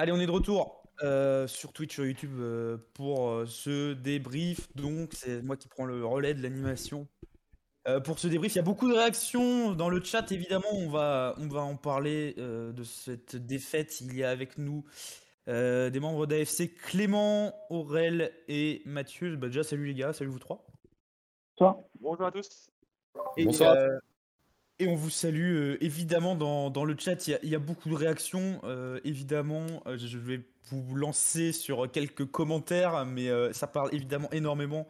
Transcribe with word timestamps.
Allez, 0.00 0.12
on 0.12 0.18
est 0.18 0.24
de 0.24 0.30
retour 0.30 0.82
euh, 1.02 1.46
sur 1.46 1.74
Twitch, 1.74 1.92
sur 1.92 2.06
YouTube 2.06 2.38
euh, 2.40 2.78
pour 2.94 3.28
euh, 3.28 3.44
ce 3.44 3.92
débrief. 3.92 4.74
Donc, 4.74 5.12
c'est 5.12 5.42
moi 5.42 5.58
qui 5.58 5.68
prends 5.68 5.84
le 5.84 6.06
relais 6.06 6.32
de 6.32 6.42
l'animation. 6.42 7.06
pour 8.04 8.18
ce 8.18 8.26
débrief, 8.26 8.54
il 8.54 8.56
y 8.56 8.60
a 8.60 8.62
beaucoup 8.62 8.88
de 8.88 8.94
réactions 8.94 9.74
dans 9.74 9.90
le 9.90 10.02
chat. 10.02 10.32
Évidemment, 10.32 10.72
on 10.72 10.88
va, 10.88 11.34
on 11.36 11.48
va 11.48 11.60
en 11.60 11.76
parler 11.76 12.32
de 12.38 12.82
cette 12.82 13.36
défaite. 13.36 14.00
Il 14.00 14.16
y 14.16 14.24
a 14.24 14.30
avec 14.30 14.56
nous 14.56 14.86
des 15.46 16.00
membres 16.00 16.24
d'AFC 16.24 16.74
Clément, 16.74 17.54
Aurel 17.68 18.32
et 18.48 18.80
Mathieu. 18.86 19.36
Bah, 19.36 19.48
déjà, 19.48 19.64
salut 19.64 19.84
les 19.84 19.94
gars, 19.94 20.14
salut 20.14 20.30
vous 20.30 20.38
trois. 20.38 20.66
Bonsoir. 21.58 21.76
Bonjour 22.00 22.24
à 22.24 22.32
tous. 22.32 22.70
Bonsoir. 23.36 23.76
Et 24.80 24.88
on 24.88 24.94
vous 24.94 25.10
salue 25.10 25.56
euh, 25.56 25.84
évidemment 25.84 26.34
dans, 26.34 26.84
le 26.86 26.96
chat. 26.98 27.28
Il 27.28 27.48
y, 27.50 27.54
a, 27.54 27.58
beaucoup 27.58 27.90
de 27.90 27.94
réactions. 27.94 28.62
Euh, 28.64 28.98
évidemment, 29.04 29.66
euh, 29.86 29.98
je 29.98 30.16
vais 30.16 30.40
vous 30.70 30.94
lancer 30.96 31.52
sur 31.52 31.90
quelques 31.92 32.24
commentaires, 32.24 33.04
mais 33.04 33.28
ça 33.52 33.66
parle 33.66 33.94
évidemment 33.94 34.30
énormément 34.30 34.88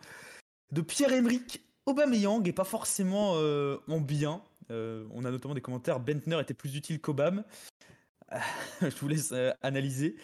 de 0.71 0.81
Pierre-Emerick 0.81 1.65
Aubameyang 1.87 2.47
et 2.47 2.53
pas 2.53 2.65
forcément 2.65 3.33
en 3.33 4.01
bien. 4.01 4.43
on 4.69 5.25
a 5.25 5.31
notamment 5.31 5.55
des 5.55 5.61
commentaires. 5.63 5.99
Bentner 5.99 6.39
était 6.41 6.55
plus 6.55 6.77
utile 6.77 7.01
qu'Obam. 7.01 7.43
je 8.83 8.97
vous 9.01 9.09
laisse 9.09 9.35
analyser. 9.63 10.17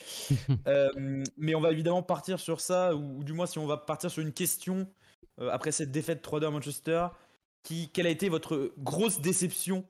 mais 1.39 1.55
on 1.55 1.61
va 1.61 1.73
évidemment 1.73 2.03
partir 2.03 2.39
sur 2.39 2.61
ça, 2.61 2.95
ou, 2.95 3.19
ou, 3.19 3.25
du 3.25 3.33
moins 3.33 3.47
si 3.47 3.59
on 3.59 3.67
va 3.67 3.79
partir 3.79 4.11
sur 4.11 4.23
une 4.23 4.33
question 4.33 4.87
après 5.39 5.73
cette 5.73 5.91
défaite 5.91 6.23
3-2 6.25 6.47
à 6.47 6.51
Manchester 6.51 7.07
quelle 7.93 8.07
a 8.07 8.11
été 8.11 8.29
votre 8.29 8.73
grosse 8.79 9.21
déception 9.21 9.87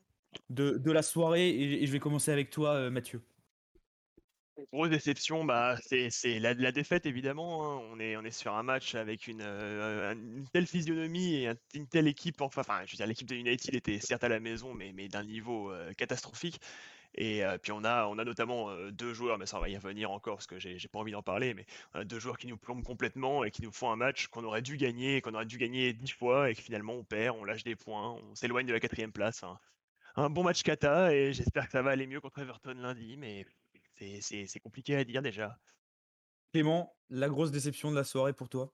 de, 0.51 0.91
la 0.91 1.03
soirée 1.03 1.49
et, 1.49 1.87
je 1.87 1.93
vais 1.93 1.99
commencer 1.99 2.31
avec 2.31 2.51
toi, 2.51 2.75
euh, 2.75 2.91
Mathieu. 2.91 3.23
Grosse 4.73 4.89
déception, 4.89 5.45
bah, 5.45 5.77
c'est 5.83 6.39
la, 6.39 6.55
la, 6.55 6.73
défaite 6.73 7.05
évidemment. 7.05 7.65
Hein. 7.65 7.83
On, 7.93 8.01
est, 8.01 8.17
on 8.17 8.23
est 8.23 8.31
sur 8.31 8.55
un 8.55 8.63
match 8.63 8.95
avec 8.95 9.27
une, 9.27 9.43
euh, 9.43 10.15
telle 10.53 10.67
physionomie 10.67 11.35
et 11.35 11.51
une 11.75 11.87
telle 11.87 12.09
équipe. 12.09 12.41
Enfin, 12.41 12.63
enfin 12.63 12.81
je 12.87 12.93
veux 12.93 12.97
dire, 12.97 13.07
l'équipe 13.07 13.29
de 13.29 13.35
United 13.35 13.75
était 13.75 14.01
certes 14.01 14.25
à 14.25 14.29
la 14.29 14.41
maison, 14.41 14.73
mais, 14.73 14.93
mais 14.95 15.09
d'un 15.09 15.25
niveau 15.25 15.71
euh, 15.71 15.93
catastrophique. 15.93 16.59
Et 17.17 17.43
puis 17.63 17.73
on 17.73 17.83
a, 17.85 18.07
on 18.07 18.19
a 18.19 18.25
notamment 18.25 18.75
deux 18.91 19.15
joueurs, 19.15 19.39
mais 19.39 19.47
ça 19.47 19.59
va 19.59 19.69
y 19.69 19.77
revenir 19.77 20.11
encore 20.11 20.37
parce 20.37 20.47
que 20.47 20.59
j'ai 20.59 20.89
pas 20.89 20.99
envie 20.99 21.13
d'en 21.13 21.23
parler, 21.23 21.55
mais 21.55 21.65
deux 22.05 22.19
joueurs 22.19 22.37
qui 22.37 22.47
nous 22.47 22.59
plombent 22.59 22.85
complètement 22.85 23.43
et 23.45 23.51
qui 23.51 23.63
nous 23.63 23.73
font 23.73 23.91
un 23.91 23.97
match 23.97 24.27
qu'on 24.29 24.45
aurait 24.45 24.63
dû 24.63 24.77
gagner, 24.77 25.21
qu'on 25.23 25.35
aurait 25.35 25.47
dû 25.47 25.57
gagner 25.57 25.95
dix 25.95 26.13
fois 26.13 26.51
et 26.51 26.55
que 26.55 26.61
finalement 26.61 26.93
on 26.93 27.05
perd, 27.05 27.37
on 27.39 27.45
lâche 27.45 27.65
des 27.65 27.77
points, 27.77 28.13
on 28.13 28.35
s'éloigne 28.35 28.67
de 28.67 28.73
la 28.73 28.81
quatrième 28.81 29.13
place. 29.13 29.45
Un 30.17 30.31
bon 30.31 30.43
match 30.45 30.63
kata 30.63 31.15
et 31.15 31.33
j'espère 31.33 31.67
que 31.67 31.73
ça 31.73 31.83
va 31.83 31.91
aller 31.91 32.07
mieux 32.07 32.21
contre 32.21 32.39
Everton 32.41 32.75
lundi, 32.75 33.17
mais 33.17 33.47
c'est 33.95 34.61
compliqué 34.61 34.97
à 34.97 35.05
dire 35.05 35.23
déjà. 35.23 35.59
Clément, 36.53 36.97
la 37.11 37.29
grosse 37.29 37.51
déception 37.51 37.91
de 37.91 37.97
la 37.97 38.05
soirée 38.05 38.33
pour 38.33 38.49
toi? 38.49 38.73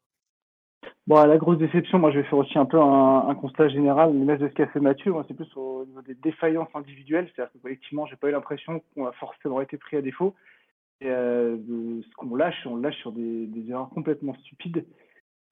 Bon, 1.09 1.21
la 1.27 1.37
grosse 1.37 1.59
déception, 1.59 1.99
moi 1.99 2.13
je 2.13 2.19
vais 2.19 2.25
faire 2.25 2.39
aussi 2.39 2.57
un 2.57 2.65
peu 2.65 2.81
un, 2.81 3.35
constat 3.35 3.69
général, 3.69 4.13
mais 4.13 4.37
de 4.37 4.49
ce 4.49 4.55
qu'a 4.55 4.69
fait 4.69 4.79
Mathieu, 4.79 5.11
moi 5.11 5.25
c'est 5.27 5.35
plus 5.35 5.51
au 5.57 5.85
niveau 5.85 6.01
des 6.03 6.15
défaillances 6.15 6.69
individuelles, 6.75 7.29
c'est-à-dire 7.35 7.53
que 7.53 7.59
collectivement, 7.59 8.07
j'ai 8.07 8.15
pas 8.15 8.29
eu 8.29 8.33
l'impression 8.33 8.81
qu'on 8.95 9.07
a 9.07 9.13
forcément 9.13 9.61
été 9.61 9.77
pris 9.79 9.97
à 9.97 10.03
défaut. 10.03 10.37
Euh, 11.03 11.57
ce 12.09 12.15
qu'on 12.17 12.37
lâche, 12.37 12.67
on 12.67 12.77
lâche 12.77 12.97
sur 12.99 13.11
des, 13.11 13.49
erreurs 13.69 13.91
complètement 13.91 14.35
stupides. 14.35 14.87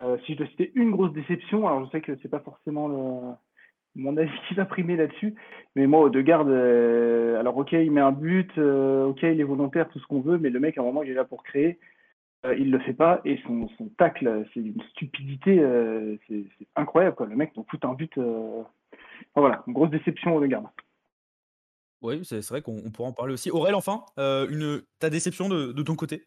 Euh, 0.03 0.17
si 0.25 0.35
je 0.35 0.39
dois 0.39 0.47
citer 0.49 0.71
une 0.77 0.93
grosse 0.93 1.13
déception, 1.13 1.67
alors 1.67 1.85
je 1.85 1.91
sais 1.91 2.01
que 2.01 2.17
c'est 2.23 2.31
pas 2.31 2.41
forcément 2.41 3.37
mon 3.97 4.17
avis 4.17 4.31
qui 4.47 4.55
va 4.55 4.65
primer 4.67 4.95
là-dessus, 4.95 5.35
mais 5.75 5.89
moi, 5.89 6.09
de 6.11 6.21
garde, 6.21 6.49
euh, 6.49 7.41
alors 7.41 7.57
ok, 7.57 7.73
il 7.73 7.91
met 7.91 8.01
un 8.01 8.13
but, 8.13 8.57
ok, 8.57 9.23
il 9.25 9.41
est 9.41 9.45
volontaire, 9.45 9.89
tout 9.89 9.99
ce 9.99 10.07
qu'on 10.07 10.21
veut, 10.21 10.39
mais 10.39 10.51
le 10.51 10.61
mec, 10.61 10.79
à 10.79 10.83
un 10.83 10.85
moment, 10.85 11.03
il 11.03 11.11
est 11.11 11.15
là 11.15 11.25
pour 11.25 11.43
créer. 11.43 11.81
Euh, 12.47 12.55
il 12.59 12.71
le 12.71 12.79
fait 12.81 12.95
pas 12.95 13.21
et 13.27 13.39
son, 13.47 13.69
son 13.77 13.89
tacle, 13.99 14.47
c'est 14.55 14.61
une 14.61 14.81
stupidité, 14.93 15.59
euh, 15.59 16.17
c'est 16.27 16.47
incroyable 16.75 17.15
quoi. 17.15 17.27
Le 17.27 17.37
mec 17.37 17.55
donc 17.55 17.71
fout 17.71 17.85
un 17.85 17.93
but. 17.93 18.17
Euh, 18.17 18.63
voilà, 19.37 19.63
une 19.67 19.75
grosse 19.75 19.91
déception 19.91 20.41
de 20.41 20.47
garde. 20.47 20.67
Oui, 22.01 22.21
c'est 22.25 22.47
vrai 22.49 22.63
qu'on 22.63 22.91
pourra 22.91 23.11
en 23.11 23.13
parler 23.13 23.35
aussi. 23.35 23.51
Aurel, 23.51 23.75
enfin, 23.75 24.05
une, 24.17 24.83
ta 24.99 25.11
déception 25.11 25.51
de, 25.51 25.83
ton 25.83 25.95
côté? 25.97 26.25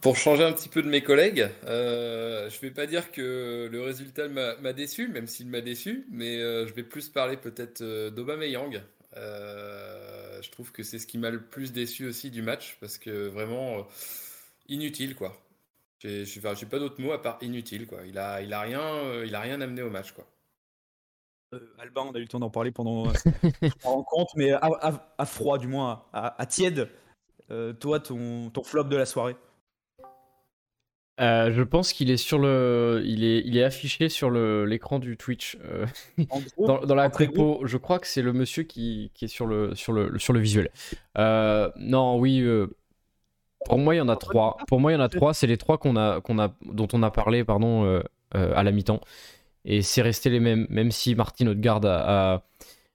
Pour 0.00 0.16
changer 0.16 0.44
un 0.44 0.52
petit 0.52 0.68
peu 0.68 0.82
de 0.82 0.88
mes 0.88 1.02
collègues, 1.02 1.48
je 1.64 2.46
je 2.48 2.60
vais 2.60 2.70
pas 2.70 2.86
dire 2.86 3.10
que 3.10 3.68
le 3.70 3.80
résultat 3.80 4.28
m'a 4.28 4.72
déçu, 4.72 5.08
même 5.08 5.26
s'il 5.26 5.48
m'a 5.48 5.60
déçu, 5.60 6.06
mais 6.12 6.38
je 6.38 6.72
vais 6.72 6.84
plus 6.84 7.08
parler 7.08 7.36
peut-être 7.36 7.82
d'Obama-Yang. 8.10 8.82
Euh, 9.16 10.15
je 10.42 10.50
trouve 10.50 10.72
que 10.72 10.82
c'est 10.82 10.98
ce 10.98 11.06
qui 11.06 11.18
m'a 11.18 11.30
le 11.30 11.42
plus 11.42 11.72
déçu 11.72 12.06
aussi 12.06 12.30
du 12.30 12.42
match 12.42 12.76
parce 12.80 12.98
que 12.98 13.28
vraiment 13.28 13.78
euh, 13.78 13.82
inutile 14.68 15.14
quoi. 15.14 15.36
J'ai 16.00 16.40
pas 16.40 16.78
d'autres 16.78 17.00
mots 17.00 17.12
à 17.12 17.20
part 17.20 17.38
inutile 17.42 17.86
quoi. 17.86 18.06
Il 18.06 18.18
a, 18.18 18.42
il 18.42 18.52
a 18.52 18.60
rien, 18.60 18.80
euh, 18.80 19.24
il 19.26 19.34
a 19.34 19.40
rien 19.40 19.60
amené 19.60 19.82
au 19.82 19.90
match 19.90 20.12
quoi. 20.12 20.26
Alban, 21.78 22.08
on 22.08 22.12
a 22.12 22.18
eu 22.18 22.22
le 22.22 22.28
temps 22.28 22.40
d'en 22.40 22.50
parler 22.50 22.70
pendant 22.70 23.06
la 23.06 23.12
rencontre, 23.84 24.32
mais 24.36 24.52
à, 24.52 25.26
froid 25.26 25.58
du 25.58 25.68
moins, 25.68 26.04
à, 26.12 26.44
tiède. 26.46 26.90
toi, 27.80 28.00
ton, 28.00 28.50
ton 28.50 28.62
flop 28.62 28.84
de 28.84 28.96
la 28.96 29.06
soirée 29.06 29.36
euh, 31.18 31.50
je 31.52 31.62
pense 31.62 31.92
qu'il 31.92 32.10
est 32.10 32.18
sur 32.18 32.38
le, 32.38 33.02
il 33.04 33.24
est, 33.24 33.42
il 33.46 33.56
est 33.56 33.62
affiché 33.64 34.08
sur 34.08 34.30
l'écran 34.30 34.98
du 34.98 35.16
Twitch. 35.16 35.56
Euh, 35.64 35.86
dans, 36.58 36.94
la 36.94 37.08
prépo, 37.08 37.60
je 37.64 37.76
crois 37.78 37.98
que 37.98 38.06
c'est 38.06 38.22
le 38.22 38.32
monsieur 38.32 38.64
qui, 38.64 39.10
qui, 39.14 39.24
est 39.24 39.28
sur 39.28 39.46
le, 39.46 39.74
sur 39.74 39.92
le, 39.92 40.18
sur 40.18 40.32
le 40.32 40.40
visuel. 40.40 40.70
Euh, 41.16 41.70
non, 41.76 42.18
oui. 42.18 42.44
pour 43.64 43.78
moi, 43.78 43.94
il 43.94 43.98
y 43.98 44.00
en 44.00 44.08
a 44.08 44.16
trois. 44.16 44.58
Pour 44.68 44.80
moi, 44.80 44.92
il 44.92 44.96
y 44.96 44.98
en 44.98 45.02
a 45.02 45.08
trois. 45.08 45.32
C'est 45.32 45.46
les 45.46 45.56
trois 45.56 45.78
qu'on 45.78 45.96
a, 45.96 46.20
qu'on 46.20 46.38
a, 46.38 46.54
dont 46.62 46.88
on 46.92 47.02
a 47.02 47.10
parlé, 47.10 47.44
pardon, 47.44 48.02
à 48.32 48.62
la 48.62 48.70
mi-temps. 48.70 49.00
Et 49.64 49.82
c'est 49.82 50.02
resté 50.02 50.30
les 50.30 50.38
mêmes, 50.38 50.66
même 50.68 50.90
si 50.90 51.14
Martin 51.14 51.48
Odegaard 51.48 51.84
a, 51.86 52.34
a, 52.34 52.42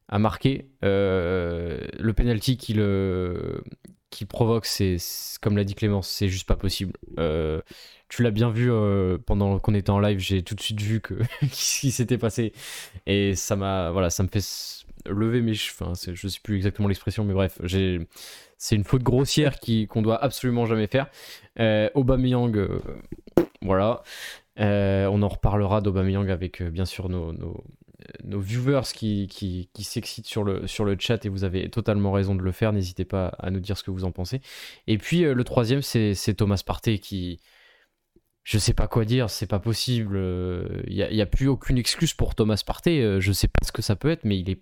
a 0.10 0.20
marqué 0.20 0.68
le 0.84 2.12
penalty 2.16 2.58
qu'il 2.58 2.80
qui 4.12 4.26
provoque, 4.26 4.66
c'est 4.66 4.98
comme 5.42 5.58
l'a 5.58 5.64
dit 5.64 5.74
Clémence, 5.74 6.08
c'est 6.08 6.28
juste 6.28 6.48
pas 6.48 6.58
possible. 6.58 6.94
Euh, 7.18 7.62
tu 8.12 8.24
l'as 8.24 8.32
bien 8.32 8.50
vu 8.50 8.70
euh, 8.70 9.18
pendant 9.26 9.58
qu'on 9.58 9.74
était 9.74 9.90
en 9.90 10.00
live, 10.00 10.20
j'ai 10.20 10.44
tout 10.44 10.54
de 10.54 10.60
suite 10.60 10.82
vu 10.82 11.00
que 11.00 11.14
ce 11.52 11.80
qui 11.80 11.92
s'était 11.92 12.18
passé 12.18 12.52
et 13.08 13.36
ça 13.36 13.56
m'a 13.56 13.90
voilà, 13.92 14.10
ça 14.10 14.22
me 14.24 14.28
fait 14.28 14.44
lever 15.06 15.42
mes 15.42 15.54
cheveux. 15.54 15.86
Enfin, 15.90 15.94
je 16.14 16.28
sais 16.28 16.40
plus 16.44 16.58
exactement 16.58 16.90
l'expression, 16.90 17.24
mais 17.24 17.34
bref, 17.34 17.60
c'est 18.58 18.76
une 18.76 18.84
faute 18.84 19.02
grossière 19.02 19.62
qui 19.62 19.88
qu'on 19.88 20.02
doit 20.02 20.22
absolument 20.22 20.66
jamais 20.66 20.88
faire. 20.88 21.08
Euh, 21.58 21.90
Aubameyang, 21.96 22.58
euh, 22.58 22.82
voilà. 23.62 24.04
on 24.58 25.22
en 25.24 25.30
reparlera 25.30 25.80
d'Aubameyang 25.80 26.30
avec 26.30 26.62
bien 26.62 26.86
sûr 26.86 27.08
nos, 27.08 27.32
nos, 27.32 27.64
nos 28.26 28.42
viewers 28.42 28.92
qui, 28.94 29.28
qui, 29.28 29.70
qui 29.72 29.86
s'excitent 29.86 30.28
sur 30.28 30.44
le, 30.44 30.68
sur 30.68 30.84
le 30.84 30.98
chat 31.00 31.26
et 31.26 31.30
vous 31.30 31.46
avez 31.46 31.70
totalement 31.70 32.12
raison 32.12 32.36
de 32.36 32.42
le 32.42 32.52
faire. 32.52 32.74
N'hésitez 32.74 33.06
pas 33.06 33.28
à 33.40 33.52
nous 33.52 33.62
dire 33.62 33.78
ce 33.78 33.84
que 33.84 33.92
vous 33.92 34.04
en 34.04 34.12
pensez. 34.12 34.42
Et 34.88 34.98
puis 34.98 35.22
le 35.22 35.44
troisième, 35.46 35.82
c'est 35.82 36.34
Thomas 36.36 36.62
Partey 36.66 37.00
qui, 37.00 37.40
je 38.44 38.58
sais 38.58 38.74
pas 38.74 38.88
quoi 38.88 39.06
dire, 39.06 39.30
c'est 39.30 39.48
pas 39.48 39.60
possible. 39.60 40.18
Il 40.88 40.96
n'y 40.96 41.04
a, 41.04 41.12
y 41.12 41.22
a, 41.22 41.26
plus 41.26 41.48
aucune 41.48 41.78
excuse 41.78 42.14
pour 42.14 42.36
Thomas 42.36 42.62
Partey. 42.66 43.02
Euh, 43.02 43.20
je 43.20 43.32
sais 43.32 43.48
pas 43.48 43.66
ce 43.66 43.72
que 43.72 43.82
ça 43.82 43.96
peut 43.96 44.10
être, 44.10 44.26
mais 44.26 44.40
il 44.40 44.50
est. 44.50 44.62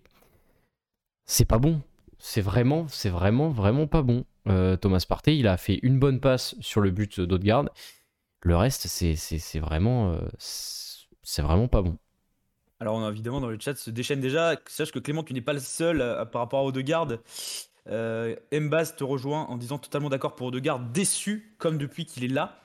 C'est 1.25 1.45
pas 1.45 1.59
bon. 1.59 1.81
C'est 2.17 2.41
vraiment, 2.41 2.87
c'est 2.89 3.09
vraiment, 3.09 3.49
vraiment 3.49 3.87
pas 3.87 4.01
bon. 4.01 4.25
Euh, 4.47 4.75
Thomas 4.75 5.05
Partey, 5.07 5.37
il 5.37 5.47
a 5.47 5.57
fait 5.57 5.79
une 5.83 5.99
bonne 5.99 6.19
passe 6.19 6.55
sur 6.59 6.81
le 6.81 6.91
but 6.91 7.21
d'Odegaard. 7.21 7.69
Le 8.41 8.55
reste, 8.55 8.87
c'est 8.87 9.59
vraiment, 9.59 10.11
euh, 10.13 10.19
c'est 10.37 11.41
vraiment 11.41 11.67
pas 11.67 11.81
bon. 11.81 11.97
Alors, 12.81 12.95
on 12.95 13.05
a 13.05 13.09
évidemment 13.09 13.41
dans 13.41 13.49
le 13.49 13.59
chat 13.59 13.75
se 13.75 13.89
déchaîne 13.89 14.21
déjà. 14.21 14.55
Sache 14.67 14.91
que 14.91 14.99
Clément, 14.99 15.23
tu 15.23 15.33
n'es 15.33 15.41
pas 15.41 15.53
le 15.53 15.59
seul 15.59 15.99
par 16.31 16.41
rapport 16.41 16.59
à 16.59 16.63
Odegaard. 16.63 17.09
Euh, 17.87 18.35
Mbaz 18.51 18.95
te 18.95 19.03
rejoint 19.03 19.45
en 19.45 19.57
disant 19.57 19.77
totalement 19.77 20.09
d'accord 20.09 20.35
pour 20.35 20.47
Odegaard, 20.47 20.79
déçu 20.79 21.55
comme 21.57 21.77
depuis 21.77 22.05
qu'il 22.05 22.23
est 22.23 22.29
là. 22.29 22.61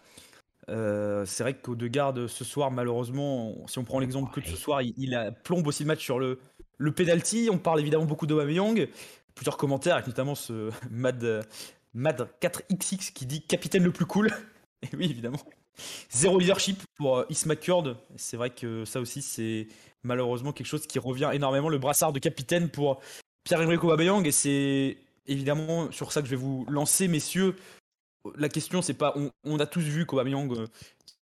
Euh, 0.71 1.25
c'est 1.27 1.43
vrai 1.43 1.55
qu'au 1.55 1.75
de 1.75 1.87
garde 1.87 2.27
ce 2.27 2.45
soir, 2.45 2.71
malheureusement, 2.71 3.55
si 3.67 3.79
on 3.79 3.85
prend 3.85 3.99
l'exemple 3.99 4.33
que 4.33 4.41
de 4.41 4.47
ce 4.47 4.57
soir, 4.57 4.81
il, 4.83 5.15
a, 5.15 5.31
plombe 5.31 5.67
aussi 5.67 5.83
le 5.83 5.89
match 5.89 6.03
sur 6.03 6.19
le, 6.19 6.39
le 6.79 6.93
penalty. 6.93 7.49
On 7.53 7.59
parle 7.59 7.81
évidemment 7.81 8.05
beaucoup 8.05 8.27
d'Aubameyang. 8.27 8.89
Plusieurs 9.35 9.57
commentaires, 9.57 9.95
avec 9.95 10.07
notamment 10.07 10.35
ce 10.35 10.71
Mad, 10.91 11.47
Mad 11.93 12.29
4XX 12.41 13.13
qui 13.13 13.27
dit 13.27 13.43
capitaine 13.43 13.85
le 13.85 13.93
plus 13.93 14.07
cool. 14.07 14.31
Et 14.83 14.97
oui, 14.97 15.07
évidemment. 15.11 15.41
Zéro 16.11 16.39
leadership 16.39 16.83
pour 16.97 17.19
euh, 17.19 17.27
Isma 17.31 17.57
Kurd. 17.57 17.97
C'est 18.17 18.37
vrai 18.37 18.51
que 18.51 18.85
ça 18.85 19.01
aussi, 19.01 19.23
c'est 19.23 19.67
malheureusement 20.03 20.53
quelque 20.53 20.67
chose 20.67 20.87
qui 20.87 20.99
revient 20.99 21.31
énormément. 21.33 21.69
Le 21.69 21.79
brassard 21.79 22.13
de 22.13 22.21
capitaine 22.21 22.69
pour 22.69 23.01
Pierre-Emerick 23.45 23.83
Aubameyang. 23.83 24.25
Et 24.27 24.33
c'est 24.33 24.99
évidemment 25.27 25.91
sur 25.91 26.13
ça 26.13 26.21
que 26.21 26.27
je 26.27 26.31
vais 26.31 26.41
vous 26.41 26.65
lancer, 26.69 27.09
messieurs 27.09 27.57
la 28.37 28.49
question, 28.49 28.83
c'est 28.83 28.95
pas. 28.95 29.15
On, 29.45 29.59
a 29.59 29.67
tous 29.67 29.83
vu 29.83 30.07
qu'Aubameyang, 30.07 30.53
euh, 30.53 30.67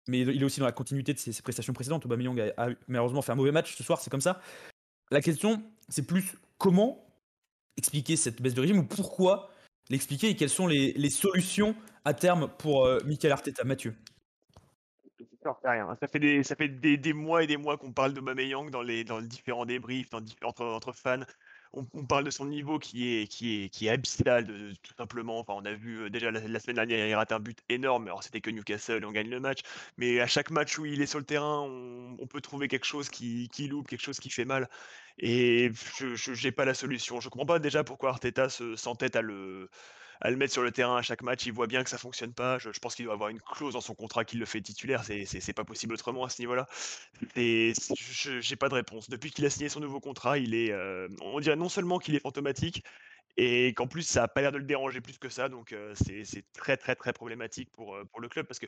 mais 0.09 0.21
il 0.21 0.41
est 0.41 0.45
aussi 0.45 0.61
dans 0.61 0.67
la 0.67 0.73
continuité 0.73 1.13
de 1.15 1.19
ses, 1.19 1.43
prestations 1.43 1.73
précédentes. 1.73 2.07
Aubameyang 2.07 2.39
a, 2.41 2.53
a, 2.57 2.69
malheureusement 2.89 3.23
fait 3.23 3.33
un 3.33 3.37
mauvais 3.37 3.53
match 3.53 3.75
ce 3.77 3.83
soir, 3.83 4.01
c'est 4.01 4.11
comme 4.11 4.21
ça. 4.21 4.41
La 5.11 5.21
question, 5.21 5.63
c'est 5.89 6.07
plus 6.07 6.35
comment 6.59 7.05
expliquer 7.77 8.17
cette 8.17 8.41
baisse 8.41 8.55
de 8.55 8.61
régime 8.61 8.79
ou 8.79 8.85
pourquoi 8.85 9.51
l'expliquer 9.91 10.31
et 10.31 10.37
quelles 10.37 10.49
sont 10.49 10.67
les, 10.67 11.11
solutions 11.11 11.75
à 12.05 12.15
terme 12.15 12.49
pour 12.59 12.87
euh, 12.87 12.99
Michael 13.05 13.33
Arteta 13.33 13.65
Mathieu? 13.65 13.95
Ça 15.43 16.07
fait 16.09 16.69
des, 16.69 17.13
mois 17.13 17.43
et 17.43 17.49
des 17.49 17.57
mois 17.57 17.77
qu'on 17.77 17.93
parle 17.93 18.15
de 18.15 18.43
Yang 18.43 18.71
dans 18.71 18.83
les, 18.83 19.03
dans 19.03 19.19
les 19.19 19.27
différents 19.27 19.67
débriefs, 19.67 20.09
dans, 20.11 20.21
entre, 20.45 20.65
entre 20.65 20.93
fans 20.93 21.25
on, 21.75 22.05
parle 22.05 22.25
de 22.25 22.31
son 22.31 22.45
niveau 22.47 22.79
qui 22.79 23.17
est, 23.17 23.27
qui 23.27 23.65
est, 23.65 23.69
qui 23.69 23.87
est 23.87 23.91
abyssal, 23.91 24.47
tout 24.83 24.95
simplement. 24.97 25.39
Enfin, 25.39 25.55
on 25.57 25.65
a 25.65 25.73
vu 25.73 26.03
euh, 26.03 26.11
déjà 26.11 26.31
la, 26.31 26.61
semaine 26.61 26.77
dernière, 26.77 27.07
il 27.07 27.15
rate 27.15 27.33
un 27.33 27.41
but 27.41 27.59
énorme. 27.69 28.07
Alors, 28.07 28.23
c'était 28.23 28.41
que 28.41 28.51
Newcastle, 28.51 29.05
on 29.05 29.13
gagne 29.13 29.31
le 29.31 29.41
match. 29.41 29.61
Mais 29.97 30.21
à 30.21 30.27
chaque 30.27 30.51
match 30.51 30.79
où 30.79 30.85
il 30.85 31.01
est 31.01 31.07
sur 31.07 31.19
le 31.19 31.25
terrain, 31.25 31.61
on, 31.61 32.27
peut 32.27 32.41
trouver 32.41 32.69
quelque 32.69 32.85
chose 32.87 33.09
qui, 33.09 33.49
qui, 33.53 33.69
loupe, 33.69 33.89
quelque 33.89 34.03
chose 34.03 34.21
qui 34.21 34.31
fait 34.31 34.45
mal. 34.45 34.69
Et 35.19 35.73
je 35.99 36.45
n'ai 36.45 36.53
pas 36.53 36.65
la 36.65 36.75
solution. 36.75 37.21
Je 37.21 37.29
comprends 37.29 37.47
pas 37.47 37.59
déjà 37.59 37.85
pourquoi 37.85 38.11
Arteta 38.11 38.49
s'entête 38.49 39.17
à 39.17 39.23
le 39.23 39.71
à 40.21 40.31
le 40.31 40.37
mettre 40.37 40.53
sur 40.53 40.63
le 40.63 40.71
terrain 40.71 40.97
à 40.97 41.03
chaque 41.03 41.23
match. 41.23 41.47
Il 41.47 41.53
voit 41.53 41.67
bien 41.67 41.83
que 41.83 41.91
ça 41.91 41.99
fonctionne 41.99 42.33
pas. 42.33 42.59
Je, 42.59 42.71
pense 42.81 42.95
qu'il 42.95 43.05
doit 43.05 43.15
avoir 43.15 43.31
une 43.31 43.41
clause 43.41 43.75
dans 43.75 43.81
son 43.81 43.95
contrat 43.95 44.25
qui 44.25 44.37
le 44.37 44.45
fait 44.45 44.61
titulaire. 44.61 45.05
C'est 45.05 45.53
pas 45.53 45.65
possible 45.65 45.95
autrement 45.95 46.25
à 46.25 46.29
ce 46.29 46.41
niveau-là. 46.43 46.67
J'ai 47.35 48.57
pas 48.57 48.69
de 48.69 48.75
réponse. 48.75 49.09
Depuis 49.11 49.31
qu'il 49.31 49.45
a 49.47 49.51
signé 49.51 49.69
son 49.69 49.81
nouveau 49.81 50.01
contrat, 50.01 50.39
il 50.39 50.55
est, 50.55 50.73
euh, 50.73 51.09
on 51.21 51.41
dirait 51.41 51.57
non 51.57 51.69
seulement 51.69 51.99
qu'il 51.99 52.15
est 52.15 52.21
fantomatique, 52.21 52.85
et 53.37 53.73
qu'en 53.75 53.87
plus 53.87 54.03
ça 54.03 54.25
a 54.25 54.29
pas 54.29 54.43
l'air 54.43 54.53
de 54.53 54.59
le 54.59 54.65
déranger 54.65 55.01
plus 55.01 55.19
que 55.19 55.29
ça. 55.29 55.49
Donc 55.49 55.73
euh, 55.73 55.95
c'est 55.95 56.45
très 56.53 56.77
très 56.77 56.95
très 56.95 57.13
problématique 57.13 57.71
pour, 57.73 57.95
euh, 57.95 58.05
pour 58.05 58.21
le 58.21 58.29
club 58.29 58.47
parce 58.47 58.59
que 58.59 58.67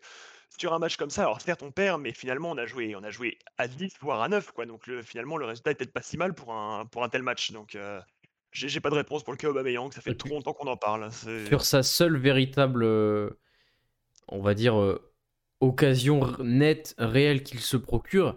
sur 0.59 0.73
un 0.73 0.79
match 0.79 0.97
comme 0.97 1.11
ça, 1.11 1.23
alors 1.23 1.41
certes 1.41 1.63
on 1.63 1.71
perd, 1.71 2.01
mais 2.01 2.13
finalement 2.13 2.51
on 2.51 2.59
a 2.59 2.67
joué, 2.67 2.97
on 2.97 3.03
a 3.03 3.11
joué 3.11 3.39
à 3.59 3.69
10 3.69 3.95
voire 4.01 4.23
à 4.23 4.29
9 4.29 4.53
quoi. 4.53 4.67
Donc 4.67 4.87
le, 4.87 5.03
finalement 5.03 5.37
le 5.37 5.47
résultat 5.47 5.73
est 5.73 5.75
peut-être 5.75 5.93
pas 5.93 6.03
si 6.03 6.17
mal 6.17 6.35
pour 6.35 6.53
un, 6.53 6.89
tel 7.11 7.23
match. 7.23 7.53
J'ai 8.55 8.81
pas 8.81 8.91
de 8.91 8.95
réponse 8.95 9.25
pour 9.25 9.33
le 9.33 9.37
cas 9.37 9.49
Aubameyang, 9.49 9.91
ça 9.93 10.01
fait 10.01 10.15
trop 10.15 10.31
longtemps 10.31 10.53
qu'on 10.53 10.69
en 10.69 10.77
parle. 10.77 11.11
Sur 11.49 11.65
sa 11.65 11.83
seule 11.83 12.17
véritable, 12.17 12.85
euh, 12.85 13.31
on 14.29 14.41
va 14.41 14.55
dire, 14.55 14.81
euh, 14.81 15.13
occasion 15.61 16.37
nette, 16.39 16.95
réelle 16.99 17.43
qu'il 17.43 17.61
se 17.61 17.77
procure, 17.77 18.37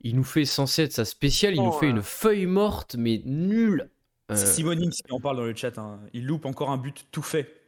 il 0.00 0.16
nous 0.16 0.24
fait 0.24 0.44
censé 0.44 0.82
être 0.84 0.92
sa 0.92 1.04
spéciale, 1.04 1.54
il 1.54 1.62
nous 1.62 1.72
fait 1.72 1.88
une 1.88 2.02
feuille 2.02 2.46
morte, 2.46 2.96
mais 2.96 3.20
nulle. 3.24 3.90
C'est 4.30 4.44
euh, 4.44 4.52
Simonix 4.52 5.02
qui 5.02 5.12
en 5.12 5.20
parle 5.20 5.36
dans 5.36 5.44
le 5.44 5.54
chat, 5.54 5.76
hein. 5.78 6.00
il 6.12 6.26
loupe 6.26 6.46
encore 6.46 6.70
un 6.70 6.78
but 6.78 7.06
tout 7.10 7.22
fait. 7.22 7.61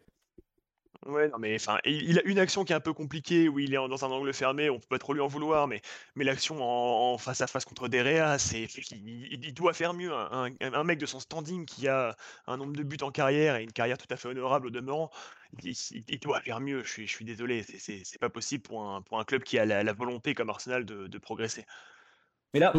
Ouais, 1.07 1.29
non, 1.29 1.39
mais 1.39 1.55
enfin, 1.57 1.79
il 1.85 2.19
a 2.19 2.23
une 2.25 2.39
action 2.39 2.65
qui 2.65 2.73
est 2.73 2.77
un 2.77 2.81
peu 2.81 2.95
compliquée 2.95 3.49
où 3.49 3.59
il 3.59 3.75
est 3.75 3.77
dans 3.77 4.05
un 4.07 4.11
angle 4.11 4.33
fermé, 4.33 4.71
on 4.71 4.79
peut 4.79 4.87
pas 4.89 4.99
trop 4.99 5.13
lui 5.13 5.21
en 5.21 5.27
vouloir, 5.27 5.69
mais, 5.69 5.83
mais 6.15 6.25
l'action 6.25 6.63
en, 6.63 7.19
face 7.19 7.43
à 7.43 7.47
face 7.47 7.67
contre 7.67 7.89
Derea, 7.89 8.39
c'est, 8.39 8.67
il, 8.93 9.53
doit 9.53 9.75
faire 9.75 9.93
mieux. 9.93 10.13
Un, 10.15 10.85
mec 10.85 10.99
de 10.99 11.05
son 11.05 11.21
standing 11.21 11.67
qui 11.67 11.89
a 11.89 12.17
un 12.47 12.57
nombre 12.57 12.75
de 12.75 12.83
buts 12.83 12.97
en 13.03 13.11
carrière 13.11 13.57
et 13.57 13.65
une 13.65 13.73
carrière 13.73 13.99
tout 13.99 14.07
à 14.09 14.17
fait 14.17 14.29
honorable 14.29 14.69
au 14.69 14.71
demeurant, 14.71 15.11
il, 15.63 16.19
doit 16.21 16.41
faire 16.41 16.61
mieux. 16.61 16.83
Je 16.85 16.91
suis, 16.91 17.07
je 17.07 17.13
suis 17.13 17.25
désolé, 17.27 17.63
c'est, 17.63 18.19
pas 18.19 18.31
possible 18.31 18.63
pour 18.63 18.89
un, 18.89 19.03
pour 19.03 19.21
un 19.21 19.25
club 19.25 19.43
qui 19.43 19.59
a 19.59 19.67
la, 19.67 19.93
volonté 19.93 20.35
comme 20.35 20.49
Arsenal 20.49 20.87
de, 20.87 21.07
de 21.07 21.19
progresser. 21.19 21.67
Mais 22.55 22.61
là, 22.61 22.73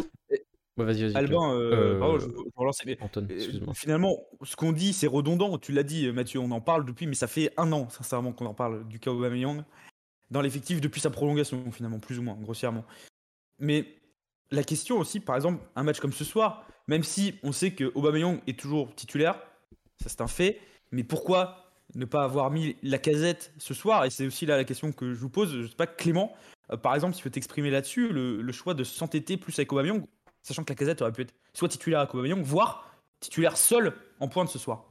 vas-y, 0.83 1.03
vas-y. 1.03 1.15
Albin, 1.15 1.53
euh, 1.53 1.99
pardon, 1.99 2.19
je, 2.19 2.27
euh, 2.27 3.73
finalement, 3.73 4.17
ce 4.43 4.55
qu'on 4.55 4.71
dit, 4.71 4.93
c'est 4.93 5.07
redondant. 5.07 5.57
Tu 5.57 5.71
l'as 5.71 5.83
dit, 5.83 6.11
Mathieu, 6.11 6.39
on 6.39 6.51
en 6.51 6.61
parle 6.61 6.85
depuis, 6.85 7.07
mais 7.07 7.15
ça 7.15 7.27
fait 7.27 7.53
un 7.57 7.71
an, 7.71 7.89
sincèrement, 7.89 8.33
qu'on 8.33 8.45
en 8.45 8.53
parle 8.53 8.87
du 8.87 8.99
cas 8.99 9.11
Aubameyang 9.11 9.63
dans 10.31 10.41
l'effectif 10.41 10.81
depuis 10.81 11.01
sa 11.01 11.09
prolongation, 11.09 11.71
finalement, 11.71 11.99
plus 11.99 12.19
ou 12.19 12.23
moins, 12.23 12.35
grossièrement. 12.35 12.85
Mais 13.59 13.85
la 14.51 14.63
question 14.63 14.97
aussi, 14.99 15.19
par 15.19 15.35
exemple, 15.35 15.63
un 15.75 15.83
match 15.83 15.99
comme 15.99 16.13
ce 16.13 16.23
soir, 16.23 16.67
même 16.87 17.03
si 17.03 17.35
on 17.43 17.51
sait 17.51 17.71
que 17.71 17.91
Aubameyang 17.95 18.39
est 18.47 18.59
toujours 18.59 18.93
titulaire, 18.95 19.39
ça 20.01 20.09
c'est 20.09 20.21
un 20.21 20.27
fait, 20.27 20.59
mais 20.91 21.03
pourquoi 21.03 21.71
ne 21.93 22.05
pas 22.05 22.23
avoir 22.23 22.51
mis 22.51 22.75
la 22.83 22.97
casette 22.97 23.53
ce 23.57 23.73
soir? 23.73 24.05
Et 24.05 24.09
c'est 24.09 24.25
aussi 24.25 24.45
là 24.45 24.57
la 24.57 24.63
question 24.63 24.91
que 24.91 25.13
je 25.13 25.19
vous 25.19 25.29
pose. 25.29 25.61
Je 25.61 25.67
sais 25.67 25.75
pas, 25.75 25.87
Clément, 25.87 26.33
euh, 26.71 26.77
par 26.77 26.95
exemple, 26.95 27.13
si 27.13 27.19
tu 27.19 27.23
peux 27.23 27.31
t'exprimer 27.31 27.69
là-dessus, 27.69 28.09
le, 28.11 28.41
le, 28.41 28.51
choix 28.51 28.73
de 28.73 28.83
s'entêter 28.83 29.37
plus 29.37 29.57
avec 29.57 29.71
Aubameyang, 29.71 30.05
sachant 30.45 30.63
que 30.63 30.69
la 30.69 30.75
casette 30.75 31.01
aurait 31.01 31.11
pu 31.11 31.23
être 31.23 31.33
soit 31.53 31.67
titulaire 31.67 31.99
à 31.99 32.03
Aubameyang, 32.03 32.41
voire 32.41 32.87
titulaire 33.19 33.57
seul 33.57 33.93
en 34.19 34.27
pointe 34.27 34.49
ce 34.49 34.59
soir. 34.59 34.85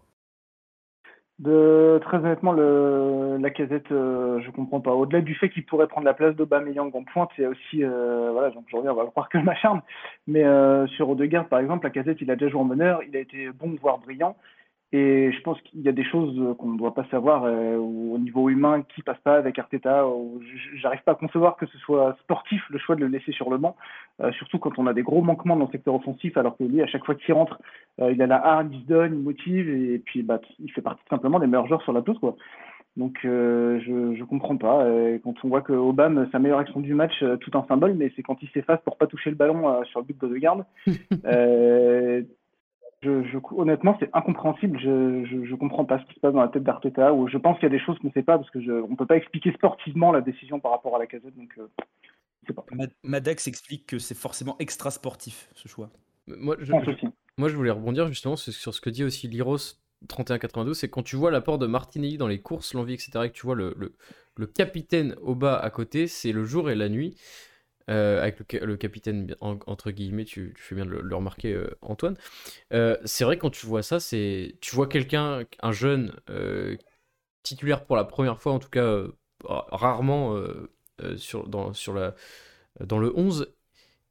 De, 1.41 1.99
très 2.05 2.19
honnêtement, 2.19 2.53
la 2.53 3.51
casette, 3.51 3.91
euh, 3.91 4.41
je 4.41 4.51
comprends 4.53 4.81
pas. 4.81 4.93
Au-delà 4.93 5.21
du 5.21 5.35
fait 5.35 5.51
qu'il 5.51 5.65
pourrait 5.67 5.89
prendre 5.89 6.05
la 6.07 6.15
place 6.15 6.35
d'Aubameyang 6.37 6.95
en 6.95 7.03
pointe, 7.03 7.31
a 7.39 7.49
aussi, 7.49 7.83
euh, 7.83 8.31
voilà, 8.33 8.51
donc 8.51 8.65
je 8.69 8.77
reviens, 8.77 8.93
on 8.93 8.97
va 8.97 9.07
croire 9.07 9.29
que 9.29 9.41
je 9.41 9.45
m'acharne, 9.45 9.83
mais 10.29 10.45
euh, 10.45 10.87
sur 10.89 11.09
Odegaard, 11.09 11.49
par 11.49 11.59
exemple, 11.59 11.87
la 11.87 11.91
casette, 11.91 12.19
il 12.21 12.31
a 12.31 12.37
déjà 12.37 12.51
joué 12.51 12.61
en 12.61 12.65
meneur, 12.65 13.03
il 13.03 13.17
a 13.17 13.21
été 13.21 13.51
bon, 13.51 13.77
voire 13.81 13.99
brillant, 13.99 14.37
et 14.97 15.33
je 15.33 15.41
pense 15.41 15.61
qu'il 15.63 15.81
y 15.81 15.89
a 15.89 15.93
des 15.93 16.05
choses 16.05 16.39
euh, 16.39 16.55
qu'on 16.55 16.69
ne 16.69 16.79
doit 16.79 16.95
pas 16.95 17.05
savoir 17.11 17.43
euh, 17.43 17.77
au 17.77 18.17
niveau 18.17 18.49
humain 18.49 18.85
qui 18.95 19.03
passe 19.03 19.19
pas 19.25 19.35
avec 19.35 19.59
Arteta. 19.59 20.07
J'arrive 20.77 21.03
pas 21.03 21.13
à 21.13 21.15
concevoir 21.17 21.57
que 21.57 21.67
ce 21.67 21.77
soit 21.79 22.17
sportif 22.21 22.63
le 22.71 22.79
choix 22.79 22.95
de 22.95 23.01
le 23.01 23.09
laisser 23.09 23.33
sur 23.33 23.51
le 23.51 23.59
banc, 23.59 23.75
euh, 24.23 24.31
surtout 24.35 24.61
quand 24.61 24.79
on 24.79 24.87
a 24.87 24.95
des 24.95 25.03
gros 25.03 25.21
manquements 25.21 25.57
dans 25.57 25.65
le 25.65 25.73
secteur 25.73 25.97
offensif, 25.97 26.37
alors 26.37 26.57
que 26.57 26.63
lui, 26.63 26.81
à 26.81 26.87
chaque 26.87 27.05
fois 27.05 27.17
qu'il 27.17 27.35
rentre, 27.35 27.61
il 27.99 28.23
a 28.23 28.29
la 28.29 28.37
hargne, 28.37 28.69
il 28.73 28.83
se 28.83 28.87
donne, 28.87 29.15
il 29.15 29.21
motive, 29.21 29.69
et, 29.69 29.99
puis 29.99 30.23
bah, 30.23 30.41
il 30.61 30.71
fait 30.71 30.81
partie 30.81 31.03
simplement 31.11 31.41
des 31.41 31.49
meilleurs 31.49 31.67
joueurs 31.67 31.83
sur 31.83 31.93
la 31.93 32.01
pelouse. 32.01 32.21
Quoi. 32.21 32.37
Donc 32.97 33.19
je 33.25 34.15
je 34.17 34.25
comprends 34.25 34.57
pas. 34.57 34.87
quand 35.25 35.35
on 35.43 35.49
voit 35.49 35.63
que 35.63 35.73
Obama, 35.73 36.27
sa 36.31 36.39
meilleure 36.39 36.61
action 36.61 36.79
du 36.79 36.95
match, 36.95 37.25
tout 37.41 37.51
un 37.59 37.65
symbole, 37.67 37.95
mais 37.95 38.13
c'est 38.15 38.23
quand 38.23 38.41
il 38.43 38.49
s'efface 38.51 38.81
pour 38.85 38.97
pas 38.97 39.09
toucher 39.09 39.31
le 39.31 39.37
ballon 39.37 39.83
sur 39.87 39.99
le 39.99 40.07
but 40.07 40.21
de 40.21 40.37
garde. 40.37 40.65
je, 43.05 43.39
honnêtement, 43.57 43.97
c'est 44.01 44.11
incompréhensible. 44.13 44.79
Je, 44.81 44.89
ne 45.37 45.57
comprends 45.57 45.85
pas 45.85 45.99
ce 46.01 46.05
qui 46.07 46.15
se 46.15 46.21
passe 46.21 46.33
dans 46.33 46.41
la 46.41 46.49
tête 46.49 46.63
d'Arteta. 46.63 47.13
Ou 47.13 47.29
je 47.29 47.39
pense 47.39 47.59
qu'il 47.59 47.65
y 47.65 47.73
a 47.73 47.77
des 47.77 47.85
choses 47.85 47.99
qu'on 47.99 48.09
ne 48.09 48.13
sait 48.13 48.23
pas 48.23 48.39
parce 48.39 48.51
que 48.51 48.59
ne 48.59 48.97
peut 48.97 49.07
pas 49.07 49.17
expliquer 49.17 49.53
sportivement 49.53 50.13
la 50.13 50.21
décision 50.21 50.61
par 50.61 50.73
rapport 50.73 50.97
à 50.97 50.99
la 50.99 51.07
casette. 51.07 51.37
Donc, 51.37 51.53
euh, 51.59 51.69
pas. 52.53 52.65
Madex 53.03 53.47
explique 53.47 53.87
que 53.87 53.99
c'est 53.99 54.17
forcément 54.17 54.57
extra 54.59 54.91
sportif 54.91 55.49
ce 55.55 55.69
choix. 55.69 55.91
Moi, 56.27 56.57
je, 56.61 56.73
moi, 57.39 57.49
je 57.49 57.57
voulais 57.57 57.71
rebondir 57.71 58.09
justement 58.09 58.37
sur 58.37 58.75
ce 58.75 58.81
que 58.81 58.91
dit 58.91 59.05
aussi 59.05 59.29
Liros 59.29 59.59
3192, 60.09 60.79
c'est 60.79 60.89
quand 60.89 61.03
tu 61.03 61.17
vois 61.17 61.31
l'apport 61.31 61.59
de 61.59 61.67
Martinelli 61.67 62.19
dans 62.19 62.29
les 62.29 62.41
courses, 62.41 62.75
l'envie, 62.75 62.95
etc., 62.95 63.11
et 63.25 63.29
que 63.29 63.35
tu 63.35 63.47
vois 63.47 63.55
le, 63.55 63.75
le, 63.77 63.95
le 64.37 64.47
capitaine 64.47 65.15
au 65.23 65.35
bas 65.35 65.57
à 65.57 65.71
côté, 65.71 66.07
c'est 66.07 66.33
le 66.33 66.45
jour 66.45 66.71
et 66.71 66.75
la 66.75 66.89
nuit. 66.89 67.17
Euh, 67.91 68.23
avec 68.23 68.51
le, 68.55 68.77
capitaine 68.79 69.37
entre 69.41 69.91
guillemets, 69.91 70.25
tu, 70.25 70.55
fais 70.57 70.75
bien 70.75 70.87
de 70.87 70.91
le, 70.91 71.15
remarquer, 71.15 71.53
euh, 71.53 71.77
Antoine. 71.83 72.17
Euh, 72.73 72.97
c'est 73.05 73.25
vrai 73.25 73.37
quand 73.37 73.51
tu 73.51 73.67
vois 73.67 73.83
ça, 73.83 74.01
c'est 74.01 74.57
tu 74.63 74.75
vois 74.75 74.87
quelqu'un, 74.87 75.45
un 75.61 75.73
jeune 75.73 76.13
titulaire 77.43 77.85
pour 77.85 77.97
la 77.97 78.05
première 78.05 78.41
fois, 78.41 78.53
en 78.53 78.59
tout 78.59 78.71
cas 78.71 79.03
rarement 79.45 80.43
sur, 81.17 81.47
dans, 81.47 81.75
sur 81.75 81.93
la, 81.93 82.15
dans 82.81 82.99
le 82.99 83.13
11, 83.17 83.53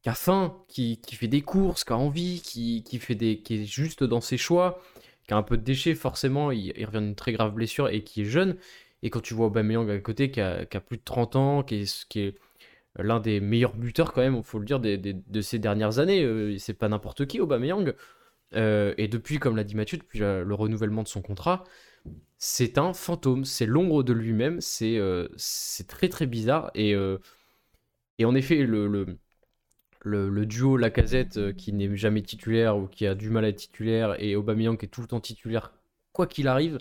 qui 0.02 0.08
a 0.08 0.14
faim, 0.14 0.56
qui, 0.68 1.00
qui, 1.00 1.16
fait 1.16 1.28
des 1.28 1.42
courses, 1.42 1.82
qui 1.82 1.92
a 1.92 1.96
envie, 1.96 2.42
qui, 2.42 2.84
qui, 2.84 2.98
fait 3.00 3.16
des, 3.16 3.40
qui 3.40 3.62
est 3.62 3.64
juste 3.64 4.04
dans 4.04 4.20
ses 4.20 4.36
choix, 4.36 4.80
qui 5.26 5.34
a 5.34 5.36
un 5.36 5.42
peu 5.42 5.56
de 5.56 5.62
déchets, 5.64 5.94
forcément, 5.96 6.52
il, 6.52 6.72
revient 6.86 7.00
d'une 7.00 7.16
très 7.16 7.32
grave 7.32 7.54
blessure 7.54 7.88
et 7.88 8.04
qui 8.04 8.22
est 8.22 8.26
jeune. 8.26 8.56
Et 9.02 9.10
quand 9.10 9.20
tu 9.20 9.34
vois 9.34 9.46
Aubameyang 9.46 9.90
à 9.90 9.98
côté, 9.98 10.30
qui 10.30 10.40
a, 10.40 10.64
qui 10.64 10.76
a 10.76 10.80
plus 10.80 10.98
de 10.98 11.02
30 11.04 11.36
ans, 11.36 11.62
qui 11.64 11.76
est 11.76 12.38
l'un 12.98 13.20
des 13.20 13.40
meilleurs 13.40 13.74
buteurs 13.74 14.12
quand 14.12 14.20
même, 14.20 14.42
faut 14.42 14.58
le 14.58 14.64
dire, 14.64 14.80
de 14.80 15.40
ces 15.40 15.58
dernières 15.58 15.98
années. 15.98 16.22
Euh, 16.22 16.56
c'est 16.58 16.74
pas 16.74 16.88
n'importe 16.88 17.26
qui, 17.26 17.40
Aubameyang. 17.40 17.94
Euh, 18.54 18.94
et 18.98 19.08
depuis, 19.08 19.38
comme 19.38 19.56
l'a 19.56 19.64
dit 19.64 19.74
Mathieu, 19.74 19.98
depuis 19.98 20.20
le 20.20 20.54
renouvellement 20.54 21.02
de 21.02 21.08
son 21.08 21.22
contrat, 21.22 21.64
c'est 22.38 22.78
un 22.78 22.92
fantôme, 22.92 23.44
c'est 23.44 23.66
l'ombre 23.66 24.02
de 24.02 24.12
lui-même, 24.12 24.60
c'est 24.60 24.98
euh, 24.98 25.28
très 25.88 26.08
très 26.08 26.26
bizarre. 26.26 26.70
Et, 26.74 26.94
et 28.18 28.24
en 28.24 28.34
effet, 28.34 28.62
le, 28.64 28.86
le, 28.86 30.28
le, 30.28 30.46
duo 30.46 30.76
Lacazette 30.76 31.56
qui 31.56 31.72
n'est 31.72 31.96
jamais 31.96 32.22
titulaire 32.22 32.76
ou 32.76 32.86
qui 32.86 33.06
a 33.06 33.14
du 33.14 33.30
mal 33.30 33.44
à 33.44 33.48
être 33.48 33.56
titulaire 33.56 34.16
et 34.22 34.36
Aubameyang 34.36 34.76
qui 34.76 34.86
est 34.86 34.88
tout 34.88 35.00
le 35.00 35.08
temps 35.08 35.20
titulaire, 35.20 35.72
quoi 36.12 36.26
qu'il 36.26 36.46
arrive, 36.46 36.78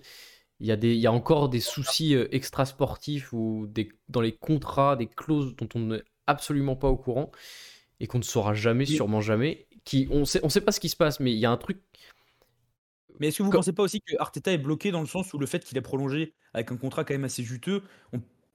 il 0.64 0.70
y, 0.70 0.72
a 0.72 0.78
des, 0.78 0.94
il 0.94 1.00
y 1.02 1.08
a 1.08 1.12
encore 1.12 1.50
des 1.50 1.60
soucis 1.60 2.16
euh, 2.16 2.34
extra-sportifs 2.34 3.34
ou 3.34 3.68
des, 3.68 3.92
dans 4.08 4.22
les 4.22 4.32
contrats, 4.32 4.96
des 4.96 5.08
clauses 5.08 5.58
dont 5.58 5.68
on 5.76 5.80
n'est 5.80 6.04
absolument 6.26 6.78
pas 6.78 6.88
au 6.88 6.96
courant 6.96 7.32
et 8.00 8.08
qu'on 8.08 8.20
ne 8.20 8.24
saura 8.24 8.54
jamais, 8.54 8.86
sûrement 8.86 9.20
jamais. 9.20 9.68
Qui, 9.84 10.08
on 10.10 10.24
sait, 10.24 10.40
on 10.42 10.48
sait 10.48 10.62
pas 10.62 10.72
ce 10.72 10.80
qui 10.80 10.88
se 10.88 10.96
passe, 10.96 11.20
mais 11.20 11.34
il 11.34 11.38
y 11.38 11.46
a 11.46 11.52
un 11.52 11.58
truc. 11.58 11.80
Mais 13.20 13.28
est-ce 13.28 13.40
que 13.40 13.44
vous 13.44 13.50
ne 13.50 13.56
pensez 13.56 13.74
pas 13.74 13.84
aussi 13.84 14.00
que 14.00 14.16
Arteta 14.20 14.54
est 14.54 14.58
bloqué 14.58 14.92
dans 14.92 15.02
le 15.02 15.06
sens 15.06 15.34
où 15.34 15.38
le 15.38 15.46
fait 15.48 15.66
qu'il 15.66 15.78
ait 15.78 15.82
prolongé 15.82 16.34
avec 16.54 16.72
un 16.72 16.78
contrat 16.78 17.04
quand 17.04 17.14
même 17.14 17.26
assez 17.26 17.44
juteux, 17.44 17.84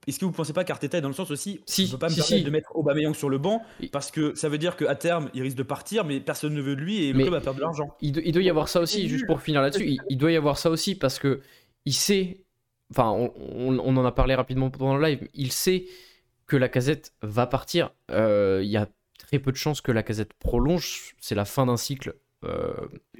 est-ce 0.07 0.19
que 0.19 0.25
vous 0.25 0.31
ne 0.31 0.37
pensez 0.37 0.55
pas 0.55 0.65
qu'Arteta 0.65 0.97
est 0.97 1.03
dans 1.03 1.09
le 1.09 1.15
sens 1.15 1.31
aussi 1.31 1.61
si, 1.67 1.85
ne 1.85 1.91
peut 1.91 1.99
pas 1.99 2.09
me 2.09 2.15
permettre 2.15 2.45
de 2.47 2.51
mettre 2.51 2.75
Aubameyang 2.75 3.15
sur 3.15 3.29
le 3.29 3.37
banc 3.37 3.63
parce 3.93 4.11
que 4.11 4.35
ça 4.35 4.49
veut 4.49 4.57
dire 4.57 4.79
qu'à 4.79 4.95
terme 4.95 5.29
il 5.35 5.43
risque 5.43 5.59
de 5.59 5.63
partir 5.63 6.07
mais 6.07 6.21
personne 6.21 6.55
ne 6.55 6.63
veut 6.63 6.75
de 6.75 6.81
lui 6.81 7.05
et 7.05 7.13
le 7.13 7.19
club 7.21 7.33
va 7.33 7.43
perdre 7.43 7.59
de 7.59 7.65
l'argent. 7.65 7.95
Il, 8.01 8.33
doit 8.33 8.43
y 8.43 8.49
avoir 8.49 8.71
ça 8.71 8.81
aussi 8.81 9.11
juste 9.11 9.27
pour 9.27 9.43
finir 9.43 9.61
là-dessus. 9.61 9.87
Il, 9.87 9.99
il, 10.09 10.17
doit 10.17 10.33
y 10.33 10.37
avoir 10.37 10.57
ça 10.57 10.71
aussi 10.71 10.95
parce 10.95 11.19
que 11.19 11.43
il 11.85 11.95
sait, 11.95 12.45
enfin, 12.91 13.11
on, 13.11 13.79
en 13.79 14.05
a 14.05 14.13
parlé 14.13 14.35
rapidement 14.35 14.71
pendant 14.71 14.97
le 14.97 15.05
live, 15.05 15.29
il 15.35 15.53
sait 15.53 15.87
que 16.47 16.57
la 16.57 16.69
casette 16.69 17.13
va 17.23 17.47
partir. 17.47 17.91
Euh, 18.11 18.61
il 18.63 18.71
y 18.71 18.77
a 18.77 18.89
très 19.19 19.39
peu 19.39 19.53
de 19.53 19.57
chances 19.57 19.81
que 19.81 19.93
la 19.93 20.03
casette 20.03 20.33
prolonge. 20.35 21.15
C'est 21.21 21.35
la 21.35 21.45
fin 21.45 21.67
d'un 21.67 21.77
cycle 21.77 22.15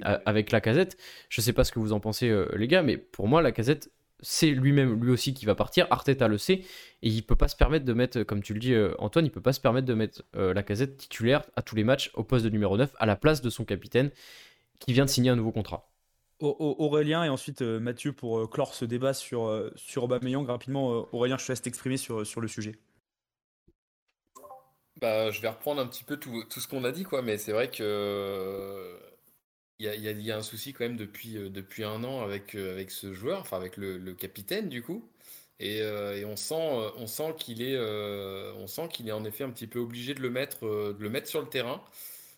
avec 0.01 0.51
la 0.51 0.61
casette. 0.61 0.97
Je 1.27 1.41
sais 1.41 1.53
pas 1.53 1.63
ce 1.63 1.71
que 1.71 1.79
vous 1.79 1.93
en 1.93 1.99
pensez, 1.99 2.33
les 2.55 2.67
gars, 2.67 2.83
mais 2.83 2.97
pour 2.97 3.27
moi, 3.27 3.41
la 3.41 3.51
casette, 3.51 3.91
c'est 4.21 4.49
lui-même, 4.49 5.03
lui 5.03 5.11
aussi, 5.11 5.33
qui 5.33 5.45
va 5.45 5.55
partir. 5.55 5.87
Arteta 5.89 6.27
le 6.27 6.37
sait, 6.37 6.61
et 7.01 7.09
il 7.09 7.21
peut 7.23 7.35
pas 7.35 7.49
se 7.49 7.55
permettre 7.55 7.85
de 7.85 7.93
mettre, 7.93 8.23
comme 8.23 8.41
tu 8.41 8.53
le 8.53 8.59
dis, 8.59 8.73
Antoine, 8.97 9.25
il 9.25 9.31
peut 9.31 9.41
pas 9.41 9.53
se 9.53 9.59
permettre 9.59 9.87
de 9.87 9.93
mettre 9.93 10.23
la 10.33 10.63
casette 10.63 10.97
titulaire 10.97 11.43
à 11.55 11.61
tous 11.61 11.75
les 11.75 11.83
matchs 11.83 12.11
au 12.13 12.23
poste 12.23 12.45
de 12.45 12.49
numéro 12.49 12.77
9 12.77 12.95
à 12.97 13.05
la 13.05 13.17
place 13.17 13.41
de 13.41 13.49
son 13.49 13.65
capitaine 13.65 14.09
qui 14.79 14.93
vient 14.93 15.05
de 15.05 15.09
signer 15.09 15.29
un 15.29 15.35
nouveau 15.35 15.51
contrat. 15.51 15.88
Aurélien 16.41 17.23
et 17.23 17.29
ensuite 17.29 17.61
euh, 17.61 17.79
Mathieu 17.79 18.13
pour 18.13 18.39
euh, 18.39 18.47
clore 18.47 18.73
ce 18.73 18.85
débat 18.85 19.13
sur, 19.13 19.47
euh, 19.47 19.71
sur 19.75 20.03
Aubameyang. 20.03 20.47
Rapidement, 20.47 21.07
Aurélien, 21.11 21.37
je 21.37 21.45
te 21.45 21.51
laisse 21.51 21.61
t'exprimer 21.61 21.97
sur, 21.97 22.25
sur 22.25 22.39
le 22.39 22.47
sujet. 22.47 22.75
Bah, 25.01 25.31
je 25.31 25.41
vais 25.41 25.49
reprendre 25.49 25.81
un 25.81 25.87
petit 25.87 26.03
peu 26.03 26.17
tout, 26.17 26.43
tout 26.49 26.59
ce 26.59 26.67
qu'on 26.67 26.83
a 26.83 26.91
dit, 26.91 27.03
quoi, 27.03 27.21
mais 27.21 27.37
c'est 27.37 27.51
vrai 27.51 27.69
que 27.69 28.97
il 29.79 29.85
y 29.85 29.89
a, 29.89 29.95
y 29.95 30.31
a, 30.31 30.37
un 30.37 30.41
souci 30.41 30.73
quand 30.73 30.83
même 30.83 30.97
depuis, 30.97 31.35
depuis 31.49 31.85
un 31.85 32.03
an 32.03 32.21
avec, 32.21 32.53
avec 32.55 32.91
ce 32.91 33.13
joueur, 33.13 33.39
enfin 33.39 33.55
avec 33.55 33.77
le, 33.77 34.13
capitaine 34.13 34.67
du 34.67 34.81
coup. 34.81 35.09
Et, 35.61 35.77
et, 35.77 36.25
on 36.25 36.35
sent, 36.35 36.91
on 36.97 37.07
sent 37.07 37.35
qu'il 37.39 37.61
est, 37.61 37.75
est 37.75 39.11
en 39.11 39.23
effet 39.23 39.45
un 39.45 39.51
petit 39.51 39.67
peu 39.67 39.79
obligé 39.79 40.13
de 40.13 40.21
le 40.21 40.29
mettre, 40.29 40.65
de 40.65 40.97
le 40.99 41.09
mettre 41.09 41.29
sur 41.29 41.41
le 41.41 41.47
terrain 41.47 41.81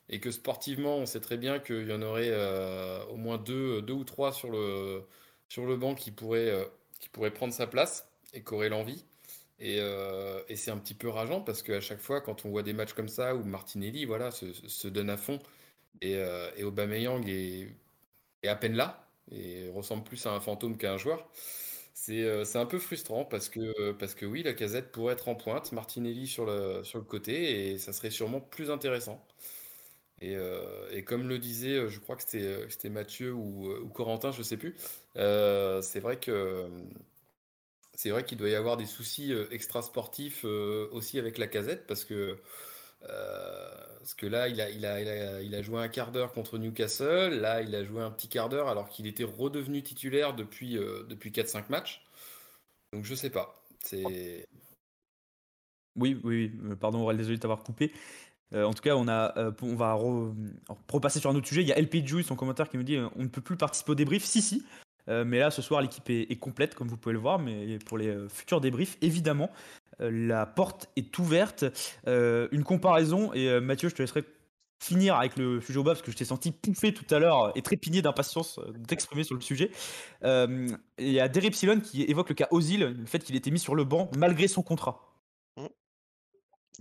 et 0.10 0.20
que 0.20 0.30
sportivement, 0.30 0.98
on 0.98 1.08
sait 1.08 1.20
très 1.20 1.38
bien 1.38 1.60
qu'il 1.60 1.88
y 1.88 1.94
en 1.94 2.04
aurait 2.04 2.32
au 2.32 3.01
moins 3.32 3.38
deux, 3.38 3.94
ou 3.94 4.04
trois 4.04 4.32
sur 4.34 4.50
le, 4.52 5.06
banc 5.78 5.96
qui 5.96 6.12
pourraient, 6.12 6.50
euh, 6.50 7.30
prendre 7.32 7.54
sa 7.54 7.68
place 7.68 8.08
et 8.34 8.44
qui 8.44 8.54
auraient 8.54 8.70
l'envie. 8.70 9.06
Et, 9.60 9.78
euh, 9.80 10.42
et 10.50 10.56
c'est 10.56 10.72
un 10.72 10.78
petit 10.78 10.96
peu 10.96 11.08
rageant 11.10 11.42
parce 11.42 11.62
qu'à 11.62 11.82
chaque 11.82 12.00
fois, 12.00 12.22
quand 12.22 12.46
on 12.46 12.50
voit 12.50 12.64
des 12.64 12.74
matchs 12.74 12.94
comme 12.94 13.10
ça 13.10 13.36
où 13.36 13.44
Martinelli 13.44 14.06
voilà, 14.06 14.32
se, 14.32 14.88
donne 14.88 15.10
à 15.10 15.18
fond 15.18 15.40
et, 16.02 16.14
et 16.58 16.64
Aubameyang 16.64 17.28
est, 17.28 17.70
à 18.48 18.56
peine 18.56 18.76
là 18.76 19.08
et 19.32 19.70
ressemble 19.70 20.04
plus 20.04 20.26
à 20.26 20.32
un 20.32 20.40
fantôme 20.40 20.78
qu'à 20.78 20.94
un 20.94 20.98
joueur, 20.98 21.30
c'est 21.94 22.56
un 22.56 22.66
peu 22.66 22.80
frustrant 22.80 23.26
parce 23.26 23.50
que, 23.50 24.26
oui, 24.26 24.44
la 24.44 24.54
casette 24.54 24.92
pourrait 24.92 25.14
être 25.14 25.28
en 25.28 25.36
pointe, 25.36 25.72
Martinelli 25.74 26.28
sur 26.28 26.46
le 26.48 27.02
côté 27.02 27.72
et 27.72 27.78
ça 27.78 27.94
serait 27.94 28.10
sûrement 28.12 28.42
plus 28.42 28.72
intéressant. 28.72 29.24
Euh, 30.24 30.90
et, 30.92 31.04
comme 31.04 31.28
le 31.28 31.40
disait, 31.40 31.76
euh, 31.78 31.90
je 31.90 32.00
crois 32.00 32.16
que 32.16 32.24
c'était 32.24 32.44
euh, 32.44 32.90
Mathieu 32.90 33.34
ou, 33.34 33.90
Corentin, 33.94 34.32
je 34.32 34.40
ne 34.40 34.44
sais 34.44 34.58
plus, 34.58 34.76
c'est 35.16 36.00
vrai 36.00 36.20
c'est 37.94 38.10
vrai 38.10 38.24
qu'il 38.24 38.38
doit 38.38 38.50
y 38.50 38.56
avoir 38.56 38.78
des 38.78 38.86
soucis 38.86 39.32
extrasportifs 39.52 40.44
aussi 40.44 41.20
avec 41.20 41.38
la 41.38 41.48
casette 41.48 41.86
parce 41.88 42.06
que 42.06 42.38
parce 43.02 44.16
que 44.16 44.26
là, 44.26 44.48
il 44.48 44.60
a, 44.62 44.70
il, 44.70 44.86
a, 44.86 45.42
il, 45.42 45.56
a, 45.56 45.62
joué 45.62 45.80
un 45.80 45.88
quart 45.88 46.12
d'heure 46.12 46.32
contre 46.32 46.58
Newcastle. 46.58 47.40
Là, 47.40 47.62
il 47.62 47.76
a 47.76 47.84
joué 47.84 48.02
un 48.02 48.10
petit 48.10 48.28
quart 48.30 48.50
d'heure 48.50 48.68
alors 48.68 48.90
qu'il 48.90 49.06
était 49.06 49.24
redevenu 49.24 49.84
titulaire 49.84 50.34
depuis, 50.34 50.74
depuis 50.74 51.30
4-5 51.30 51.66
matchs. 51.70 52.04
Donc, 52.94 53.06
je 53.06 53.14
sais 53.14 53.30
pas. 53.30 53.56
C'est. 53.84 54.48
Oui, 55.96 56.20
oui. 56.24 56.52
Pardon, 56.80 57.02
Aurel, 57.02 57.18
désolé 57.18 57.38
de 57.38 57.42
t'avoir 57.42 57.64
coupé. 57.64 57.92
Euh, 58.54 58.66
en 58.66 58.74
tout 58.74 58.82
cas, 58.82 58.96
on, 58.96 59.08
euh, 59.08 59.52
va 59.62 59.94
repasser 60.92 61.20
sur 61.20 61.30
un 61.30 61.36
autre 61.36 61.48
sujet. 61.48 61.62
Il 61.62 61.68
y 61.68 61.74
a 61.74 61.80
LP 61.80 62.06
son 62.24 62.36
commentaire, 62.36 62.70
qui 62.70 62.78
nous 62.78 62.84
dit 62.84 62.98
euh, 62.98 63.08
on 63.16 63.24
ne 63.24 63.28
peut 63.28 63.42
plus 63.42 63.58
participer 63.58 63.92
au 63.92 63.96
débrief. 63.96 64.24
Si, 64.24 64.42
si. 64.42 64.64
mais 65.08 65.40
là, 65.40 65.52
ce 65.52 65.62
soir, 65.62 65.82
l'équipe 65.82 66.10
est, 66.10 66.40
complète, 66.40 66.76
comme 66.76 66.88
vous 66.88 66.98
pouvez 66.98 67.14
le 67.14 67.20
voir. 67.20 67.40
Mais 67.40 67.80
pour 67.80 67.98
les 67.98 68.16
futurs 68.30 68.62
débriefs, 68.62 68.98
évidemment, 69.02 69.50
la 70.00 70.46
porte 70.46 70.90
est 70.96 71.18
ouverte. 71.20 71.66
une 72.06 72.64
comparaison, 72.64 73.34
et 73.34 73.60
Mathieu, 73.60 73.90
je 73.90 73.96
te 73.96 74.02
laisserai 74.02 74.24
finir 74.80 75.16
avec 75.16 75.38
le 75.38 75.62
sujet 75.62 75.78
au 75.78 75.84
bas 75.84 75.92
parce 75.92 76.02
que 76.02 76.12
je 76.12 76.18
t'ai 76.18 76.26
senti 76.26 76.52
pouffer 76.52 76.92
tout 76.92 77.06
à 77.14 77.20
l'heure 77.20 77.52
et 77.56 77.62
trépigner 77.62 78.02
d'impatience 78.02 78.60
de 78.60 78.84
t'exprimer 78.84 79.24
sur 79.24 79.36
le 79.36 79.42
sujet. 79.42 79.72
il 80.24 80.78
y 81.00 81.20
a 81.20 81.28
Derepsilon 81.28 81.80
qui 81.82 82.04
évoque 82.04 82.30
le 82.30 82.36
cas 82.36 82.48
Ozil, 82.52 82.96
le 83.00 83.06
fait 83.06 83.20
qu'il 83.20 83.36
était 83.36 83.52
mis 83.52 83.60
sur 83.60 83.76
le 83.76 83.84
banc 83.84 84.10
malgré 84.16 84.48
son 84.48 84.64
contrat. 84.64 85.11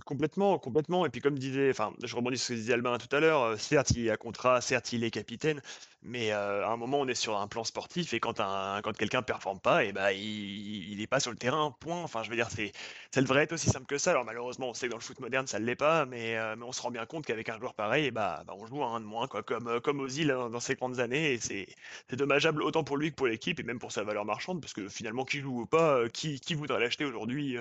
Complètement, 0.05 0.57
complètement. 0.57 1.05
Et 1.05 1.09
puis 1.09 1.21
comme 1.21 1.37
disait, 1.37 1.69
enfin, 1.69 1.93
je 2.01 2.15
rebondis 2.15 2.37
sur 2.37 2.47
ce 2.47 2.53
que 2.53 2.57
disait 2.57 2.73
Albin 2.73 2.97
tout 2.97 3.13
à 3.15 3.19
l'heure, 3.19 3.59
certes 3.59 3.91
il 3.91 4.07
est 4.07 4.09
à 4.09 4.17
contrat, 4.17 4.59
certes 4.61 4.93
il 4.93 5.03
est 5.03 5.11
capitaine, 5.11 5.61
mais 6.01 6.31
à 6.31 6.69
un 6.69 6.77
moment 6.77 7.01
on 7.01 7.07
est 7.07 7.13
sur 7.13 7.37
un 7.37 7.47
plan 7.47 7.63
sportif 7.65 8.13
et 8.13 8.19
quand 8.19 8.37
quand 8.37 8.97
quelqu'un 8.97 9.21
performe 9.21 9.59
pas, 9.59 9.83
et 9.83 9.91
bah 9.91 10.11
il, 10.13 10.91
il 10.93 11.01
est 11.01 11.07
pas 11.07 11.19
sur 11.19 11.29
le 11.29 11.37
terrain, 11.37 11.75
point. 11.79 12.01
Enfin, 12.01 12.23
je 12.23 12.29
veux 12.29 12.35
dire, 12.37 12.49
c'est, 12.49 12.71
ça 13.13 13.21
devrait 13.21 13.43
être 13.43 13.51
aussi 13.51 13.69
simple 13.69 13.85
que 13.85 13.97
ça. 13.97 14.11
Alors 14.11 14.23
malheureusement, 14.25 14.69
on 14.69 14.73
sait 14.73 14.87
que 14.87 14.91
dans 14.91 14.97
le 14.97 15.03
foot 15.03 15.19
moderne 15.19 15.45
ça 15.45 15.59
ne 15.59 15.65
l'est 15.65 15.75
pas, 15.75 16.05
mais, 16.05 16.35
mais 16.55 16.63
on 16.63 16.71
se 16.71 16.81
rend 16.81 16.89
bien 16.89 17.05
compte 17.05 17.25
qu'avec 17.25 17.49
un 17.49 17.59
joueur 17.59 17.73
pareil, 17.75 18.05
et 18.05 18.11
bah, 18.11 18.43
bah, 18.47 18.53
on 18.57 18.65
joue 18.65 18.81
à 18.83 18.87
un 18.87 19.01
de 19.01 19.05
moins, 19.05 19.27
quoi, 19.27 19.43
comme, 19.43 19.79
comme 19.81 19.99
Ozil 19.99 20.31
hein, 20.31 20.49
dans 20.49 20.59
ses 20.61 20.75
grandes 20.75 20.99
années. 20.99 21.37
C'est, 21.39 21.67
c'est 22.09 22.15
dommageable 22.15 22.63
autant 22.63 22.83
pour 22.83 22.97
lui 22.97 23.11
que 23.11 23.15
pour 23.15 23.27
l'équipe 23.27 23.59
et 23.59 23.63
même 23.63 23.79
pour 23.79 23.91
sa 23.91 24.03
valeur 24.03 24.25
marchande, 24.25 24.61
parce 24.61 24.73
que 24.73 24.87
finalement, 24.87 25.25
qui 25.25 25.39
joue 25.41 25.61
ou 25.61 25.65
pas, 25.65 26.07
qui, 26.09 26.39
qui 26.39 26.55
voudrait 26.55 26.79
l'acheter 26.79 27.05
aujourd'hui 27.05 27.57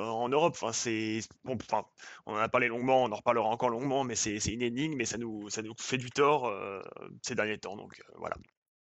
en 0.00 0.28
Europe. 0.28 0.54
Enfin, 0.56 0.72
c'est, 0.72 1.20
enfin, 1.46 1.84
on 2.26 2.34
en 2.34 2.36
a 2.36 2.48
parlé 2.48 2.68
longuement, 2.68 3.04
on 3.04 3.12
en 3.12 3.16
reparlera 3.16 3.48
encore 3.48 3.70
longuement, 3.70 4.04
mais 4.04 4.14
c'est 4.14 4.36
une 4.46 4.62
énigme 4.62 4.96
mais 4.96 5.04
ça 5.04 5.18
nous, 5.18 5.48
ça 5.50 5.62
nous 5.62 5.74
fait 5.78 5.98
du 5.98 6.10
tort 6.10 6.46
euh, 6.46 6.80
ces 7.22 7.34
derniers 7.34 7.58
temps. 7.58 7.76
Donc 7.76 8.00
euh, 8.00 8.12
voilà. 8.18 8.36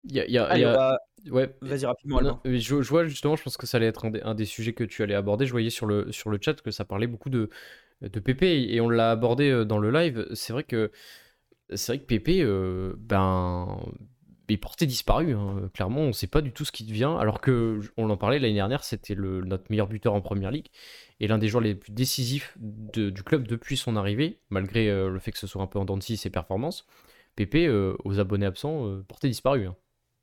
Il 0.05 0.15
y 0.15 0.39
a, 0.39 0.99
Ouais. 1.31 1.57
Vas-y 1.63 1.87
rapidement. 1.87 2.41
je, 2.45 2.59
je, 2.59 2.89
vois 2.91 3.07
justement, 3.07 3.37
je 3.37 3.43
pense 3.43 3.57
que 3.57 3.67
ça 3.67 3.79
allait 3.79 3.87
être 3.87 4.05
un 4.05 4.35
des, 4.35 4.45
sujets 4.45 4.75
que 4.75 4.85
tu 4.85 5.03
allais 5.03 5.15
aborder. 5.15 5.47
Je 5.47 5.53
voyais 5.53 5.71
sur 5.71 5.87
le, 5.87 6.13
sur 6.13 6.29
le 6.29 6.39
chat 6.39 6.61
que 6.61 6.71
ça 6.71 6.85
parlait 6.85 7.07
beaucoup 7.07 7.31
de, 7.31 7.49
de 8.03 8.21
Pépé 8.21 8.67
et 8.69 8.81
on 8.83 8.91
l'a 8.91 9.11
abordé 9.11 9.51
euh, 9.51 9.65
dans 9.65 9.79
le 9.79 9.91
live. 9.91 10.27
C'est 10.35 10.53
vrai 10.53 10.65
que 10.65 10.93
c'est 11.73 11.93
vrai 11.93 11.99
que 12.01 12.05
Pépé, 12.05 12.45
ben 12.99 13.81
il 14.49 14.61
portait 14.61 14.87
disparu. 14.87 15.35
Hein. 15.35 15.71
Clairement, 15.73 16.03
on 16.03 16.09
ne 16.09 16.13
sait 16.13 16.27
pas 16.27 16.41
du 16.41 16.53
tout 16.53 16.65
ce 16.65 16.73
qui 16.73 16.85
devient. 16.85 17.15
Alors 17.19 17.41
que, 17.41 17.81
on 17.97 18.11
en 18.11 18.17
parlait 18.17 18.39
l'année 18.39 18.55
dernière, 18.55 18.85
c'était 18.85 19.15
notre 19.15 19.65
meilleur 19.71 19.87
buteur 19.87 20.15
en 20.15 20.21
première 20.21 20.51
ligue 20.51 20.69
et 21.21 21.27
l'un 21.27 21.39
des 21.39 21.49
joueurs 21.49 21.63
les 21.63 21.75
plus 21.75 21.93
décisifs 21.93 22.57
du 22.59 23.23
club 23.25 23.47
depuis 23.47 23.77
son 23.77 23.97
arrivée, 23.97 24.41
malgré 24.51 24.89
euh, 24.91 25.09
le 25.09 25.19
fait 25.19 25.33
que 25.33 25.39
ce 25.39 25.47
soit 25.47 25.63
un 25.63 25.67
peu 25.67 25.79
en 25.79 25.85
dents 25.85 25.97
de 25.97 26.03
ses 26.03 26.31
performances. 26.31 26.87
Pépé, 27.37 27.67
euh, 27.67 27.97
aux 28.05 28.21
abonnés 28.21 28.47
absents, 28.47 28.87
euh, 28.87 29.05
portait 29.09 29.29
disparu. 29.29 29.67
Hein. 29.67 29.77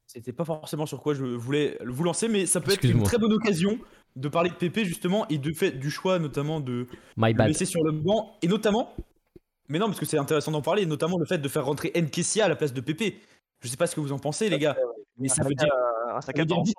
C'était 0.08 0.34
pas 0.34 0.46
forcément 0.46 0.86
sur 0.86 1.02
quoi 1.02 1.14
je 1.14 1.24
voulais 1.24 1.78
vous 1.86 2.04
lancer, 2.04 2.28
mais 2.28 2.46
ça 2.46 2.62
peut 2.62 2.72
être 2.72 2.84
une 2.84 3.04
très 3.04 3.18
bonne 3.18 3.34
occasion 3.34 3.80
de 4.18 4.28
parler 4.28 4.50
de 4.50 4.56
Pépé 4.56 4.84
justement 4.84 5.26
et 5.30 5.38
de 5.38 5.54
fait 5.54 5.72
du 5.72 5.90
choix 5.90 6.20
notamment 6.20 6.60
de 6.60 6.86
le 7.16 7.48
laisser 7.48 7.66
sur 7.66 7.82
le 7.82 7.94
banc 7.94 8.38
et 8.42 8.48
notamment 8.48 8.94
mais 9.72 9.80
non, 9.80 9.86
parce 9.86 10.02
que 10.02 10.06
c'est 10.06 10.18
intéressant 10.18 10.52
d'en 10.52 10.62
parler, 10.62 10.86
notamment 10.86 11.18
le 11.18 11.26
fait 11.26 11.38
de 11.38 11.48
faire 11.48 11.66
rentrer 11.66 11.94
Nkessia 11.96 12.44
à 12.44 12.50
la 12.50 12.58
place 12.58 12.74
de 12.74 12.82
Pépé. 12.82 13.22
Je 13.62 13.68
sais 13.68 13.78
pas 13.78 13.88
ce 13.88 13.96
que 13.96 14.02
vous 14.02 14.12
en 14.12 14.20
pensez, 14.20 14.50
les 14.50 14.60
gars. 14.60 14.76
Mais 15.18 15.28
ça 15.28 15.44
veut 15.44 15.54
dire. 15.54 15.70
Un 16.10 16.22
sac 16.22 16.36
aussi. 16.40 16.76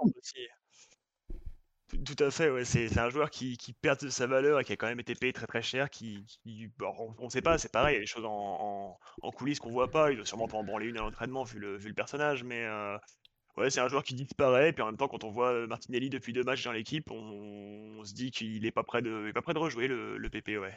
Tout 2.06 2.24
à 2.24 2.30
fait, 2.30 2.48
ouais. 2.48 2.64
c'est 2.64 2.98
un 2.98 3.10
joueur 3.10 3.28
qui, 3.28 3.58
qui, 3.58 3.74
perd 3.74 4.00
de 4.00 4.08
sa 4.08 4.26
valeur 4.26 4.58
et 4.58 4.64
qui 4.64 4.72
a 4.72 4.76
quand 4.76 4.86
même 4.86 5.00
été 5.00 5.14
payé 5.14 5.32
très 5.34 5.46
très 5.46 5.60
cher. 5.60 5.90
Qui, 5.90 6.24
on 6.46 7.24
ne 7.24 7.28
sait 7.28 7.42
pas, 7.42 7.58
c'est 7.58 7.70
pareil, 7.70 7.94
il 7.94 7.96
y 7.96 7.98
a 7.98 8.00
des 8.00 8.06
choses 8.06 8.24
en, 8.24 8.98
en, 9.22 9.30
coulisses 9.30 9.60
qu'on 9.60 9.70
voit 9.70 9.90
pas. 9.90 10.10
Il 10.10 10.16
doit 10.16 10.24
sûrement 10.24 10.48
pas 10.48 10.56
en 10.56 10.64
branler 10.64 10.86
une 10.86 10.96
à 10.96 11.02
l'entraînement 11.02 11.44
vu 11.44 11.58
le, 11.58 11.76
vu 11.76 11.88
le 11.88 11.94
personnage, 11.94 12.44
mais 12.44 12.64
euh, 12.64 12.96
ouais, 13.58 13.68
c'est 13.68 13.80
un 13.80 13.88
joueur 13.88 14.04
qui 14.04 14.14
disparaît. 14.14 14.70
Et 14.70 14.72
puis 14.72 14.82
en 14.82 14.86
même 14.86 14.96
temps, 14.96 15.08
quand 15.08 15.22
on 15.22 15.30
voit 15.30 15.66
Martinelli 15.66 16.08
depuis 16.08 16.32
deux 16.32 16.44
matchs 16.44 16.64
dans 16.64 16.72
l'équipe, 16.72 17.10
on, 17.10 18.02
se 18.04 18.14
dit 18.14 18.30
qu'il 18.30 18.64
est 18.64 18.72
pas 18.72 18.84
prêt 18.84 19.02
de, 19.02 19.30
pas 19.32 19.42
prêt 19.42 19.52
de 19.52 19.58
rejouer 19.58 19.86
le, 19.86 20.16
le 20.16 20.30
PP, 20.30 20.58
ouais. 20.58 20.74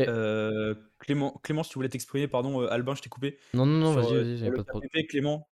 Euh, 0.00 0.74
Clément, 0.98 1.34
Clément, 1.42 1.62
si 1.62 1.70
tu 1.70 1.78
voulais 1.78 1.88
t'exprimer, 1.88 2.26
pardon, 2.28 2.62
euh, 2.62 2.72
Albin, 2.72 2.94
je 2.94 3.02
t'ai 3.02 3.08
coupé. 3.08 3.38
Non, 3.52 3.66
non, 3.66 3.78
non, 3.78 3.92
vas-y, 3.92 4.14
vas-y, 4.14 4.38
j'avais 4.38 4.50
pas 4.52 4.62
de 4.62 4.66
problème. 4.66 4.90
Clément. 5.08 5.46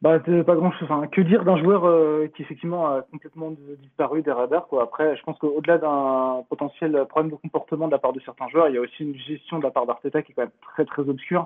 Bah, 0.00 0.20
pas 0.20 0.54
grand 0.54 0.70
chose. 0.72 0.84
Enfin, 0.84 1.08
que 1.08 1.20
dire 1.20 1.44
d'un 1.44 1.60
joueur 1.60 1.84
euh, 1.84 2.28
qui 2.36 2.42
effectivement 2.42 2.86
a 2.86 3.02
complètement 3.02 3.52
disparu 3.80 4.22
des 4.22 4.30
radars 4.30 4.68
quoi. 4.68 4.84
Après, 4.84 5.16
je 5.16 5.22
pense 5.24 5.36
qu'au-delà 5.38 5.78
d'un 5.78 6.44
potentiel 6.48 7.04
problème 7.08 7.32
de 7.32 7.36
comportement 7.36 7.88
de 7.88 7.92
la 7.92 7.98
part 7.98 8.12
de 8.12 8.20
certains 8.20 8.48
joueurs, 8.48 8.68
il 8.68 8.76
y 8.76 8.78
a 8.78 8.80
aussi 8.80 9.02
une 9.02 9.18
gestion 9.18 9.58
de 9.58 9.64
la 9.64 9.72
part 9.72 9.86
d'Arteta 9.86 10.22
qui 10.22 10.30
est 10.30 10.34
quand 10.36 10.42
même 10.42 10.52
très 10.62 10.84
très 10.84 11.02
obscure. 11.08 11.40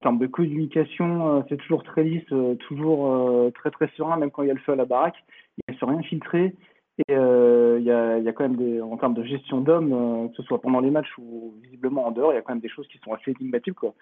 En 0.00 0.02
termes 0.02 0.18
de 0.18 0.26
communication, 0.26 1.44
c'est 1.48 1.56
toujours 1.56 1.84
très 1.84 2.02
lisse, 2.02 2.26
toujours 2.66 3.52
très 3.54 3.70
très 3.70 3.88
serein, 3.96 4.16
même 4.16 4.32
quand 4.32 4.42
il 4.42 4.48
y 4.48 4.50
a 4.50 4.54
le 4.54 4.60
feu 4.60 4.72
à 4.72 4.76
la 4.76 4.84
baraque. 4.84 5.24
Il 5.68 5.72
ne 5.72 5.78
se 5.78 5.84
rien 5.84 6.02
filtrer. 6.02 6.52
Et 6.98 7.12
euh, 7.12 7.78
il 7.80 7.84
y, 7.84 7.90
a, 7.90 8.32
quand 8.32 8.44
même 8.44 8.56
des, 8.56 8.80
en 8.80 8.96
termes 8.96 9.14
de 9.14 9.24
gestion 9.24 9.60
d'hommes, 9.60 9.92
euh, 9.92 10.28
que 10.28 10.36
ce 10.36 10.42
soit 10.44 10.60
pendant 10.60 10.78
les 10.78 10.90
matchs 10.90 11.12
ou 11.18 11.54
visiblement 11.62 12.06
en 12.06 12.12
dehors, 12.12 12.32
il 12.32 12.36
y 12.36 12.38
a 12.38 12.42
quand 12.42 12.52
même 12.52 12.62
des 12.62 12.68
choses 12.68 12.86
qui 12.86 12.98
sont 12.98 13.12
assez 13.12 13.32
énigmatiques. 13.32 13.74
Quoi. 13.74 13.94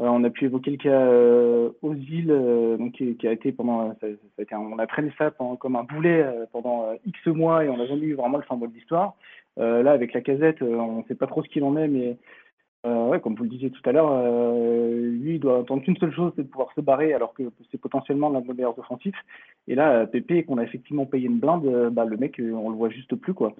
Euh, 0.00 0.04
on 0.04 0.22
a 0.22 0.30
pu 0.30 0.44
évoquer 0.44 0.70
le 0.70 0.76
cas 0.76 1.76
Ozil, 1.82 2.28
donc, 2.78 2.92
qui, 2.92 3.26
a 3.26 3.32
été 3.32 3.50
pendant, 3.50 3.96
ça 4.00 4.06
a 4.06 4.42
été 4.42 4.54
on 4.54 4.78
a 4.78 4.86
traîné 4.86 5.12
ça 5.18 5.32
comme 5.32 5.74
un 5.74 5.82
boulet 5.82 6.24
pendant 6.52 6.92
X 7.04 7.26
mois 7.26 7.64
et 7.64 7.68
on 7.68 7.78
n'a 7.78 7.86
jamais 7.86 8.06
eu 8.06 8.14
vraiment 8.14 8.38
le 8.38 8.44
symbole 8.48 8.70
d'histoire. 8.70 9.14
là, 9.56 9.90
avec 9.90 10.12
la 10.12 10.20
casette, 10.20 10.62
on 10.62 10.98
ne 10.98 11.04
sait 11.08 11.16
pas 11.16 11.26
trop 11.26 11.42
ce 11.42 11.48
qu'il 11.48 11.64
en 11.64 11.76
est, 11.76 11.88
mais 11.88 12.16
euh, 12.86 13.18
comme 13.18 13.34
vous 13.34 13.44
le 13.44 13.50
disiez 13.50 13.70
tout 13.70 13.88
à 13.88 13.92
l'heure, 13.92 14.10
euh, 14.10 15.10
lui, 15.10 15.34
il 15.34 15.40
doit 15.40 15.60
attendre 15.60 15.82
qu'une 15.82 15.96
seule 15.96 16.14
chose, 16.14 16.32
c'est 16.36 16.42
de 16.42 16.48
pouvoir 16.48 16.72
se 16.74 16.80
barrer, 16.80 17.12
alors 17.12 17.34
que 17.34 17.42
c'est 17.70 17.80
potentiellement 17.80 18.28
l'un 18.30 18.40
de 18.40 18.46
nos 18.46 18.54
meilleurs 18.54 18.78
offensifs. 18.78 19.16
Et 19.68 19.74
là, 19.74 20.06
Pépé, 20.06 20.44
qu'on 20.44 20.58
a 20.58 20.62
effectivement 20.62 21.06
payé 21.06 21.26
une 21.26 21.38
blinde, 21.38 21.90
bah, 21.92 22.04
le 22.04 22.16
mec, 22.16 22.40
on 22.40 22.70
le 22.70 22.76
voit 22.76 22.90
juste 22.90 23.14
plus, 23.16 23.34
quoi. 23.34 23.54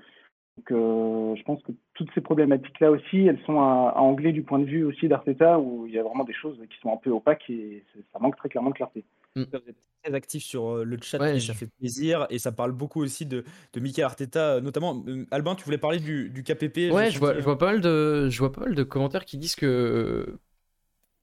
Donc, 0.56 0.68
je 0.70 1.42
pense 1.42 1.62
que 1.62 1.72
toutes 1.94 2.10
ces 2.14 2.22
problématiques-là 2.22 2.90
aussi, 2.90 3.26
elles 3.26 3.40
sont 3.44 3.60
à, 3.60 3.94
à, 3.96 4.32
du 4.32 4.42
point 4.42 4.58
de 4.58 4.64
vue 4.64 4.84
aussi 4.84 5.08
d'Arteta, 5.08 5.58
où 5.58 5.86
il 5.86 5.92
y 5.92 5.98
a 5.98 6.02
vraiment 6.02 6.24
des 6.24 6.32
choses 6.32 6.58
qui 6.70 6.78
sont 6.78 6.92
un 6.92 6.96
peu 6.96 7.10
opaques 7.10 7.50
et 7.50 7.82
ça 8.12 8.18
manque 8.20 8.36
très 8.36 8.48
clairement 8.48 8.70
de 8.70 8.76
clarté. 8.76 9.04
Mmh. 9.36 9.44
Vous 9.52 9.68
êtes 9.68 9.76
très 10.02 10.14
actif 10.14 10.42
sur 10.42 10.82
le 10.82 10.98
chat, 11.02 11.34
et 11.34 11.40
ça 11.40 11.52
fait 11.52 11.66
plaisir. 11.78 12.26
Et 12.30 12.38
ça 12.38 12.52
parle 12.52 12.72
beaucoup 12.72 13.02
aussi 13.02 13.26
de, 13.26 13.44
de 13.74 13.80
Michael 13.80 14.06
Arteta, 14.06 14.60
notamment. 14.62 15.04
Albin, 15.30 15.54
tu 15.54 15.64
voulais 15.64 15.78
parler 15.78 16.00
du, 16.00 16.30
du 16.30 16.42
KPP 16.42 16.90
Ouais, 16.90 17.10
je 17.10 17.18
vois, 17.18 17.34
je 17.34 17.44
vois, 17.44 17.58
pas 17.58 17.66
mal 17.66 17.82
de, 17.82 18.30
je 18.30 18.38
vois 18.38 18.50
pas 18.50 18.62
mal 18.62 18.74
de 18.74 18.82
commentaires 18.82 19.26
qui 19.26 19.36
disent 19.36 19.56
que. 19.56 20.38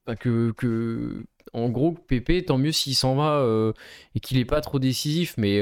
Bah, 0.05 0.15
que, 0.17 0.51
que, 0.51 1.23
en 1.53 1.69
gros, 1.69 1.93
PP, 1.93 2.45
tant 2.45 2.57
mieux 2.57 2.73
s'il 2.73 2.93
s'en 2.93 3.15
va 3.15 3.73
et 4.15 4.19
qu'il 4.19 4.37
est 4.37 4.45
pas 4.45 4.61
trop 4.61 4.77
décisif, 4.77 5.33
mais 5.37 5.59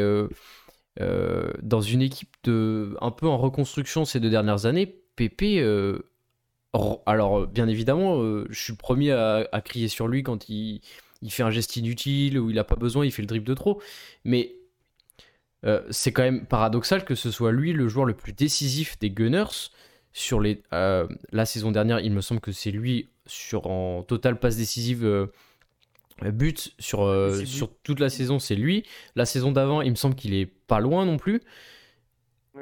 dans 0.99 1.81
une 1.81 2.01
équipe 2.01 2.35
de, 2.43 2.97
un 2.99 3.11
peu 3.11 3.27
en 3.27 3.37
reconstruction 3.37 4.03
ces 4.03 4.19
deux 4.19 4.29
dernières 4.29 4.65
années, 4.65 4.87
PP. 5.15 5.63
alors, 7.05 7.47
bien 7.47 7.69
évidemment, 7.69 8.17
je 8.49 8.59
suis 8.59 8.73
le 8.73 8.77
premier 8.77 9.11
à, 9.11 9.47
à 9.53 9.61
crier 9.61 9.87
sur 9.87 10.09
lui 10.09 10.23
quand 10.23 10.49
il 10.49 10.81
il 11.21 11.31
fait 11.31 11.43
un 11.43 11.51
geste 11.51 11.75
inutile 11.75 12.39
ou 12.39 12.49
il 12.49 12.55
n'a 12.55 12.63
pas 12.63 12.75
besoin, 12.75 13.05
il 13.05 13.11
fait 13.11 13.21
le 13.21 13.27
dribble 13.27 13.47
de 13.47 13.53
trop. 13.53 13.81
Mais 14.23 14.55
euh, 15.65 15.81
c'est 15.89 16.11
quand 16.11 16.23
même 16.23 16.45
paradoxal 16.45 17.05
que 17.05 17.15
ce 17.15 17.29
soit 17.29 17.51
lui 17.51 17.73
le 17.73 17.87
joueur 17.87 18.05
le 18.05 18.13
plus 18.13 18.33
décisif 18.33 18.97
des 18.99 19.11
Gunners. 19.11 19.69
Sur 20.13 20.41
les, 20.41 20.61
euh, 20.73 21.07
la 21.31 21.45
saison 21.45 21.71
dernière, 21.71 22.01
il 22.01 22.11
me 22.11 22.21
semble 22.21 22.41
que 22.41 22.51
c'est 22.51 22.71
lui 22.71 23.07
sur 23.25 23.67
en 23.67 24.03
total 24.03 24.39
passe 24.39 24.57
décisive 24.57 25.05
euh, 25.05 25.27
but 26.21 26.73
sur, 26.79 27.07
sur 27.45 27.73
toute 27.81 27.99
la 27.99 28.09
saison, 28.09 28.37
c'est 28.37 28.55
lui. 28.55 28.85
La 29.15 29.25
saison 29.25 29.51
d'avant, 29.51 29.81
il 29.81 29.91
me 29.91 29.95
semble 29.95 30.15
qu'il 30.15 30.33
est 30.33 30.45
pas 30.45 30.79
loin 30.79 31.05
non 31.05 31.17
plus. 31.17 31.41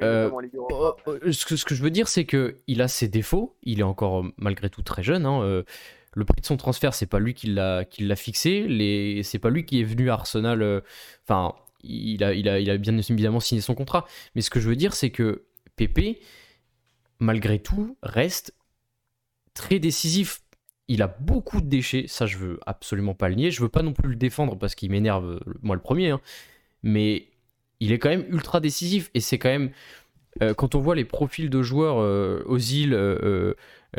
oh, 0.00 0.94
ce, 1.32 1.44
que, 1.44 1.56
ce, 1.56 1.64
que, 1.64 1.74
je 1.74 1.82
veux 1.82 1.90
dire, 1.90 2.06
c'est 2.06 2.24
que 2.24 2.58
il 2.68 2.80
a 2.80 2.88
ses 2.88 3.08
défauts. 3.08 3.56
Il 3.64 3.80
est 3.80 3.84
encore 3.84 4.24
malgré 4.38 4.70
tout 4.70 4.82
très 4.82 5.02
jeune. 5.02 5.26
Hein, 5.26 5.64
le 6.12 6.24
prix 6.24 6.40
de 6.40 6.46
son 6.46 6.56
transfert, 6.56 6.94
c'est 6.94 7.06
pas 7.06 7.20
lui 7.20 7.34
qui 7.34 7.46
l'a, 7.48 7.84
fixé. 8.16 8.66
Les, 8.66 9.22
c'est 9.22 9.38
pas 9.38 9.50
lui 9.50 9.64
qui 9.64 9.80
est 9.80 9.84
venu 9.84 10.10
à 10.10 10.14
Arsenal. 10.14 10.62
Euh, 10.62 10.80
enfin, 11.24 11.54
il, 11.82 12.22
a, 12.24 12.34
il, 12.34 12.48
a, 12.48 12.76
bien 12.78 12.96
évidemment 12.98 13.40
signé 13.40 13.60
son 13.60 13.74
contrat. 13.74 14.06
Mais 14.34 14.42
ce 14.42 14.50
que 14.50 14.60
je 14.60 14.68
veux 14.68 14.76
dire, 14.76 14.94
c'est 14.94 15.10
que 15.10 15.44
Pépé, 15.76 16.20
malgré 17.20 17.58
tout, 17.60 17.96
reste 18.02 18.54
très 19.54 19.78
décisif. 19.78 20.42
Il 20.88 21.02
a 21.02 21.06
beaucoup 21.06 21.60
de 21.60 21.68
déchets, 21.68 22.06
ça 22.08 22.26
je 22.26 22.36
veux 22.36 22.58
absolument 22.66 23.14
pas 23.14 23.28
le 23.28 23.36
nier. 23.36 23.50
Je 23.52 23.62
veux 23.62 23.68
pas 23.68 23.82
non 23.82 23.92
plus 23.92 24.10
le 24.10 24.16
défendre 24.16 24.58
parce 24.58 24.74
qu'il 24.74 24.90
m'énerve, 24.90 25.40
moi 25.62 25.76
le 25.76 25.82
premier. 25.82 26.10
Hein. 26.10 26.20
Mais 26.82 27.28
il 27.78 27.92
est 27.92 27.98
quand 28.00 28.08
même 28.08 28.26
ultra 28.28 28.60
décisif 28.60 29.10
et 29.14 29.20
c'est 29.20 29.38
quand 29.38 29.48
même. 29.48 29.70
Euh, 30.42 30.54
quand 30.54 30.74
on 30.74 30.80
voit 30.80 30.94
les 30.94 31.04
profils 31.04 31.50
de 31.50 31.62
joueurs 31.62 31.96
aux 32.46 32.58
îles, 32.58 32.94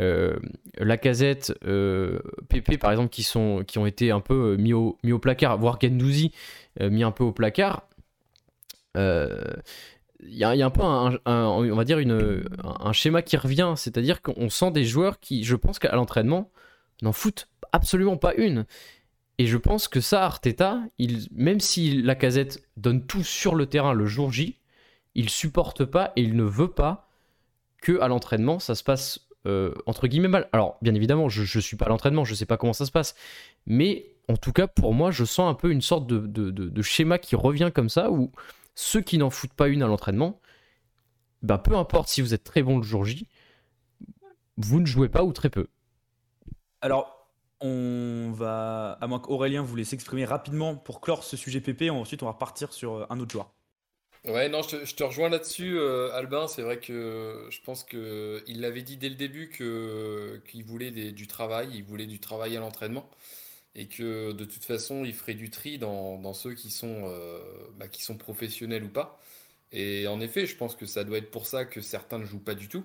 euh, 0.00 0.38
Lacazette, 0.78 1.52
euh, 1.64 2.18
Pépé 2.48 2.78
par 2.78 2.90
exemple, 2.90 3.10
qui, 3.10 3.22
sont, 3.22 3.62
qui 3.66 3.78
ont 3.78 3.86
été 3.86 4.10
un 4.10 4.20
peu 4.20 4.52
euh, 4.52 4.56
mis 4.56 4.72
au, 4.72 4.98
mis 5.02 5.12
au 5.12 5.18
placard, 5.18 5.58
voire 5.58 5.78
Gendouzi 5.80 6.32
mis 6.80 7.02
un 7.02 7.10
peu 7.10 7.24
au 7.24 7.32
placard. 7.32 7.86
Il 8.94 10.38
y, 10.38 10.44
a, 10.44 10.50
un 10.50 10.70
peu 10.70 10.82
un, 10.82 11.18
on 11.26 11.74
va 11.74 11.84
dire 11.84 11.98
une, 11.98 12.44
un 12.62 12.92
schéma 12.92 13.22
qui 13.22 13.36
revient, 13.36 13.74
c'est-à-dire 13.76 14.22
qu'on 14.22 14.48
sent 14.48 14.70
des 14.70 14.84
joueurs 14.84 15.18
qui, 15.20 15.44
je 15.44 15.56
pense 15.56 15.78
qu'à 15.78 15.94
l'entraînement, 15.94 16.50
n'en 17.02 17.12
foutent 17.12 17.48
absolument 17.72 18.16
pas 18.16 18.34
une. 18.34 18.64
Et 19.38 19.46
je 19.46 19.58
pense 19.58 19.88
que 19.88 20.00
ça, 20.00 20.24
Arteta, 20.24 20.80
même 21.32 21.60
si 21.60 22.00
Lacazette 22.00 22.62
donne 22.76 23.04
tout 23.04 23.24
sur 23.24 23.54
le 23.54 23.66
terrain 23.66 23.92
le 23.92 24.06
jour 24.06 24.30
J, 24.32 24.58
il 25.14 25.28
supporte 25.28 25.84
pas 25.84 26.12
et 26.16 26.22
il 26.22 26.36
ne 26.36 26.44
veut 26.44 26.70
pas 26.70 27.08
que 27.80 28.00
à 28.00 28.08
l'entraînement 28.08 28.58
ça 28.58 28.74
se 28.74 28.84
passe 28.84 29.28
euh, 29.46 29.74
entre 29.86 30.06
guillemets 30.06 30.28
mal. 30.28 30.48
Alors, 30.52 30.78
bien 30.82 30.94
évidemment, 30.94 31.28
je 31.28 31.40
ne 31.42 31.62
suis 31.62 31.76
pas 31.76 31.86
à 31.86 31.88
l'entraînement, 31.88 32.24
je 32.24 32.32
ne 32.32 32.36
sais 32.36 32.46
pas 32.46 32.56
comment 32.56 32.72
ça 32.72 32.86
se 32.86 32.92
passe. 32.92 33.14
Mais 33.66 34.14
en 34.28 34.36
tout 34.36 34.52
cas, 34.52 34.66
pour 34.68 34.94
moi, 34.94 35.10
je 35.10 35.24
sens 35.24 35.50
un 35.50 35.54
peu 35.54 35.70
une 35.70 35.80
sorte 35.80 36.06
de, 36.06 36.82
schéma 36.82 37.18
qui 37.18 37.34
revient 37.34 37.70
comme 37.74 37.88
ça, 37.88 38.10
où 38.10 38.30
ceux 38.74 39.00
qui 39.00 39.18
n'en 39.18 39.30
foutent 39.30 39.54
pas 39.54 39.68
une 39.68 39.82
à 39.82 39.86
l'entraînement, 39.86 40.40
bah, 41.42 41.58
peu 41.58 41.76
importe 41.76 42.08
si 42.08 42.22
vous 42.22 42.34
êtes 42.34 42.44
très 42.44 42.62
bon 42.62 42.76
le 42.76 42.84
jour 42.84 43.04
J, 43.04 43.26
vous 44.56 44.80
ne 44.80 44.86
jouez 44.86 45.08
pas 45.08 45.24
ou 45.24 45.32
très 45.32 45.50
peu. 45.50 45.66
Alors, 46.80 47.28
on 47.60 48.30
va, 48.32 48.98
à 49.00 49.06
moins 49.08 49.18
qu'Aurélien 49.18 49.62
voulait 49.62 49.84
s'exprimer 49.84 50.24
rapidement 50.24 50.76
pour 50.76 51.00
clore 51.00 51.24
ce 51.24 51.36
sujet 51.36 51.60
PP, 51.60 51.90
ensuite 51.90 52.22
on 52.22 52.26
va 52.26 52.32
repartir 52.32 52.72
sur 52.72 53.10
un 53.10 53.18
autre 53.20 53.32
joueur. 53.32 53.52
Ouais, 54.24 54.48
non, 54.48 54.62
je 54.62 54.94
te, 54.94 55.02
rejoins 55.02 55.28
là-dessus, 55.28 55.76
euh, 55.76 56.12
Albin. 56.12 56.46
C'est 56.46 56.62
vrai 56.62 56.78
que 56.78 57.48
je 57.50 57.60
pense 57.62 57.82
qu'il 57.82 58.60
l'avait 58.60 58.82
dit 58.82 58.96
dès 58.96 59.08
le 59.08 59.16
début 59.16 59.48
que 59.48 60.40
qu'il 60.46 60.64
voulait 60.64 60.92
du 60.92 61.26
travail, 61.26 61.70
il 61.74 61.82
voulait 61.82 62.06
du 62.06 62.20
travail 62.20 62.56
à 62.56 62.60
l'entraînement, 62.60 63.10
et 63.74 63.88
que 63.88 64.32
de 64.32 64.44
toute 64.44 64.64
façon, 64.64 65.04
il 65.04 65.14
ferait 65.14 65.34
du 65.34 65.50
tri 65.50 65.78
dans, 65.78 66.34
ceux 66.34 66.54
qui 66.54 66.70
sont, 66.70 67.02
euh, 67.06 67.40
bah, 67.78 67.88
qui 67.88 68.02
sont 68.04 68.16
professionnels 68.16 68.84
ou 68.84 68.90
pas. 68.90 69.20
Et 69.72 70.06
en 70.08 70.20
effet, 70.20 70.46
je 70.46 70.56
pense 70.56 70.76
que 70.76 70.86
ça 70.86 71.04
doit 71.04 71.18
être 71.18 71.30
pour 71.30 71.46
ça 71.46 71.64
que 71.64 71.80
certains 71.80 72.18
ne 72.18 72.24
jouent 72.24 72.38
pas 72.44 72.54
du 72.54 72.68
tout. 72.68 72.84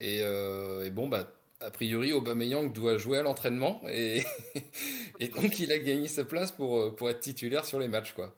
Et, 0.00 0.20
euh, 0.22 0.90
bon, 0.90 1.08
bah, 1.08 1.32
a 1.60 1.70
priori, 1.70 2.12
Aubameyang 2.12 2.72
doit 2.72 2.98
jouer 2.98 3.18
à 3.18 3.22
l'entraînement, 3.22 3.82
et, 3.88 4.24
et 5.20 5.28
donc 5.28 5.58
il 5.60 5.72
a 5.72 5.78
gagné 5.78 6.08
sa 6.08 6.24
place 6.24 6.52
pour, 6.52 6.96
pour 6.96 7.10
être 7.10 7.20
titulaire 7.20 7.64
sur 7.66 7.78
les 7.80 7.88
matchs, 7.88 8.14
quoi. 8.14 8.34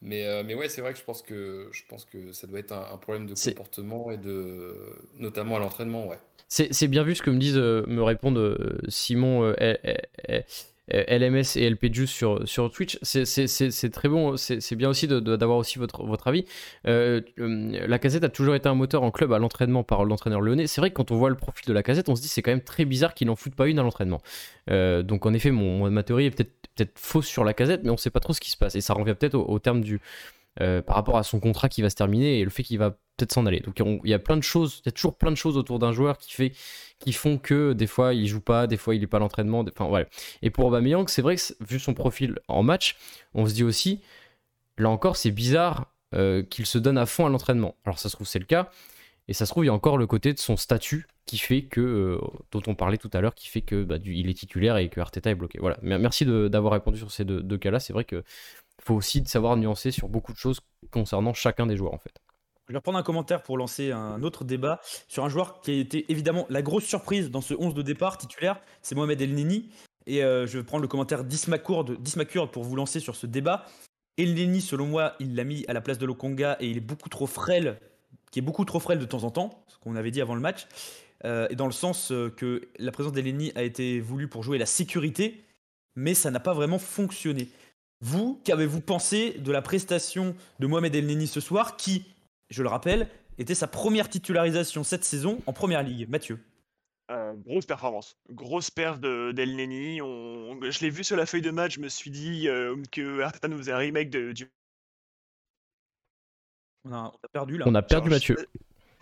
Mais, 0.00 0.26
euh, 0.26 0.42
mais 0.46 0.54
ouais, 0.54 0.68
c'est 0.68 0.80
vrai 0.80 0.92
que 0.92 0.98
je 0.98 1.04
pense 1.04 1.22
que, 1.22 1.68
je 1.72 1.82
pense 1.88 2.04
que 2.04 2.32
ça 2.32 2.46
doit 2.46 2.60
être 2.60 2.72
un, 2.72 2.96
problème 2.98 3.26
de 3.26 3.34
comportement 3.34 4.10
et 4.10 4.16
de, 4.16 4.76
notamment 5.18 5.56
à 5.56 5.58
l'entraînement, 5.58 6.06
ouais. 6.06 6.18
C'est 6.48 6.88
bien 6.88 7.02
vu 7.02 7.14
ce 7.14 7.22
que 7.22 7.30
me 7.30 7.38
disent, 7.38 7.58
euh, 7.58 7.84
me 7.88 8.02
répondent 8.02 8.38
euh, 8.38 8.78
Simon, 8.88 9.52
LMS 10.90 11.44
et 11.56 11.68
LP 11.68 11.92
Juice 11.92 12.10
sur, 12.10 12.48
sur 12.48 12.70
Twitch. 12.70 12.98
C'est 13.02 13.90
très 13.92 14.08
bon, 14.08 14.38
c'est 14.38 14.74
bien 14.76 14.88
aussi 14.88 15.06
d'avoir 15.06 15.58
aussi 15.58 15.78
votre, 15.78 16.06
votre 16.06 16.26
avis. 16.28 16.46
la 16.84 17.98
casette 17.98 18.24
a 18.24 18.30
toujours 18.30 18.54
été 18.54 18.66
un 18.66 18.74
moteur 18.74 19.02
en 19.02 19.10
club 19.10 19.32
à 19.34 19.38
l'entraînement 19.38 19.82
par 19.82 20.06
l'entraîneur 20.06 20.40
lyonnais. 20.40 20.66
C'est 20.66 20.80
vrai 20.80 20.88
que 20.88 20.94
quand 20.94 21.10
on 21.10 21.16
voit 21.16 21.28
le 21.28 21.36
profil 21.36 21.66
de 21.66 21.74
la 21.74 21.82
casette, 21.82 22.08
on 22.08 22.16
se 22.16 22.22
dit 22.22 22.28
c'est 22.28 22.40
quand 22.40 22.52
même 22.52 22.62
très 22.62 22.86
bizarre 22.86 23.12
qu'il 23.12 23.26
n'en 23.26 23.36
foute 23.36 23.54
pas 23.54 23.66
une 23.66 23.78
à 23.78 23.82
l'entraînement. 23.82 24.22
donc 24.68 25.26
en 25.26 25.34
effet, 25.34 25.50
mon, 25.50 25.90
ma 25.90 26.02
théorie 26.02 26.26
est 26.26 26.30
peut-être 26.30 26.67
peut-être 26.78 26.98
fausse 26.98 27.26
sur 27.26 27.44
la 27.44 27.54
casette, 27.54 27.82
mais 27.84 27.90
on 27.90 27.96
sait 27.96 28.10
pas 28.10 28.20
trop 28.20 28.32
ce 28.32 28.40
qui 28.40 28.50
se 28.50 28.56
passe. 28.56 28.74
Et 28.74 28.80
ça 28.80 28.94
revient 28.94 29.14
peut-être 29.18 29.34
au, 29.34 29.58
terme 29.58 29.80
du. 29.80 30.00
Euh, 30.60 30.82
par 30.82 30.96
rapport 30.96 31.16
à 31.16 31.22
son 31.22 31.38
contrat 31.38 31.68
qui 31.68 31.82
va 31.82 31.90
se 31.90 31.94
terminer 31.94 32.40
et 32.40 32.44
le 32.44 32.50
fait 32.50 32.64
qu'il 32.64 32.78
va 32.78 32.90
peut-être 32.90 33.32
s'en 33.32 33.46
aller. 33.46 33.60
Donc 33.60 33.80
il 34.04 34.10
y 34.10 34.14
a 34.14 34.18
plein 34.18 34.36
de 34.36 34.42
choses, 34.42 34.80
il 34.84 34.86
y 34.86 34.88
a 34.88 34.92
toujours 34.92 35.16
plein 35.16 35.30
de 35.30 35.36
choses 35.36 35.56
autour 35.56 35.78
d'un 35.78 35.92
joueur 35.92 36.18
qui, 36.18 36.32
fait, 36.34 36.52
qui 36.98 37.12
font 37.12 37.38
que 37.38 37.74
des 37.74 37.86
fois 37.86 38.12
il 38.12 38.26
joue 38.26 38.40
pas, 38.40 38.66
des 38.66 38.76
fois 38.76 38.96
il 38.96 39.02
est 39.02 39.06
pas 39.06 39.18
à 39.18 39.20
l'entraînement. 39.20 39.64
Enfin 39.68 39.86
voilà. 39.86 40.06
Et 40.42 40.50
pour 40.50 40.66
Aubameyang, 40.66 41.08
c'est 41.08 41.22
vrai 41.22 41.36
que 41.36 41.42
vu 41.60 41.78
son 41.78 41.94
profil 41.94 42.40
en 42.48 42.64
match, 42.64 42.96
on 43.34 43.46
se 43.46 43.54
dit 43.54 43.62
aussi, 43.62 44.00
là 44.78 44.90
encore, 44.90 45.16
c'est 45.16 45.30
bizarre 45.30 45.92
euh, 46.14 46.42
qu'il 46.42 46.66
se 46.66 46.78
donne 46.78 46.98
à 46.98 47.06
fond 47.06 47.26
à 47.26 47.28
l'entraînement. 47.28 47.76
Alors 47.84 48.00
ça 48.00 48.08
se 48.08 48.16
trouve 48.16 48.26
c'est 48.26 48.40
le 48.40 48.44
cas, 48.44 48.70
et 49.28 49.34
ça 49.34 49.46
se 49.46 49.50
trouve 49.52 49.64
il 49.64 49.68
y 49.68 49.70
a 49.70 49.74
encore 49.74 49.98
le 49.98 50.06
côté 50.06 50.32
de 50.32 50.38
son 50.38 50.56
statut 50.56 51.06
qui 51.26 51.36
fait 51.36 51.62
que, 51.62 51.80
euh, 51.80 52.18
dont 52.50 52.62
on 52.66 52.74
parlait 52.74 52.96
tout 52.96 53.10
à 53.12 53.20
l'heure, 53.20 53.34
qui 53.34 53.48
fait 53.48 53.60
que 53.60 53.84
bah, 53.84 53.96
il 54.02 54.30
est 54.30 54.34
titulaire 54.34 54.78
et 54.78 54.88
que 54.88 55.00
Arteta 55.00 55.30
est 55.30 55.34
bloqué. 55.34 55.58
Voilà. 55.60 55.76
Merci 55.82 56.24
d'avoir 56.24 56.72
répondu 56.72 56.98
sur 56.98 57.12
ces 57.12 57.26
deux, 57.26 57.58
cas-là. 57.58 57.78
C'est 57.78 57.92
vrai 57.92 58.04
que 58.04 58.24
faut 58.82 58.94
aussi 58.94 59.22
savoir 59.26 59.56
nuancer 59.56 59.90
sur 59.90 60.08
beaucoup 60.08 60.32
de 60.32 60.38
choses 60.38 60.60
concernant 60.90 61.34
chacun 61.34 61.66
des 61.66 61.76
joueurs 61.76 61.92
en 61.92 61.98
fait. 61.98 62.14
Je 62.68 62.72
vais 62.72 62.78
reprendre 62.78 62.98
un 62.98 63.02
commentaire 63.02 63.42
pour 63.42 63.58
lancer 63.58 63.92
un 63.92 64.22
autre 64.22 64.44
débat 64.44 64.80
sur 65.08 65.24
un 65.24 65.28
joueur 65.28 65.60
qui 65.60 65.72
a 65.72 65.74
été 65.74 66.10
évidemment 66.10 66.46
la 66.48 66.62
grosse 66.62 66.84
surprise 66.84 67.30
dans 67.30 67.40
ce 67.40 67.54
11 67.54 67.74
de 67.74 67.82
départ 67.82 68.18
titulaire, 68.18 68.60
c'est 68.82 68.94
Mohamed 68.94 69.20
El 69.20 69.34
Nini. 69.34 69.70
Et 70.06 70.24
euh, 70.24 70.46
je 70.46 70.56
vais 70.56 70.64
prendre 70.64 70.82
le 70.82 70.88
commentaire 70.88 71.22
d'Ismakourd 71.24 72.50
pour 72.50 72.64
vous 72.64 72.76
lancer 72.76 73.00
sur 73.00 73.14
ce 73.14 73.26
débat. 73.26 73.66
El 74.16 74.34
Nini, 74.34 74.60
selon 74.60 74.86
moi, 74.86 75.14
il 75.20 75.34
l'a 75.34 75.44
mis 75.44 75.64
à 75.68 75.74
la 75.74 75.80
place 75.80 75.98
de 75.98 76.06
Lokonga 76.06 76.56
et 76.60 76.68
il 76.68 76.76
est 76.76 76.80
beaucoup 76.80 77.08
trop 77.08 77.26
frêle, 77.26 77.78
qui 78.30 78.38
est 78.38 78.42
beaucoup 78.42 78.64
trop 78.64 78.80
frêle 78.80 78.98
de 78.98 79.04
temps 79.04 79.24
en 79.24 79.30
temps, 79.30 79.64
ce 79.68 79.78
qu'on 79.78 79.96
avait 79.96 80.10
dit 80.10 80.20
avant 80.20 80.34
le 80.34 80.40
match. 80.40 80.66
Euh, 81.24 81.48
et 81.50 81.56
dans 81.56 81.66
le 81.66 81.72
sens 81.72 82.12
euh, 82.12 82.30
que 82.30 82.68
la 82.78 82.92
présence 82.92 83.12
d'Eleni 83.12 83.52
a 83.56 83.62
été 83.62 84.00
voulue 84.00 84.28
pour 84.28 84.42
jouer 84.42 84.58
la 84.58 84.66
sécurité, 84.66 85.42
mais 85.96 86.14
ça 86.14 86.30
n'a 86.30 86.40
pas 86.40 86.54
vraiment 86.54 86.78
fonctionné. 86.78 87.48
Vous, 88.00 88.40
qu'avez-vous 88.44 88.80
pensé 88.80 89.32
de 89.32 89.50
la 89.50 89.60
prestation 89.60 90.36
de 90.60 90.66
Mohamed 90.66 90.94
Elneny 90.94 91.26
ce 91.26 91.40
soir, 91.40 91.76
qui, 91.76 92.04
je 92.50 92.62
le 92.62 92.68
rappelle, 92.68 93.08
était 93.38 93.56
sa 93.56 93.66
première 93.66 94.08
titularisation 94.08 94.84
cette 94.84 95.04
saison 95.04 95.40
en 95.46 95.52
première 95.52 95.82
ligue 95.82 96.08
Mathieu? 96.08 96.38
Euh, 97.10 97.32
grosse 97.46 97.66
performance, 97.66 98.16
grosse 98.30 98.70
perf 98.70 99.00
d'Elneny. 99.00 100.00
On... 100.02 100.60
Je 100.62 100.80
l'ai 100.80 100.90
vu 100.90 101.02
sur 101.02 101.16
la 101.16 101.26
feuille 101.26 101.42
de 101.42 101.50
match, 101.50 101.76
je 101.76 101.80
me 101.80 101.88
suis 101.88 102.10
dit 102.10 102.46
que 102.92 103.20
Arteta 103.20 103.48
nous 103.48 103.58
faisait 103.58 103.72
un 103.72 103.78
remake 103.78 104.10
de, 104.10 104.32
du. 104.32 104.48
On 106.84 106.92
a, 106.92 107.12
perdu 107.32 107.58
là. 107.58 107.64
On 107.68 107.74
a 107.74 107.82
perdu 107.82 108.10
Mathieu. 108.10 108.36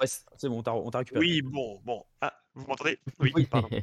Ouais, 0.01 0.07
c'est 0.07 0.49
bon, 0.49 0.62
on 0.67 0.91
t'a 0.91 0.99
récupéré. 0.99 1.25
Oui, 1.25 1.43
bon, 1.43 1.81
bon. 1.85 2.05
Ah, 2.21 2.39
vous 2.55 2.67
m'entendez? 2.67 2.99
Oui, 3.21 3.47
pardon. 3.47 3.69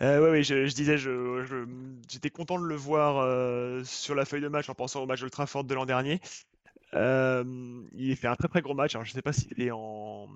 Euh, 0.00 0.32
oui, 0.32 0.44
je, 0.44 0.74
disais, 0.74 0.96
j'étais 0.96 2.30
content 2.30 2.58
de 2.58 2.64
le 2.64 2.74
voir 2.74 3.18
euh, 3.18 3.84
sur 3.84 4.14
la 4.14 4.24
feuille 4.24 4.40
de 4.40 4.48
match 4.48 4.70
en 4.70 4.74
pensant 4.74 5.02
au 5.02 5.06
match 5.06 5.20
de 5.20 5.28
Trafford 5.28 5.64
de 5.64 5.74
l'an 5.74 5.84
dernier. 5.84 6.20
Euh, 6.94 7.44
il 7.92 8.16
fait 8.16 8.28
un 8.28 8.36
très 8.36 8.48
très 8.48 8.62
gros 8.62 8.74
match. 8.74 8.94
Alors, 8.94 9.04
je 9.04 9.10
ne 9.10 9.14
sais 9.14 9.22
pas 9.22 9.34
s'il 9.34 9.60
est 9.60 9.70
en, 9.70 10.28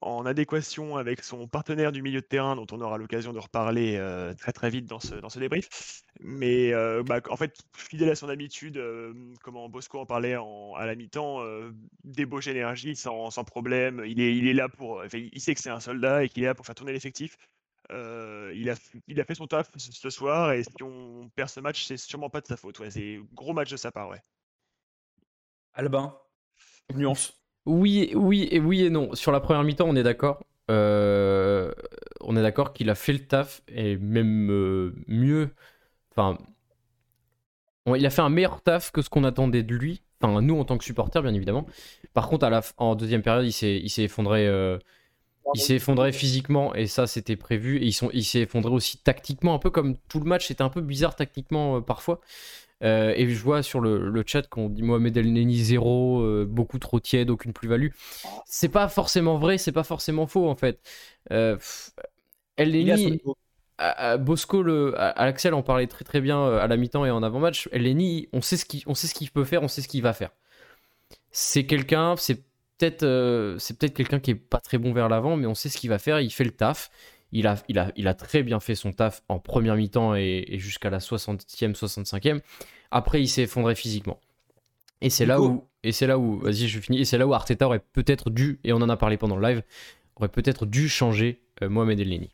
en 0.00 0.26
adéquation 0.26 0.96
avec 0.96 1.22
son 1.22 1.48
partenaire 1.48 1.92
du 1.92 2.02
milieu 2.02 2.20
de 2.20 2.26
terrain, 2.26 2.56
dont 2.56 2.66
on 2.72 2.80
aura 2.80 2.98
l'occasion 2.98 3.32
de 3.32 3.38
reparler 3.38 3.98
très 4.38 4.52
très 4.52 4.70
vite 4.70 4.86
dans 4.86 5.00
ce, 5.00 5.14
dans 5.14 5.28
ce 5.28 5.38
débrief. 5.38 6.02
Mais 6.20 6.72
bah, 7.04 7.20
en 7.30 7.36
fait, 7.36 7.58
fidèle 7.76 8.10
à 8.10 8.14
son 8.14 8.28
habitude, 8.28 8.82
comment 9.42 9.68
Bosco 9.68 10.00
en 10.00 10.06
parlait 10.06 10.34
à 10.34 10.86
la 10.86 10.94
mi-temps, 10.94 11.42
débauche 12.04 12.46
d'énergie 12.46 12.96
sans, 12.96 13.30
sans, 13.30 13.44
problème. 13.44 14.02
Il 14.06 14.20
est, 14.20 14.36
il 14.36 14.48
est 14.48 14.54
là 14.54 14.68
pour. 14.68 15.02
il 15.14 15.40
sait 15.40 15.54
que 15.54 15.60
c'est 15.60 15.70
un 15.70 15.80
soldat 15.80 16.24
et 16.24 16.28
qu'il 16.28 16.42
est 16.42 16.46
là 16.46 16.54
pour 16.54 16.66
faire 16.66 16.74
tourner 16.74 16.92
l'effectif. 16.92 17.36
il, 17.90 18.70
a, 18.70 18.74
il 19.08 19.20
a 19.20 19.24
fait 19.24 19.34
son 19.34 19.46
taf 19.46 19.70
ce 19.76 20.10
soir 20.10 20.52
et 20.52 20.64
si 20.64 20.82
on 20.82 21.30
perd 21.34 21.48
ce 21.48 21.60
match, 21.60 21.84
c'est 21.84 21.96
sûrement 21.96 22.30
pas 22.30 22.40
de 22.40 22.46
sa 22.46 22.56
faute. 22.56 22.78
Ouais, 22.78 22.90
c'est 22.90 23.20
gros 23.32 23.52
match 23.52 23.70
de 23.70 23.76
sa 23.76 23.90
part, 23.90 24.08
ouais. 24.08 24.20
Albin, 25.74 26.16
nuance. 26.94 27.43
Oui, 27.66 28.12
oui 28.14 28.48
et 28.50 28.60
oui 28.60 28.84
et 28.84 28.90
non. 28.90 29.14
Sur 29.14 29.32
la 29.32 29.40
première 29.40 29.62
mi-temps, 29.64 29.86
on 29.88 29.96
est 29.96 30.02
d'accord. 30.02 30.42
Euh, 30.70 31.72
on 32.20 32.36
est 32.36 32.42
d'accord 32.42 32.72
qu'il 32.72 32.90
a 32.90 32.94
fait 32.94 33.12
le 33.12 33.20
taf 33.20 33.62
et 33.68 33.96
même 33.96 34.50
euh, 34.50 34.94
mieux. 35.08 35.50
Il 37.86 38.06
a 38.06 38.10
fait 38.10 38.22
un 38.22 38.28
meilleur 38.30 38.60
taf 38.62 38.90
que 38.92 39.02
ce 39.02 39.10
qu'on 39.10 39.24
attendait 39.24 39.62
de 39.62 39.74
lui. 39.74 40.02
Enfin, 40.20 40.40
nous 40.40 40.58
en 40.58 40.64
tant 40.64 40.78
que 40.78 40.84
supporters, 40.84 41.22
bien 41.22 41.34
évidemment. 41.34 41.66
Par 42.14 42.28
contre, 42.28 42.48
en 42.78 42.94
deuxième 42.94 43.22
période, 43.22 43.44
il 43.44 43.52
s'est, 43.52 43.76
il 43.76 43.90
s'est 43.90 44.04
effondré. 44.04 44.46
Euh, 44.46 44.78
il 45.54 45.60
s'est 45.60 45.74
effondré 45.74 46.10
physiquement 46.12 46.74
et 46.74 46.86
ça 46.86 47.06
c'était 47.06 47.36
prévu. 47.36 47.76
Et 47.78 47.84
ils 47.86 47.92
sont, 47.92 48.10
il 48.14 48.24
s'est 48.24 48.40
effondré 48.40 48.72
aussi 48.72 48.98
tactiquement, 48.98 49.54
un 49.54 49.58
peu 49.58 49.70
comme 49.70 49.96
tout 50.08 50.18
le 50.20 50.24
match. 50.24 50.46
C'était 50.48 50.62
un 50.62 50.70
peu 50.70 50.80
bizarre 50.80 51.16
tactiquement 51.16 51.82
parfois. 51.82 52.20
Euh, 52.82 53.14
et 53.16 53.28
je 53.28 53.42
vois 53.42 53.62
sur 53.62 53.80
le, 53.80 54.24
chat 54.26 54.46
qu'on 54.48 54.68
dit 54.68 54.82
Mohamed 54.82 55.16
El 55.16 55.32
Neni 55.32 55.56
zéro, 55.56 56.20
euh, 56.22 56.44
beaucoup 56.48 56.78
trop 56.78 57.00
tiède, 57.00 57.30
aucune 57.30 57.52
plus-value. 57.52 57.88
C'est 58.46 58.68
pas 58.68 58.88
forcément 58.88 59.38
vrai, 59.38 59.58
c'est 59.58 59.72
pas 59.72 59.84
forcément 59.84 60.26
faux 60.26 60.48
en 60.48 60.56
fait. 60.56 60.80
Euh, 61.30 61.56
El 62.56 62.72
Neni, 62.72 63.20
Bosco, 64.18 64.62
le, 64.62 64.94
à 64.98 65.24
l'Axel, 65.24 65.54
on 65.54 65.62
parlait 65.62 65.86
très 65.86 66.04
très 66.04 66.20
bien 66.20 66.44
à 66.46 66.66
la 66.66 66.76
mi-temps 66.76 67.04
et 67.04 67.10
en 67.10 67.22
avant-match. 67.22 67.68
El 67.72 67.84
Neni, 67.84 68.28
on 68.32 68.40
sait 68.42 68.56
ce 68.56 68.64
qu'il 68.64 69.30
peut 69.30 69.44
faire, 69.44 69.62
on 69.62 69.68
sait 69.68 69.82
ce 69.82 69.88
qu'il 69.88 70.02
va 70.02 70.12
faire. 70.12 70.30
C'est 71.30 71.66
quelqu'un, 71.66 72.16
c'est 72.16 72.44
peut-être 72.78 73.56
c'est 73.58 73.78
peut-être 73.78 73.94
quelqu'un 73.94 74.20
qui 74.20 74.32
est 74.32 74.34
pas 74.34 74.60
très 74.60 74.78
bon 74.78 74.92
vers 74.92 75.08
l'avant, 75.08 75.36
mais 75.36 75.46
on 75.46 75.54
sait 75.54 75.68
ce 75.68 75.78
qu'il 75.78 75.90
va 75.90 75.98
faire, 75.98 76.20
il 76.20 76.30
fait 76.30 76.44
le 76.44 76.50
taf. 76.52 76.90
Il 77.34 77.46
a, 77.46 77.56
il, 77.68 77.78
a, 77.78 77.90
il 77.96 78.08
a 78.08 78.14
très 78.14 78.42
bien 78.42 78.60
fait 78.60 78.74
son 78.74 78.92
taf 78.92 79.22
en 79.28 79.40
première 79.40 79.74
mi-temps 79.74 80.14
et, 80.14 80.46
jusqu'à 80.58 80.88
la 80.88 80.98
60e, 80.98 81.74
65e. 81.74 82.40
Après, 82.90 83.20
il 83.20 83.28
s'est 83.28 83.42
effondré 83.42 83.74
physiquement. 83.74 84.20
Et 85.00 85.10
c'est 85.10 85.26
là 85.26 85.40
où, 85.42 85.64
et 85.82 85.92
c'est 85.92 86.06
là 86.06 86.16
où, 86.16 86.38
vas-y, 86.38 86.68
je 86.68 86.78
finis. 86.78 87.00
Et 87.00 87.04
c'est 87.04 87.18
là 87.18 87.26
où 87.26 87.34
Arteta 87.34 87.66
aurait 87.66 87.82
peut-être 87.92 88.30
dû, 88.30 88.60
et 88.64 88.72
on 88.72 88.76
en 88.76 88.88
a 88.88 88.96
parlé 88.96 89.18
pendant 89.18 89.36
le 89.36 89.46
live, 89.46 89.62
aurait 90.16 90.28
peut-être 90.28 90.64
dû 90.64 90.88
changer 90.88 91.42
euh, 91.60 91.68
Mohamed 91.68 91.98
Elneny. 91.98 92.30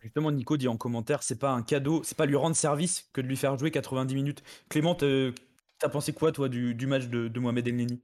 Justement, 0.00 0.32
Nico 0.32 0.56
dit 0.56 0.66
en 0.66 0.76
commentaire, 0.76 1.22
c'est 1.22 1.38
pas 1.38 1.50
un 1.50 1.62
cadeau, 1.62 2.02
c'est 2.02 2.16
pas 2.16 2.24
lui 2.26 2.36
rendre 2.36 2.56
service 2.56 3.10
que 3.12 3.20
de 3.20 3.26
lui 3.26 3.36
faire 3.36 3.58
jouer 3.58 3.70
90 3.70 4.14
minutes. 4.14 4.42
Clément, 4.70 4.94
t'as 4.94 5.88
pensé 5.90 6.14
quoi, 6.14 6.32
toi, 6.32 6.48
du, 6.48 6.74
match 6.86 7.08
de, 7.08 7.28
de 7.28 7.40
Mohamed 7.40 7.68
Elneny 7.68 8.00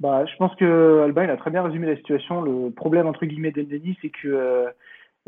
bah, 0.00 0.24
je 0.24 0.34
pense 0.38 0.54
que 0.56 1.02
Alba 1.04 1.24
il 1.24 1.30
a 1.30 1.36
très 1.36 1.50
bien 1.50 1.62
résumé 1.62 1.86
la 1.86 1.96
situation. 1.96 2.40
Le 2.40 2.70
problème 2.70 3.06
entre 3.06 3.26
guillemets 3.26 3.52
d'Elneny, 3.52 3.98
c'est 4.00 4.08
que 4.08 4.28
euh, 4.28 4.70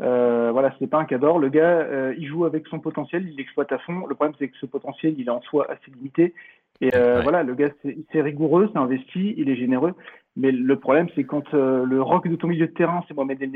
euh, 0.03 0.51
voilà, 0.51 0.75
c'est 0.79 0.87
pas 0.87 0.99
un 0.99 1.05
cadre. 1.05 1.39
Le 1.39 1.49
gars, 1.49 1.79
euh, 1.79 2.13
il 2.17 2.27
joue 2.27 2.45
avec 2.45 2.67
son 2.67 2.79
potentiel, 2.79 3.27
il 3.27 3.35
l'exploite 3.37 3.71
à 3.71 3.77
fond. 3.79 4.05
Le 4.05 4.15
problème, 4.15 4.35
c'est 4.37 4.49
que 4.49 4.57
ce 4.57 4.65
potentiel, 4.65 5.15
il 5.17 5.27
est 5.27 5.31
en 5.31 5.41
soi 5.41 5.69
assez 5.71 5.91
limité. 5.91 6.33
Et 6.81 6.91
euh, 6.95 7.21
voilà, 7.21 7.43
le 7.43 7.55
gars, 7.55 7.69
c'est 8.11 8.21
rigoureux, 8.21 8.69
c'est 8.73 8.79
investi, 8.79 9.33
il 9.37 9.49
est 9.49 9.55
généreux. 9.55 9.93
Mais 10.35 10.51
le 10.51 10.79
problème, 10.79 11.07
c'est 11.15 11.23
quand 11.23 11.53
le 11.53 12.01
rock 12.01 12.27
de 12.27 12.35
ton 12.35 12.47
milieu 12.47 12.67
de 12.67 12.73
terrain, 12.73 13.03
c'est 13.07 13.13
Mohamed 13.13 13.41
El 13.41 13.51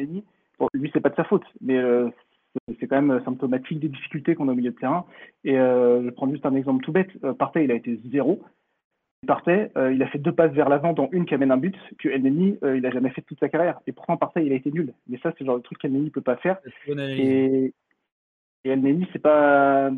bon, 0.59 0.67
lui, 0.73 0.89
c'est 0.93 1.01
pas 1.01 1.09
de 1.09 1.15
sa 1.15 1.23
faute, 1.23 1.45
mais 1.59 1.81
c'est 2.79 2.87
quand 2.87 3.01
même 3.01 3.21
symptomatique 3.25 3.79
des 3.79 3.89
difficultés 3.89 4.35
qu'on 4.35 4.47
a 4.47 4.51
au 4.51 4.55
milieu 4.55 4.71
de 4.71 4.77
terrain. 4.77 5.05
Et 5.43 5.55
je 5.55 6.09
prends 6.11 6.29
juste 6.29 6.45
un 6.45 6.55
exemple 6.55 6.83
tout 6.83 6.91
bête. 6.91 7.09
Partey, 7.39 7.65
il 7.65 7.71
a 7.71 7.75
été 7.75 7.99
zéro 8.11 8.43
partait, 9.25 9.71
euh, 9.77 9.91
il 9.91 10.03
a 10.03 10.07
fait 10.07 10.19
deux 10.19 10.31
passes 10.31 10.51
vers 10.51 10.69
l'avant, 10.69 10.93
dont 10.93 11.09
une 11.11 11.25
qui 11.25 11.33
amène 11.33 11.51
un 11.51 11.57
but, 11.57 11.75
que 11.97 12.09
Elneny, 12.09 12.59
euh, 12.63 12.77
il 12.77 12.85
a 12.85 12.91
jamais 12.91 13.09
fait 13.09 13.21
toute 13.21 13.39
sa 13.39 13.49
carrière. 13.49 13.79
Et 13.87 13.91
pourtant, 13.91 14.17
Partey, 14.17 14.45
il 14.45 14.51
a 14.51 14.55
été 14.55 14.71
nul. 14.71 14.93
Mais 15.07 15.17
ça, 15.23 15.31
c'est 15.31 15.41
le 15.41 15.47
genre 15.47 15.57
de 15.57 15.63
truc 15.63 15.79
qu'Elneny 15.79 16.05
ne 16.05 16.09
peut 16.09 16.21
pas 16.21 16.35
faire. 16.37 16.57
Et, 16.87 17.73
et 18.63 18.69
Elneny, 18.69 19.07
c'est 19.13 19.21
pas. 19.21 19.89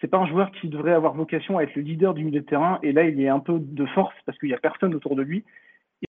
C'est 0.00 0.06
pas 0.06 0.18
un 0.18 0.28
joueur 0.28 0.52
qui 0.52 0.68
devrait 0.68 0.92
avoir 0.92 1.14
vocation 1.14 1.58
à 1.58 1.64
être 1.64 1.74
le 1.74 1.82
leader 1.82 2.14
du 2.14 2.24
milieu 2.24 2.38
de 2.38 2.46
terrain. 2.46 2.78
Et 2.84 2.92
là, 2.92 3.02
il 3.02 3.26
a 3.26 3.34
un 3.34 3.40
peu 3.40 3.58
de 3.58 3.84
force 3.86 4.14
parce 4.26 4.38
qu'il 4.38 4.48
n'y 4.48 4.54
a 4.54 4.58
personne 4.58 4.94
autour 4.94 5.16
de 5.16 5.22
lui. 5.22 5.42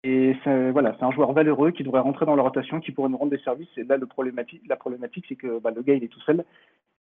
Et 0.04 0.36
voilà, 0.46 0.96
c'est 1.00 1.06
un 1.06 1.12
joueur 1.12 1.34
valeureux 1.34 1.72
qui 1.72 1.82
devrait 1.82 2.02
rentrer 2.02 2.28
dans 2.28 2.36
la 2.36 2.44
rotation, 2.44 2.82
qui 2.82 2.92
pourrait 2.92 3.10
nous 3.10 3.18
rendre 3.18 3.32
des 3.32 3.40
services. 3.40 3.76
Et 3.78 3.84
là, 3.84 3.98
le 3.98 4.06
problématique, 4.06 4.62
la 4.70 4.76
problématique, 4.76 5.26
c'est 5.28 5.36
que 5.36 5.60
bah, 5.60 5.72
le 5.76 5.82
gars, 5.82 5.96
il 5.96 6.04
est 6.04 6.08
tout 6.08 6.22
seul. 6.22 6.46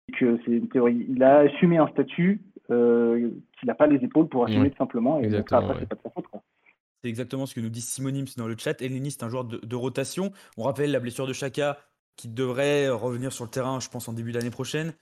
Et 0.10 0.12
que 0.12 0.38
c'est 0.46 0.52
une 0.52 0.70
théorie. 0.70 1.08
Il 1.10 1.24
a 1.24 1.40
assumé 1.40 1.78
un 1.80 1.88
statut 1.88 2.40
euh, 2.72 3.32
qu'il 3.60 3.68
n'a 3.68 3.76
pas 3.76 3.88
les 3.88 4.04
épaules 4.04 4.28
pour 4.28 4.46
assumer 4.46 4.72
tout 4.72 4.78
simplement. 4.78 5.20
Et 5.20 5.36
après, 5.36 5.62
c'est 5.80 5.88
pas 5.88 5.96
de 5.96 6.02
sa 6.04 6.10
faute. 6.10 6.26
C'est 7.04 7.10
exactement 7.10 7.46
ce 7.46 7.54
que 7.54 7.60
nous 7.60 7.70
dit 7.70 7.82
Simonims 7.82 8.34
dans 8.36 8.48
le 8.48 8.56
chat. 8.58 8.82
Eleni, 8.82 9.12
c'est 9.12 9.24
un 9.24 9.30
joueur 9.30 9.46
de, 9.46 9.76
rotation. 9.76 10.32
On 10.58 10.64
rappelle 10.64 10.92
la 10.92 11.00
blessure 11.00 11.28
de 11.28 11.34
Chaka 11.34 11.78
qui 12.16 12.28
devrait 12.28 12.90
revenir 12.90 13.32
sur 13.32 13.44
le 13.44 13.52
terrain, 13.52 13.80
je 13.80 13.90
pense, 13.90 14.08
en 14.08 14.14
début 14.14 14.32
d'année 14.32 14.50
prochaine. 14.50 14.94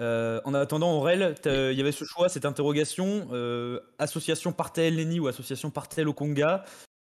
Euh, 0.00 0.40
en 0.44 0.54
attendant, 0.54 0.98
Aurel, 0.98 1.36
il 1.44 1.78
y 1.78 1.80
avait 1.80 1.92
ce 1.92 2.04
choix, 2.04 2.28
cette 2.28 2.44
interrogation 2.44 3.28
euh, 3.32 3.78
association 3.98 4.52
Partel 4.52 4.96
Neni 4.96 5.20
ou 5.20 5.28
association 5.28 5.70
Partel 5.70 6.08
Okonga. 6.08 6.64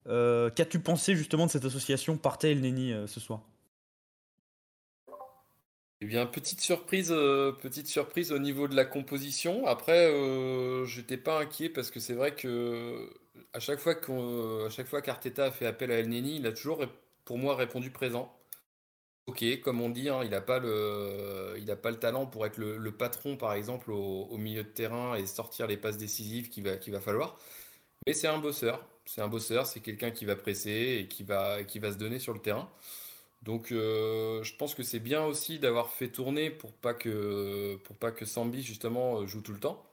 Euh, 0.07 0.51
Qu'as-tu 0.51 0.79
pensé 0.79 1.17
justement 1.17 1.47
de 1.47 1.51
cette 1.51 1.65
association 1.65 2.17
Partel 2.17 2.61
Neni 2.61 2.95
ce 3.07 3.21
soir? 3.21 3.41
Eh 6.01 6.07
bien, 6.07 6.27
petite 6.27 6.61
surprise, 6.61 7.11
euh, 7.11 7.51
petite 7.53 7.89
surprise 7.89 8.31
au 8.31 8.39
niveau 8.39 8.69
de 8.69 8.77
la 8.77 8.85
composition. 8.85 9.67
Après, 9.67 10.07
euh, 10.07 10.85
j'étais 10.87 11.17
pas 11.17 11.41
inquiet 11.41 11.69
parce 11.69 11.91
que 11.91 11.99
c'est 11.99 12.15
vrai 12.15 12.35
que 12.37 13.11
à 13.53 13.59
chaque 13.59 13.81
fois 13.81 13.95
qu'à 13.97 14.71
chaque 14.71 14.87
fois 14.87 15.03
qu'Arteta 15.03 15.47
a 15.47 15.51
fait 15.51 15.67
appel 15.67 15.91
à 15.91 15.99
El 15.99 16.09
Neni, 16.09 16.37
il 16.37 16.47
a 16.47 16.53
toujours, 16.53 16.85
pour 17.25 17.39
moi, 17.39 17.57
répondu 17.57 17.91
présent. 17.91 18.33
Ok, 19.27 19.45
comme 19.63 19.81
on 19.83 19.91
dit, 19.91 20.09
hein, 20.09 20.23
il 20.25 20.31
n'a 20.31 20.41
pas 20.41 20.59
le, 20.61 21.57
a 21.69 21.77
pas 21.77 21.91
le 21.91 21.99
talent 21.99 22.27
pour 22.27 22.47
être 22.47 22.59
le, 22.59 22.93
patron, 22.93 23.37
par 23.37 23.53
exemple, 23.55 23.91
au, 23.93 24.37
milieu 24.39 24.65
de 24.65 24.69
terrain 24.69 25.17
et 25.17 25.27
sortir 25.27 25.67
les 25.67 25.77
passes 25.77 25.99
décisives 25.99 26.49
qu'il 26.49 26.65
va, 26.65 26.77
qu'il 26.79 26.93
va 26.93 27.01
falloir. 27.01 27.39
Mais 28.07 28.15
c'est 28.15 28.29
un 28.29 28.39
bosseur. 28.39 28.87
C'est 29.05 29.23
un 29.23 29.29
bosseur, 29.29 29.67
c'est 29.67 29.81
quelqu'un 29.81 30.11
qui 30.11 30.25
va 30.27 30.37
presser 30.37 30.99
et 31.01 31.09
qui 31.09 31.25
va 31.25 31.65
se 31.93 31.99
donner 31.99 32.19
sur 32.19 32.35
le 32.35 32.41
terrain. 32.41 32.71
Donc 33.43 33.71
euh, 33.71 34.43
je 34.43 34.55
pense 34.57 34.75
que 34.75 34.83
c'est 34.83 34.99
bien 34.99 35.25
aussi 35.25 35.59
d'avoir 35.59 35.91
fait 35.91 36.09
tourner 36.09 36.51
pour 36.51 36.73
pas 36.73 36.95
que 36.95 37.77
pour 37.85 37.97
pas 37.97 38.11
que 38.11 38.25
Sambi 38.25 38.63
justement 38.63 39.21
euh, 39.21 39.27
joue 39.27 39.41
tout 39.41 39.53
le 39.53 39.61
temps. 39.61 39.85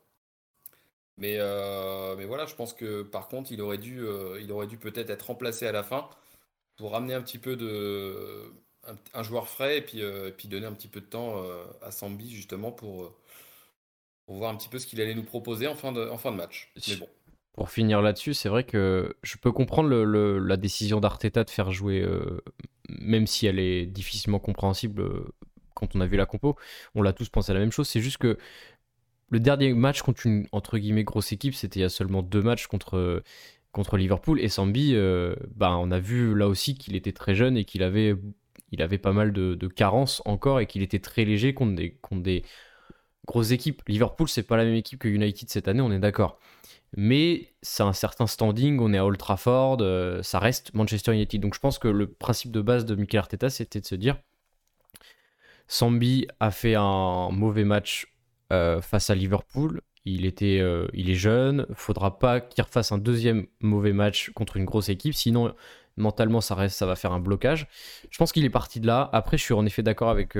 Mais, 1.18 1.38
euh, 1.40 2.16
mais 2.18 2.26
voilà, 2.26 2.46
je 2.46 2.56
pense 2.56 2.74
que 2.74 3.02
par 3.04 3.30
contre 3.30 3.52
il 3.52 3.62
aurait 3.62 3.78
dû 3.78 4.04
il 4.42 4.52
aurait 4.52 4.68
dû 4.68 4.78
peut-être 4.78 5.10
être 5.10 5.28
remplacé 5.28 5.66
à 5.68 5.72
la 5.72 5.84
fin 5.84 6.10
pour 6.76 6.92
ramener 6.92 7.14
un 7.14 7.22
petit 7.22 7.38
peu 7.38 7.56
de 7.56 8.52
un, 9.14 9.24
joueur 9.24 9.48
frais 9.48 9.78
et 9.78 9.82
puis, 9.82 10.02
puis 10.38 10.48
donner 10.48 10.66
un 10.66 10.74
petit 10.74 10.90
peu 10.90 11.00
de 11.00 11.06
temps 11.06 11.42
à 11.82 11.92
Sambi 11.92 12.30
justement 12.30 12.72
pour, 12.72 13.16
pour 14.26 14.36
voir 14.36 14.52
un 14.52 14.58
petit 14.58 14.70
peu 14.70 14.78
ce 14.78 14.86
qu'il 14.88 15.00
allait 15.02 15.16
nous 15.16 15.24
proposer 15.24 15.68
en 15.68 15.76
fin 15.76 15.92
de, 15.92 16.08
en 16.08 16.18
fin 16.18 16.32
de 16.32 16.38
match. 16.38 16.72
Mais 16.90 16.98
bon. 16.98 17.08
Pour 17.54 17.72
finir 17.72 18.02
là-dessus, 18.02 18.34
c'est 18.34 18.50
vrai 18.50 18.66
que 18.66 19.16
je 19.24 19.38
peux 19.38 19.54
comprendre 19.54 19.90
la 19.90 20.58
décision 20.58 21.00
d'Arteta 21.00 21.46
de 21.46 21.50
faire 21.50 21.72
jouer 21.72 22.06
même 22.90 23.28
si 23.28 23.48
elle 23.48 23.60
est 23.60 23.86
difficilement 23.86 24.40
compréhensible 24.40 25.02
euh, 25.02 25.34
quand 25.74 25.96
on 25.96 26.02
a 26.02 26.08
vu 26.08 26.18
la 26.18 26.26
compo, 26.26 26.56
on 26.96 27.02
l'a 27.02 27.14
tous 27.14 27.30
pensé 27.30 27.52
à 27.52 27.54
la 27.54 27.60
même 27.60 27.72
chose. 27.72 27.88
C'est 27.88 28.02
juste 28.02 28.18
que 28.18 28.38
le 29.30 29.40
dernier 29.40 29.74
match 29.74 30.02
contre 30.02 30.26
une 30.26 30.48
entre 30.52 30.78
guillemets 30.78 31.04
grosse 31.04 31.32
équipe, 31.32 31.56
c'était 31.56 31.80
il 31.80 31.84
y 31.84 31.86
a 31.86 31.90
seulement 31.90 32.22
deux 32.22 32.42
matchs 32.42 32.68
contre, 32.68 33.22
Liverpool 33.94 34.40
et 34.40 34.48
Sambi, 34.48 34.92
euh, 34.96 35.36
bah, 35.56 35.76
on 35.78 35.92
a 35.92 36.00
vu 36.00 36.36
là 36.36 36.48
aussi 36.48 36.76
qu'il 36.76 36.96
était 36.96 37.12
très 37.12 37.36
jeune 37.36 37.58
et 37.58 37.66
qu'il 37.66 37.84
avait, 37.84 38.16
pas 39.02 39.12
mal 39.12 39.34
de, 39.34 39.68
carences 39.68 40.22
encore 40.26 40.60
et 40.60 40.68
qu'il 40.68 40.82
était 40.82 41.00
très 41.00 41.26
léger 41.26 41.54
contre 41.54 41.76
des, 41.76 41.92
contre 42.02 42.24
des 42.24 42.44
grosses 43.26 43.52
équipes. 43.52 43.82
Liverpool, 43.88 44.30
c'est 44.30 44.44
pas 44.44 44.58
la 44.58 44.64
même 44.64 44.76
équipe 44.76 45.00
que 45.00 45.10
United 45.10 45.50
cette 45.50 45.68
année, 45.68 45.82
on 45.82 45.92
est 45.92 46.00
d'accord 46.00 46.40
mais 46.96 47.54
c'est 47.62 47.84
un 47.84 47.94
certain 47.94 48.26
standing, 48.26 48.80
on 48.80 48.94
est 48.94 48.98
à 48.98 49.06
Old 49.06 49.18
Trafford, 49.18 49.78
euh, 49.82 50.24
ça 50.24 50.40
reste 50.40 50.74
Manchester 50.74 51.14
United. 51.14 51.42
Donc 51.42 51.54
je 51.54 51.60
pense 51.60 51.78
que 51.78 51.90
le 51.90 52.08
principe 52.08 52.52
de 52.52 52.62
base 52.62 52.86
de 52.86 52.96
Mikel 52.96 53.20
Arteta, 53.20 53.50
c'était 53.50 53.82
de 53.82 53.86
se 53.86 53.96
dire, 53.96 54.18
Sambi 55.68 56.28
a 56.40 56.52
fait 56.52 56.76
un 56.76 57.30
mauvais 57.32 57.66
match 57.66 58.08
euh, 58.54 58.82
face 58.82 59.10
à 59.10 59.16
Liverpool, 59.16 59.82
il, 60.06 60.26
était, 60.26 60.60
euh, 60.62 60.88
il 60.94 61.10
est 61.10 61.16
jeune, 61.16 61.66
faudra 61.74 62.18
pas 62.18 62.40
qu'il 62.40 62.64
refasse 62.64 62.92
un 62.94 62.98
deuxième 62.98 63.48
mauvais 63.60 63.94
match 63.94 64.30
contre 64.30 64.56
une 64.56 64.66
grosse 64.66 64.88
équipe, 64.88 65.16
sinon 65.16 65.54
mentalement 65.98 66.40
ça, 66.40 66.56
reste, 66.56 66.78
ça 66.78 66.86
va 66.86 66.96
faire 66.96 67.12
un 67.12 67.20
blocage. 67.20 67.68
Je 68.10 68.18
pense 68.18 68.32
qu'il 68.32 68.46
est 68.46 68.50
parti 68.50 68.80
de 68.80 68.88
là. 68.88 69.10
Après, 69.12 69.38
je 69.38 69.44
suis 69.44 69.54
en 69.54 69.66
effet 69.66 69.82
d'accord 69.82 70.10
avec, 70.10 70.38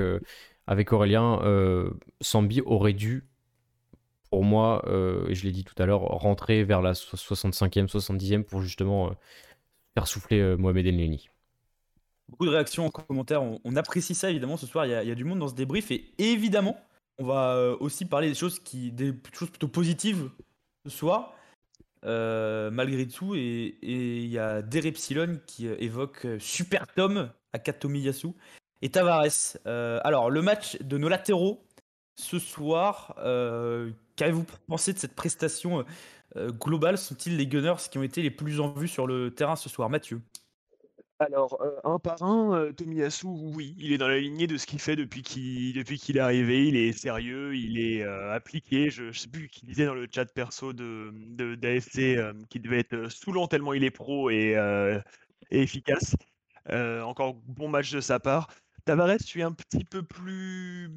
avec 0.66 0.92
Aurélien, 0.92 1.40
Sambi 2.20 2.60
aurait 2.60 2.92
dû 2.92 3.24
pour 4.30 4.44
moi, 4.44 4.82
euh, 4.86 5.26
je 5.30 5.44
l'ai 5.44 5.52
dit 5.52 5.64
tout 5.64 5.80
à 5.82 5.86
l'heure, 5.86 6.02
rentrer 6.02 6.64
vers 6.64 6.82
la 6.82 6.92
65e, 6.92 7.88
70e 7.88 8.42
pour 8.42 8.60
justement 8.60 9.08
euh, 9.08 9.12
faire 9.94 10.06
souffler 10.06 10.40
euh, 10.40 10.56
Mohamed 10.56 10.86
El 10.86 11.18
beaucoup 12.28 12.44
de 12.44 12.50
réactions 12.50 12.84
en 12.84 12.90
commentaire. 12.90 13.40
On, 13.42 13.76
apprécie 13.76 14.14
ça 14.14 14.30
évidemment 14.30 14.56
ce 14.56 14.66
soir. 14.66 14.84
Il 14.84 14.90
y, 14.90 14.94
a, 14.94 15.14
du 15.14 15.22
monde 15.22 15.38
dans 15.38 15.48
ce 15.48 15.54
débrief 15.54 15.92
et 15.92 16.12
évidemment, 16.18 16.76
on 17.18 17.24
va 17.24 17.76
aussi 17.78 18.04
parler 18.04 18.28
des 18.28 18.34
choses 18.34 18.58
qui, 18.58 18.90
des 18.90 19.14
choses 19.32 19.48
plutôt 19.48 19.68
positives 19.68 20.28
ce 20.84 20.90
soir. 20.90 21.34
malgré 22.02 23.06
tout, 23.06 23.36
et 23.36 23.78
il 23.80 24.26
y 24.26 24.40
a 24.40 24.60
Derepsilon 24.60 25.38
qui 25.46 25.68
évoque 25.68 26.26
Super 26.40 26.88
Tom 26.88 27.30
à 27.52 27.60
Katomiyasu 27.60 28.30
et 28.82 28.88
Tavares. 28.88 29.56
alors, 29.64 30.28
le 30.28 30.42
match 30.42 30.82
de 30.82 30.98
nos 30.98 31.08
latéraux 31.08 31.65
ce 32.16 32.38
soir, 32.38 33.14
qu'avez-vous 34.16 34.44
pensé 34.66 34.92
de 34.92 34.98
cette 34.98 35.14
prestation 35.14 35.84
euh, 36.36 36.50
global, 36.50 36.98
sont-ils 36.98 37.36
les 37.36 37.46
Gunners 37.46 37.88
qui 37.90 37.98
ont 37.98 38.02
été 38.02 38.22
les 38.22 38.30
plus 38.30 38.60
en 38.60 38.72
vue 38.72 38.88
sur 38.88 39.06
le 39.06 39.30
terrain 39.30 39.56
ce 39.56 39.68
soir, 39.68 39.88
Mathieu 39.90 40.20
alors, 41.18 41.58
euh, 41.62 41.80
un 41.82 41.98
par 41.98 42.22
un, 42.22 42.52
euh, 42.52 42.72
Tomiyasu, 42.74 43.26
oui, 43.26 43.74
il 43.78 43.90
est 43.90 43.96
dans 43.96 44.06
la 44.06 44.18
lignée 44.18 44.46
de 44.46 44.58
ce 44.58 44.66
qu'il 44.66 44.78
fait 44.78 44.96
depuis 44.96 45.22
qu'il 45.22 45.74
est 45.78 46.20
arrivé. 46.20 46.68
Il 46.68 46.76
est 46.76 46.92
sérieux, 46.92 47.56
il 47.56 47.78
est 47.78 48.02
appliqué. 48.02 48.90
Je, 48.90 49.04
ne 49.04 49.12
sais 49.12 49.28
plus 49.28 49.48
qui 49.48 49.64
disait 49.64 49.86
dans 49.86 49.94
le 49.94 50.06
chat 50.14 50.26
perso 50.26 50.74
de 50.74 51.10
d'AFC 51.54 52.18
qu'il 52.50 52.60
devait 52.60 52.80
être 52.80 53.10
saoulant 53.10 53.48
tellement 53.48 53.72
il 53.72 53.82
est 53.82 53.90
pro 53.90 54.28
et, 54.28 54.58
efficace. 55.50 56.16
encore 56.68 57.32
bon 57.46 57.70
match 57.70 57.90
de 57.92 58.02
sa 58.02 58.20
part. 58.20 58.48
Tavares, 58.84 59.16
je 59.18 59.24
suis 59.24 59.42
un 59.42 59.52
petit 59.52 59.86
peu 59.86 60.02
plus 60.02 60.90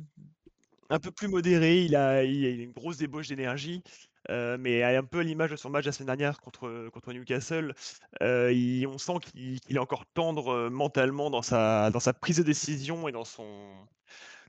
un 0.90 1.00
peu 1.00 1.12
plus 1.12 1.28
modéré. 1.28 1.84
Il 1.84 1.96
a, 1.96 2.24
une 2.24 2.72
grosse 2.72 2.98
débauche 2.98 3.28
d'énergie. 3.28 3.84
Euh, 4.30 4.58
mais 4.60 4.84
un 4.84 5.04
peu 5.04 5.20
à 5.20 5.24
l'image 5.24 5.52
de 5.52 5.56
son 5.56 5.70
match 5.70 5.86
la 5.86 5.92
semaine 5.92 6.08
dernière 6.08 6.40
contre, 6.40 7.14
Newcastle, 7.14 7.74
euh, 8.22 8.86
on 8.86 8.98
sent 8.98 9.14
qu'il 9.24 9.60
est 9.70 9.80
encore 9.80 10.06
tendre 10.14 10.50
euh, 10.50 10.70
mentalement 10.70 11.30
dans 11.32 11.42
sa, 11.42 11.90
prise 12.22 12.38
de 12.38 12.44
décision 12.44 13.08
et 13.08 13.12
dans 13.12 13.24
son, 13.24 13.88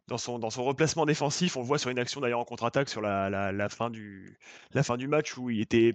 replacement 0.08 1.06
défensif. 1.06 1.56
On 1.56 1.62
voit 1.62 1.78
sur 1.78 1.90
une 1.90 1.98
action 1.98 2.20
d'ailleurs 2.20 2.40
en 2.40 2.44
contre-attaque 2.44 2.88
sur 2.88 3.00
la, 3.00 3.30
la, 3.30 3.68
fin 3.68 3.90
du, 3.90 4.38
la 4.72 4.82
fin 4.82 4.96
du 4.96 5.08
match 5.08 5.38
où 5.38 5.50
il 5.50 5.60
était 5.60 5.94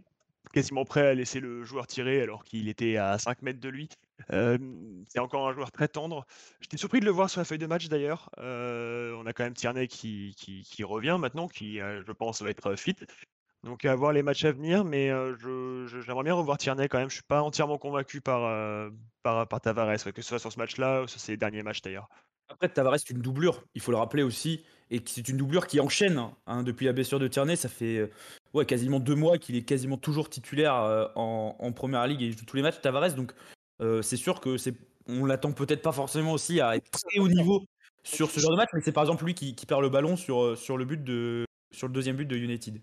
quasiment 0.53 0.85
prêt 0.85 1.07
à 1.07 1.13
laisser 1.13 1.39
le 1.39 1.63
joueur 1.63 1.85
tirer 1.85 2.21
alors 2.21 2.43
qu'il 2.43 2.69
était 2.69 2.97
à 2.97 3.19
5 3.19 3.41
mètres 3.41 3.59
de 3.59 3.69
lui. 3.69 3.89
C'est 4.29 5.19
encore 5.19 5.47
un 5.47 5.53
joueur 5.53 5.71
très 5.71 5.87
tendre. 5.87 6.25
J'étais 6.61 6.77
surpris 6.77 6.99
de 6.99 7.05
le 7.05 7.11
voir 7.11 7.29
sur 7.29 7.41
la 7.41 7.45
feuille 7.45 7.57
de 7.57 7.67
match 7.67 7.87
d'ailleurs. 7.87 8.29
on 8.37 9.25
a 9.25 9.33
quand 9.33 9.43
même 9.43 9.53
Tierney 9.53 9.87
qui, 9.87 10.35
revient 10.83 11.17
maintenant, 11.19 11.47
qui 11.47 11.77
je 11.79 12.11
pense 12.11 12.41
va 12.41 12.49
être 12.49 12.75
fit. 12.75 12.95
Donc 13.63 13.83
à 13.83 13.95
voir 13.95 14.13
les 14.13 14.21
matchs 14.21 14.45
à 14.45 14.51
venir, 14.51 14.85
mais 14.85 15.07
j'aimerais 15.07 16.23
bien 16.23 16.33
revoir 16.33 16.57
Tierney 16.57 16.87
quand 16.87 16.99
même. 16.99 17.09
Je 17.09 17.15
suis 17.15 17.23
pas 17.23 17.41
entièrement 17.41 17.77
convaincu 17.77 18.21
par, 18.21 18.91
Tavares, 19.23 20.03
que 20.13 20.21
ce 20.21 20.29
soit 20.29 20.39
sur 20.39 20.51
ce 20.51 20.59
match-là 20.59 21.03
ou 21.03 21.07
sur 21.07 21.19
ces 21.19 21.35
derniers 21.35 21.63
matchs 21.63 21.81
d'ailleurs. 21.81 22.09
Après, 22.47 22.69
Tavares, 22.69 22.99
c'est 22.99 23.09
une 23.09 23.21
doublure, 23.21 23.63
il 23.73 23.81
faut 23.81 23.89
le 23.89 23.97
rappeler 23.97 24.21
aussi, 24.21 24.63
et 24.91 25.01
c'est 25.03 25.27
une 25.27 25.37
doublure 25.37 25.65
qui 25.65 25.79
enchaîne. 25.79 26.21
Hein, 26.45 26.61
depuis 26.61 26.85
la 26.85 26.93
blessure 26.93 27.19
de 27.19 27.27
Tierney, 27.27 27.55
ça 27.55 27.69
fait 27.69 28.09
quasiment 28.67 28.99
deux 28.99 29.15
mois 29.15 29.39
qu'il 29.39 29.55
est 29.55 29.63
quasiment 29.63 29.97
toujours 29.97 30.29
titulaire 30.29 31.11
en, 31.15 31.71
première 31.73 32.05
ligue 32.05 32.21
et 32.21 32.27
il 32.27 32.37
joue 32.37 32.45
tous 32.45 32.55
les 32.55 32.61
matchs, 32.61 32.81
Tavares. 32.81 33.15
Donc 33.15 33.33
c'est 33.79 34.17
sûr 34.17 34.39
que 34.39 34.57
c'est 34.57 34.73
on 35.07 35.25
l'attend 35.25 35.51
peut-être 35.51 35.81
pas 35.81 35.91
forcément 35.91 36.31
aussi 36.31 36.61
à 36.61 36.75
être 36.75 36.89
très 36.89 37.19
haut 37.19 37.27
niveau 37.27 37.63
sur 38.03 38.29
ce 38.31 38.39
genre 38.39 38.51
de 38.51 38.57
match, 38.57 38.69
mais 38.73 38.81
c'est 38.81 38.91
par 38.91 39.03
exemple 39.03 39.25
lui 39.25 39.33
qui, 39.33 39.55
qui, 39.55 39.65
perd 39.65 39.81
le 39.81 39.89
ballon 39.89 40.15
sur, 40.15 40.57
sur, 40.57 40.77
le 40.77 40.85
but 40.85 41.03
de, 41.03 41.45
sur 41.71 41.87
le 41.87 41.93
deuxième 41.93 42.15
but 42.15 42.25
de 42.25 42.35
United. 42.35 42.81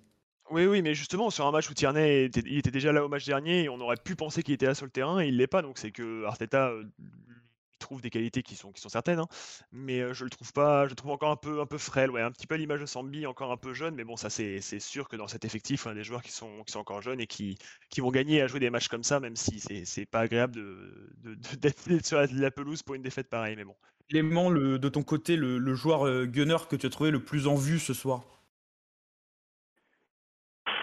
Oui, 0.50 0.66
oui, 0.66 0.82
mais 0.82 0.94
justement, 0.94 1.30
sur 1.30 1.46
un 1.46 1.50
match 1.50 1.70
où 1.70 1.74
Tierney 1.74 2.24
était, 2.24 2.42
il 2.44 2.58
était 2.58 2.70
déjà 2.70 2.92
là 2.92 3.04
au 3.04 3.08
match 3.08 3.24
dernier, 3.24 3.64
et 3.64 3.68
on 3.68 3.80
aurait 3.80 3.96
pu 3.96 4.16
penser 4.16 4.42
qu'il 4.42 4.52
était 4.52 4.66
là 4.66 4.74
sur 4.74 4.84
le 4.84 4.90
terrain, 4.90 5.20
et 5.20 5.28
il 5.28 5.36
l'est 5.36 5.46
pas, 5.46 5.62
donc 5.62 5.78
c'est 5.78 5.92
que 5.92 6.24
Arteta 6.24 6.68
euh, 6.68 6.84
trouve 7.82 8.00
des 8.00 8.10
qualités 8.10 8.42
qui 8.42 8.56
sont, 8.56 8.72
qui 8.72 8.80
sont 8.80 8.88
certaines, 8.88 9.18
hein. 9.18 9.28
mais 9.72 10.14
je 10.14 10.24
le 10.24 10.30
trouve 10.30 10.52
pas, 10.52 10.84
je 10.86 10.90
le 10.90 10.96
trouve 10.96 11.10
encore 11.10 11.30
un 11.30 11.36
peu, 11.36 11.60
un 11.60 11.66
peu 11.66 11.78
frêle, 11.78 12.10
ouais, 12.10 12.22
un 12.22 12.30
petit 12.30 12.46
peu 12.46 12.54
l'image 12.54 12.80
de 12.80 12.86
Sambi, 12.86 13.26
encore 13.26 13.52
un 13.52 13.56
peu 13.56 13.74
jeune, 13.74 13.94
mais 13.94 14.04
bon, 14.04 14.16
ça 14.16 14.30
c'est 14.30 14.60
sûr 14.78 15.08
que 15.08 15.16
dans 15.16 15.28
cet 15.28 15.44
effectif, 15.44 15.86
on 15.86 15.90
a 15.90 15.94
des 15.94 16.04
joueurs 16.04 16.22
qui 16.22 16.32
sont, 16.32 16.62
qui 16.64 16.72
sont 16.72 16.80
encore 16.80 17.02
jeunes 17.02 17.20
et 17.20 17.26
qui, 17.26 17.58
qui 17.90 18.00
vont 18.00 18.10
gagner 18.10 18.40
à 18.40 18.46
jouer 18.46 18.60
des 18.60 18.70
matchs 18.70 18.88
comme 18.88 19.04
ça, 19.04 19.20
même 19.20 19.36
si 19.36 19.60
c'est 19.84 20.06
pas 20.06 20.20
agréable 20.20 20.60
d'être 21.60 21.88
de, 21.88 22.00
sur 22.02 22.20
la, 22.20 22.50
pelouse 22.50 22.82
pour 22.82 22.94
une 22.94 23.02
défaite 23.02 23.28
pareille, 23.28 23.56
mais 23.56 23.64
bon. 23.64 23.74
Clément, 24.08 24.50
de 24.50 24.88
ton 24.88 25.02
côté, 25.02 25.36
le, 25.36 25.74
joueur 25.74 26.26
gunner 26.26 26.56
que 26.68 26.76
tu 26.76 26.86
as 26.86 26.90
trouvé 26.90 27.10
le 27.10 27.24
plus 27.24 27.46
en 27.46 27.54
vue 27.54 27.78
ce 27.78 27.94
soir? 27.94 28.31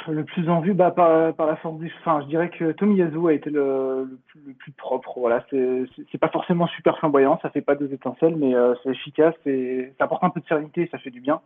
Le 0.08 0.24
plus 0.24 0.50
en 0.50 0.62
vue 0.62 0.74
bah, 0.74 0.92
par, 0.92 1.34
la 1.46 1.56
force 1.58 1.78
du. 1.80 1.92
Enfin, 2.00 2.22
je 2.22 2.28
dirais 2.28 2.50
que 2.50 2.72
Tomiyasu 2.72 3.28
a 3.28 3.34
été 3.34 3.50
le, 3.50 4.20
plus, 4.58 4.72
propre. 4.72 5.20
Voilà, 5.20 5.46
c'est 5.50 6.18
pas 6.18 6.30
forcément 6.30 6.68
super 6.68 6.98
flamboyant, 6.98 7.40
ça 7.42 7.50
fait 7.50 7.62
pas 7.62 7.76
deux 7.76 7.92
étincelles, 7.94 8.36
mais 8.36 8.56
euh, 8.56 8.74
c'est 8.84 8.92
efficace 8.92 9.36
et 9.46 9.94
ça 9.98 10.06
apporte 10.06 10.24
un 10.24 10.30
peu 10.30 10.40
de 10.40 10.46
sérénité, 10.46 10.88
ça 10.92 10.98
fait 10.98 11.12
du 11.12 11.22
bien. 11.22 11.42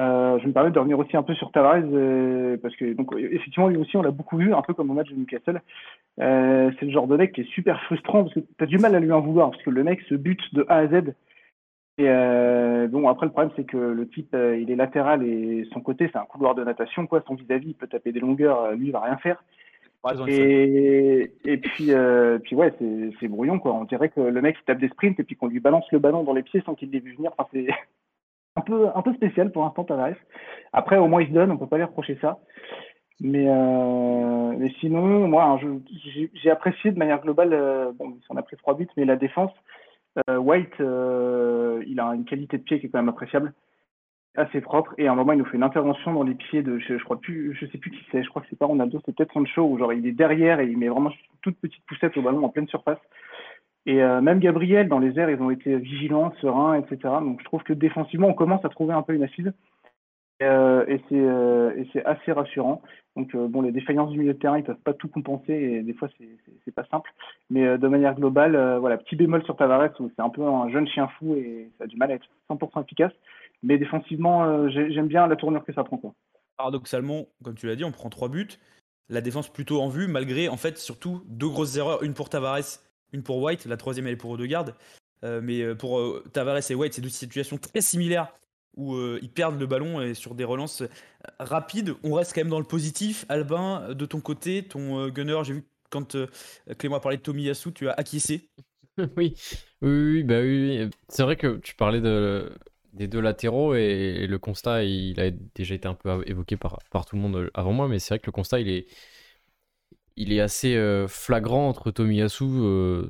Euh, 0.00 0.38
je 0.38 0.46
me 0.46 0.52
permets 0.52 0.70
de 0.70 0.78
revenir 0.78 0.98
aussi 0.98 1.16
un 1.16 1.22
peu 1.22 1.34
sur 1.34 1.52
Tavares 1.52 1.82
euh, 1.92 2.56
parce 2.62 2.74
que 2.74 2.86
effectivement 3.34 3.68
lui 3.68 3.76
aussi 3.76 3.98
on 3.98 4.02
l'a 4.02 4.12
beaucoup 4.12 4.38
vu 4.38 4.54
un 4.54 4.62
peu 4.62 4.72
comme 4.72 4.90
au 4.90 4.94
match 4.94 5.10
de 5.10 5.14
Newcastle. 5.14 5.60
c'est 6.16 6.82
le 6.82 6.90
genre 6.90 7.06
de 7.06 7.18
mec 7.18 7.32
qui 7.32 7.42
est 7.42 7.50
super 7.50 7.78
frustrant 7.82 8.22
parce 8.22 8.32
que 8.32 8.40
tu 8.40 8.64
as 8.64 8.66
du 8.66 8.78
mal 8.78 8.94
à 8.94 9.00
lui 9.00 9.12
en 9.12 9.20
vouloir 9.20 9.50
parce 9.50 9.62
que 9.62 9.68
le 9.68 9.84
mec 9.84 10.00
se 10.08 10.14
bute 10.14 10.54
de 10.54 10.64
A 10.70 10.76
à 10.76 10.86
Z 10.86 11.12
et 11.96 12.08
euh, 12.08 12.88
bon, 12.88 13.08
après, 13.08 13.26
le 13.26 13.32
problème, 13.32 13.52
c'est 13.56 13.64
que 13.64 13.76
le 13.76 14.08
type, 14.08 14.34
euh, 14.34 14.58
il 14.58 14.70
est 14.70 14.76
latéral 14.76 15.22
et 15.22 15.64
son 15.72 15.80
côté, 15.80 16.08
c'est 16.12 16.18
un 16.18 16.24
couloir 16.24 16.56
de 16.56 16.64
natation, 16.64 17.06
quoi. 17.06 17.22
Son 17.26 17.34
vis-à-vis, 17.36 17.68
il 17.68 17.74
peut 17.74 17.86
taper 17.86 18.10
des 18.10 18.18
longueurs, 18.18 18.62
euh, 18.62 18.74
lui, 18.74 18.86
il 18.86 18.92
va 18.92 19.00
rien 19.00 19.16
faire. 19.18 19.44
et, 20.26 21.32
et 21.44 21.56
puis, 21.56 21.92
euh, 21.92 22.38
puis 22.40 22.56
ouais, 22.56 22.74
c'est 23.20 23.28
brouillon, 23.28 23.60
quoi. 23.60 23.74
On 23.74 23.84
dirait 23.84 24.08
que 24.08 24.20
le 24.20 24.42
mec, 24.42 24.56
il 24.60 24.64
tape 24.64 24.80
des 24.80 24.88
sprints 24.88 25.20
et 25.20 25.22
puis 25.22 25.36
qu'on 25.36 25.46
lui 25.46 25.60
balance 25.60 25.86
le 25.92 26.00
ballon 26.00 26.24
dans 26.24 26.32
les 26.32 26.42
pieds 26.42 26.62
sans 26.66 26.74
qu'il 26.74 26.90
l'ait 26.90 26.98
vu 26.98 27.14
venir. 27.14 27.30
Enfin, 27.38 27.48
c'est 27.52 27.68
un 28.56 28.62
peu, 28.62 28.88
un 28.92 29.02
peu 29.02 29.14
spécial 29.14 29.52
pour 29.52 29.62
l'instant, 29.62 29.84
Tavares. 29.84 30.16
Après, 30.72 30.98
au 30.98 31.06
moins, 31.06 31.22
il 31.22 31.28
se 31.28 31.32
donne, 31.32 31.52
on 31.52 31.58
peut 31.58 31.68
pas 31.68 31.76
lui 31.76 31.84
reprocher 31.84 32.18
ça. 32.20 32.40
Mais, 33.20 33.46
mais 34.58 34.70
sinon, 34.80 35.28
moi, 35.28 35.44
hein, 35.44 35.80
j'ai 36.34 36.50
apprécié 36.50 36.90
de 36.90 36.98
manière 36.98 37.20
globale, 37.20 37.92
bon, 37.96 38.18
on 38.28 38.36
a 38.36 38.42
pris 38.42 38.56
trois 38.56 38.74
buts, 38.74 38.88
mais 38.96 39.04
la 39.04 39.14
défense, 39.14 39.52
White, 40.28 40.80
euh, 40.80 41.82
il 41.86 41.98
a 42.00 42.06
une 42.14 42.24
qualité 42.24 42.58
de 42.58 42.62
pied 42.62 42.80
qui 42.80 42.86
est 42.86 42.88
quand 42.88 42.98
même 42.98 43.08
appréciable, 43.08 43.52
assez 44.36 44.60
propre. 44.60 44.94
Et 44.98 45.08
à 45.08 45.12
un 45.12 45.14
moment, 45.14 45.32
il 45.32 45.38
nous 45.38 45.44
fait 45.44 45.56
une 45.56 45.62
intervention 45.62 46.12
dans 46.12 46.22
les 46.22 46.34
pieds 46.34 46.62
de, 46.62 46.78
je, 46.78 47.02
crois 47.02 47.20
plus, 47.20 47.56
je 47.60 47.66
sais 47.66 47.78
plus 47.78 47.90
qui 47.90 48.04
c'est. 48.10 48.22
Je 48.22 48.28
crois 48.28 48.42
que 48.42 48.48
c'est 48.50 48.58
pas 48.58 48.66
Ronaldo, 48.66 49.00
c'est 49.04 49.14
peut-être 49.14 49.32
Sancho 49.32 49.62
où 49.62 49.78
genre 49.78 49.92
il 49.92 50.06
est 50.06 50.12
derrière 50.12 50.60
et 50.60 50.66
il 50.66 50.78
met 50.78 50.88
vraiment 50.88 51.10
une 51.10 51.16
toute 51.42 51.58
petite 51.58 51.84
poussette 51.86 52.16
au 52.16 52.22
ballon 52.22 52.44
en 52.44 52.48
pleine 52.48 52.68
surface. 52.68 52.98
Et 53.86 54.02
euh, 54.02 54.20
même 54.20 54.38
Gabriel, 54.38 54.88
dans 54.88 54.98
les 54.98 55.18
airs, 55.18 55.30
ils 55.30 55.42
ont 55.42 55.50
été 55.50 55.76
vigilants, 55.76 56.32
sereins, 56.40 56.74
etc. 56.74 56.98
Donc 57.20 57.40
je 57.40 57.44
trouve 57.44 57.62
que 57.62 57.72
défensivement, 57.72 58.28
on 58.28 58.34
commence 58.34 58.64
à 58.64 58.68
trouver 58.68 58.94
un 58.94 59.02
peu 59.02 59.14
une 59.14 59.24
assise. 59.24 59.52
Euh, 60.42 60.84
euh, 61.12 61.72
et 61.76 61.88
c'est 61.92 62.04
assez 62.04 62.32
rassurant. 62.32 62.82
Donc 63.16 63.34
euh, 63.34 63.46
bon, 63.46 63.62
les 63.62 63.70
défaillances 63.70 64.10
du 64.10 64.18
milieu 64.18 64.34
de 64.34 64.38
terrain, 64.38 64.58
ils 64.58 64.64
peuvent 64.64 64.76
pas 64.76 64.94
tout 64.94 65.08
compenser 65.08 65.52
et 65.52 65.82
des 65.82 65.94
fois 65.94 66.08
c'est 66.64 66.74
pas 66.74 66.84
simple. 66.90 67.10
Mais 67.50 67.78
de 67.78 67.88
manière 67.88 68.14
globale, 68.14 68.78
voilà, 68.80 68.98
petit 68.98 69.16
bémol 69.16 69.44
sur 69.44 69.56
Tavares 69.56 69.90
c'est 69.96 70.22
un 70.22 70.30
peu 70.30 70.42
un 70.42 70.68
jeune 70.70 70.88
chien 70.88 71.08
fou 71.18 71.34
et 71.36 71.70
ça 71.78 71.84
a 71.84 71.86
du 71.86 71.96
mal 71.96 72.10
à 72.10 72.14
être 72.14 72.26
100% 72.50 72.82
efficace. 72.82 73.12
Mais 73.62 73.78
défensivement, 73.78 74.68
j'aime 74.68 75.06
bien 75.06 75.26
la 75.26 75.36
tournure 75.36 75.64
que 75.64 75.72
ça 75.72 75.84
prend. 75.84 75.96
Quoi. 75.96 76.12
Paradoxalement, 76.56 77.26
comme 77.42 77.54
tu 77.54 77.66
l'as 77.66 77.76
dit, 77.76 77.84
on 77.84 77.92
prend 77.92 78.10
trois 78.10 78.28
buts. 78.28 78.58
La 79.08 79.20
défense 79.20 79.48
plutôt 79.52 79.80
en 79.80 79.88
vue, 79.88 80.08
malgré 80.08 80.48
en 80.48 80.56
fait 80.56 80.78
surtout 80.78 81.22
deux 81.26 81.48
grosses 81.48 81.76
erreurs, 81.76 82.02
une 82.02 82.14
pour 82.14 82.28
Tavares, 82.28 82.80
une 83.12 83.22
pour 83.22 83.40
White, 83.40 83.66
la 83.66 83.76
troisième 83.76 84.06
elle 84.06 84.14
est 84.14 84.16
pour 84.16 84.30
Odegaard. 84.30 84.66
mais 85.22 85.74
pour 85.76 86.20
Tavares 86.32 86.68
et 86.68 86.74
White, 86.74 86.94
c'est 86.94 87.02
deux 87.02 87.08
situations 87.08 87.58
très 87.58 87.80
similaires 87.80 88.32
où 88.76 88.94
euh, 88.94 89.18
ils 89.22 89.30
perdent 89.30 89.58
le 89.58 89.66
ballon 89.66 90.00
et 90.00 90.14
sur 90.14 90.34
des 90.34 90.44
relances 90.44 90.82
euh, 90.82 90.88
rapides. 91.38 91.94
On 92.02 92.14
reste 92.14 92.34
quand 92.34 92.40
même 92.40 92.50
dans 92.50 92.58
le 92.58 92.66
positif. 92.66 93.24
Albin, 93.28 93.94
de 93.94 94.06
ton 94.06 94.20
côté, 94.20 94.64
ton 94.64 95.00
euh, 95.00 95.08
gunner, 95.10 95.40
j'ai 95.44 95.54
vu 95.54 95.64
quand 95.90 96.16
Clément 96.78 96.96
a 96.96 97.00
parlé 97.00 97.18
de 97.18 97.22
Tomiyasu, 97.22 97.72
tu 97.72 97.88
as 97.88 97.92
acquiescé. 97.92 98.50
oui, 99.16 99.34
oui, 99.80 100.24
bah 100.24 100.40
oui. 100.40 100.90
C'est 101.08 101.22
vrai 101.22 101.36
que 101.36 101.58
tu 101.58 101.76
parlais 101.76 102.00
de, 102.00 102.52
des 102.94 103.06
deux 103.06 103.20
latéraux 103.20 103.74
et, 103.76 104.26
le 104.26 104.38
constat, 104.38 104.82
il 104.82 105.20
a 105.20 105.30
déjà 105.30 105.76
été 105.76 105.86
un 105.86 105.94
peu 105.94 106.24
évoqué 106.26 106.56
par, 106.56 106.80
par 106.90 107.06
tout 107.06 107.14
le 107.14 107.22
monde 107.22 107.48
avant 107.54 107.72
moi, 107.72 107.86
mais 107.86 108.00
c'est 108.00 108.14
vrai 108.14 108.18
que 108.18 108.26
le 108.26 108.32
constat, 108.32 108.58
il 108.58 108.68
est, 108.68 108.86
il 110.16 110.32
est 110.32 110.40
assez 110.40 110.76
flagrant 111.06 111.68
entre 111.68 111.92
Tomiyasu, 111.92 112.44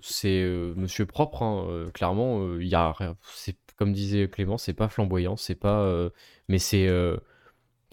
c'est 0.03 0.44
monsieur 0.77 1.07
propre, 1.07 1.42
hein, 1.42 1.87
clairement, 1.94 2.59
il 2.59 2.68
y 2.68 2.74
a 2.74 2.94
c'est 3.22 3.57
comme 3.76 3.92
disait 3.92 4.28
Clément, 4.28 4.58
c'est 4.58 4.74
pas 4.74 4.88
flamboyant, 4.88 5.37
c'est 5.37 5.54
pas, 5.54 5.80
euh, 5.80 6.10
mais 6.48 6.58
c'est 6.58 6.87
euh, 6.87 7.16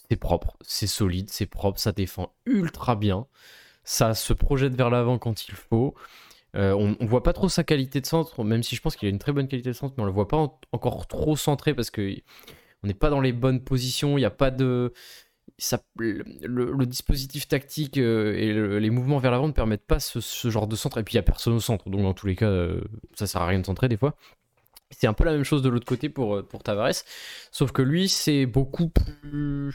c'est 0.09 0.17
propre, 0.17 0.57
c'est 0.61 0.87
solide, 0.87 1.29
c'est 1.29 1.45
propre, 1.45 1.79
ça 1.79 1.91
défend 1.91 2.33
ultra 2.45 2.95
bien, 2.95 3.27
ça 3.83 4.13
se 4.13 4.33
projette 4.33 4.75
vers 4.75 4.89
l'avant 4.89 5.17
quand 5.17 5.47
il 5.47 5.53
faut. 5.55 5.95
Euh, 6.55 6.73
on, 6.73 6.97
on, 6.99 7.05
voit 7.05 7.23
pas 7.23 7.33
trop 7.33 7.47
sa 7.47 7.63
qualité 7.63 8.01
de 8.01 8.05
centre, 8.05 8.43
même 8.43 8.61
si 8.61 8.75
je 8.75 8.81
pense 8.81 8.97
qu'il 8.97 9.07
a 9.07 9.09
une 9.09 9.19
très 9.19 9.31
bonne 9.31 9.47
qualité 9.47 9.69
de 9.69 9.73
centre, 9.73 9.93
mais 9.97 10.03
on 10.03 10.05
le 10.05 10.11
voit 10.11 10.27
pas 10.27 10.59
encore 10.73 11.07
trop 11.07 11.37
centré 11.37 11.73
parce 11.73 11.89
que 11.91 12.13
on 12.83 12.87
n'est 12.87 12.93
pas 12.93 13.09
dans 13.09 13.21
les 13.21 13.31
bonnes 13.31 13.63
positions, 13.63 14.17
il 14.17 14.21
n'y 14.21 14.25
a 14.25 14.31
pas 14.31 14.51
de 14.51 14.93
le, 15.97 16.85
dispositif 16.85 17.47
tactique 17.47 17.97
et 17.97 18.53
les 18.79 18.89
mouvements 18.89 19.19
vers 19.19 19.31
l'avant 19.31 19.47
ne 19.47 19.53
permettent 19.53 19.85
pas 19.85 19.99
ce, 19.99 20.49
genre 20.49 20.67
de 20.67 20.75
centre. 20.75 20.97
Et 20.97 21.03
puis 21.03 21.13
il 21.13 21.17
n'y 21.17 21.19
a 21.19 21.23
personne 21.23 21.53
au 21.53 21.59
centre, 21.59 21.89
donc 21.89 22.01
dans 22.01 22.13
tous 22.13 22.27
les 22.27 22.35
cas, 22.35 22.51
ça 23.15 23.27
sert 23.27 23.41
à 23.41 23.47
rien 23.47 23.59
de 23.59 23.65
centrer 23.65 23.87
des 23.87 23.97
fois. 23.97 24.15
C'est 24.91 25.07
un 25.07 25.13
peu 25.13 25.23
la 25.23 25.31
même 25.31 25.43
chose 25.43 25.61
de 25.61 25.69
l'autre 25.69 25.85
côté 25.85 26.09
pour, 26.09 26.45
pour 26.47 26.63
Tavares, 26.63 27.03
sauf 27.51 27.71
que 27.71 27.81
lui, 27.81 28.09
c'est 28.09 28.45
beaucoup 28.45 28.89
plus 28.89 29.73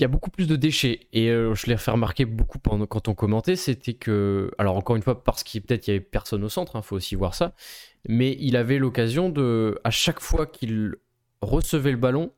il 0.00 0.02
y 0.02 0.06
a 0.06 0.08
beaucoup 0.08 0.30
plus 0.30 0.46
de 0.46 0.56
déchets. 0.56 1.08
Et 1.12 1.28
euh, 1.28 1.54
je 1.54 1.66
l'ai 1.66 1.76
fait 1.76 1.90
remarquer 1.90 2.24
beaucoup 2.24 2.58
quand 2.58 3.08
on 3.08 3.14
commentait, 3.14 3.56
c'était 3.56 3.92
que, 3.92 4.50
alors 4.56 4.76
encore 4.76 4.96
une 4.96 5.02
fois, 5.02 5.22
parce 5.22 5.42
qu'il 5.42 5.60
peut-être 5.60 5.86
il 5.86 5.90
y 5.90 5.94
avait 5.94 6.00
personne 6.00 6.42
au 6.42 6.48
centre, 6.48 6.72
il 6.74 6.78
hein, 6.78 6.82
faut 6.82 6.96
aussi 6.96 7.14
voir 7.14 7.34
ça, 7.34 7.54
mais 8.08 8.34
il 8.40 8.56
avait 8.56 8.78
l'occasion 8.78 9.28
de, 9.28 9.78
à 9.84 9.90
chaque 9.90 10.20
fois 10.20 10.46
qu'il 10.46 10.94
recevait 11.42 11.90
le 11.90 11.98
ballon, 11.98 12.32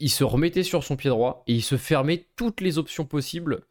il 0.00 0.10
se 0.10 0.22
remettait 0.22 0.64
sur 0.64 0.84
son 0.84 0.96
pied 0.96 1.08
droit 1.08 1.44
et 1.46 1.54
il 1.54 1.62
se 1.62 1.78
fermait 1.78 2.26
toutes 2.36 2.60
les 2.60 2.76
options 2.76 3.06
possibles 3.06 3.64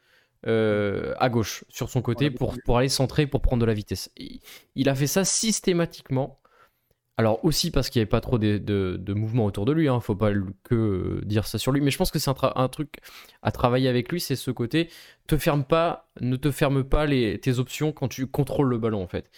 euh, 0.47 1.13
à 1.19 1.29
gauche, 1.29 1.63
sur 1.69 1.89
son 1.89 2.01
côté, 2.01 2.31
pour, 2.31 2.55
pour 2.65 2.77
aller 2.77 2.89
centrer, 2.89 3.27
pour 3.27 3.41
prendre 3.41 3.61
de 3.61 3.65
la 3.65 3.73
vitesse. 3.73 4.09
il 4.75 4.89
a 4.89 4.95
fait 4.95 5.07
ça 5.07 5.23
systématiquement 5.23 6.41
alors 7.21 7.43
aussi 7.45 7.69
parce 7.69 7.91
qu'il 7.91 7.99
n'y 7.99 8.03
avait 8.03 8.09
pas 8.09 8.19
trop 8.19 8.39
de, 8.39 8.57
de, 8.57 9.13
mouvements 9.13 9.45
autour 9.45 9.65
de 9.65 9.71
lui, 9.71 9.87
hein, 9.87 9.99
faut 9.99 10.15
pas 10.15 10.31
que 10.63 10.73
euh, 10.73 11.21
dire 11.23 11.45
ça 11.45 11.59
sur 11.59 11.71
lui, 11.71 11.79
mais 11.79 11.91
je 11.91 11.97
pense 11.99 12.09
que 12.09 12.17
c'est 12.17 12.31
un, 12.55 12.67
truc 12.67 12.95
à 13.43 13.51
travailler 13.51 13.89
avec 13.89 14.11
lui, 14.11 14.19
c'est 14.19 14.35
ce 14.35 14.49
côté, 14.49 14.89
te 15.27 15.37
ferme 15.37 15.63
pas, 15.63 16.09
ne 16.19 16.35
te 16.35 16.49
ferme 16.49 16.83
pas 16.83 17.05
les, 17.05 17.37
tes 17.39 17.59
options 17.59 17.91
quand 17.91 18.07
tu 18.07 18.25
contrôles 18.25 18.69
le 18.69 18.79
ballon 18.79 19.03
en 19.03 19.07
fait. 19.07 19.29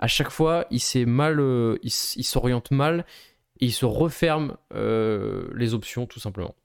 À 0.00 0.08
chaque 0.08 0.30
fois, 0.30 0.66
il 0.72 0.80
s'est 0.80 1.04
mal, 1.04 1.38
euh, 1.38 1.76
il, 1.84 1.90
s'oriente 1.90 2.72
mal 2.72 3.04
et 3.60 3.66
il 3.66 3.72
se 3.72 3.86
referme 3.86 4.56
euh, 4.74 5.48
les 5.54 5.74
options 5.74 6.06
tout 6.06 6.20
simplement. 6.20 6.56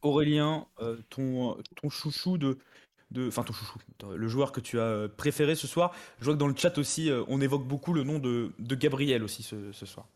Aurélien, 0.00 0.66
ton, 1.10 1.56
ton 1.76 1.90
chouchou 1.90 2.38
de, 2.38 2.58
enfin 3.16 3.42
ton 3.42 3.52
chouchou, 3.52 3.78
le 4.14 4.28
joueur 4.28 4.52
que 4.52 4.60
tu 4.60 4.80
as 4.80 5.08
préféré 5.08 5.54
ce 5.54 5.66
soir. 5.66 5.94
Je 6.18 6.24
vois 6.24 6.34
que 6.34 6.38
dans 6.38 6.48
le 6.48 6.56
chat 6.56 6.76
aussi, 6.78 7.10
euh, 7.10 7.24
on 7.28 7.40
évoque 7.40 7.64
beaucoup 7.64 7.92
le 7.92 8.02
nom 8.02 8.18
de, 8.18 8.52
Gabriel 8.58 9.22
aussi 9.22 9.42
ce, 9.42 9.86
soir. 9.86 10.06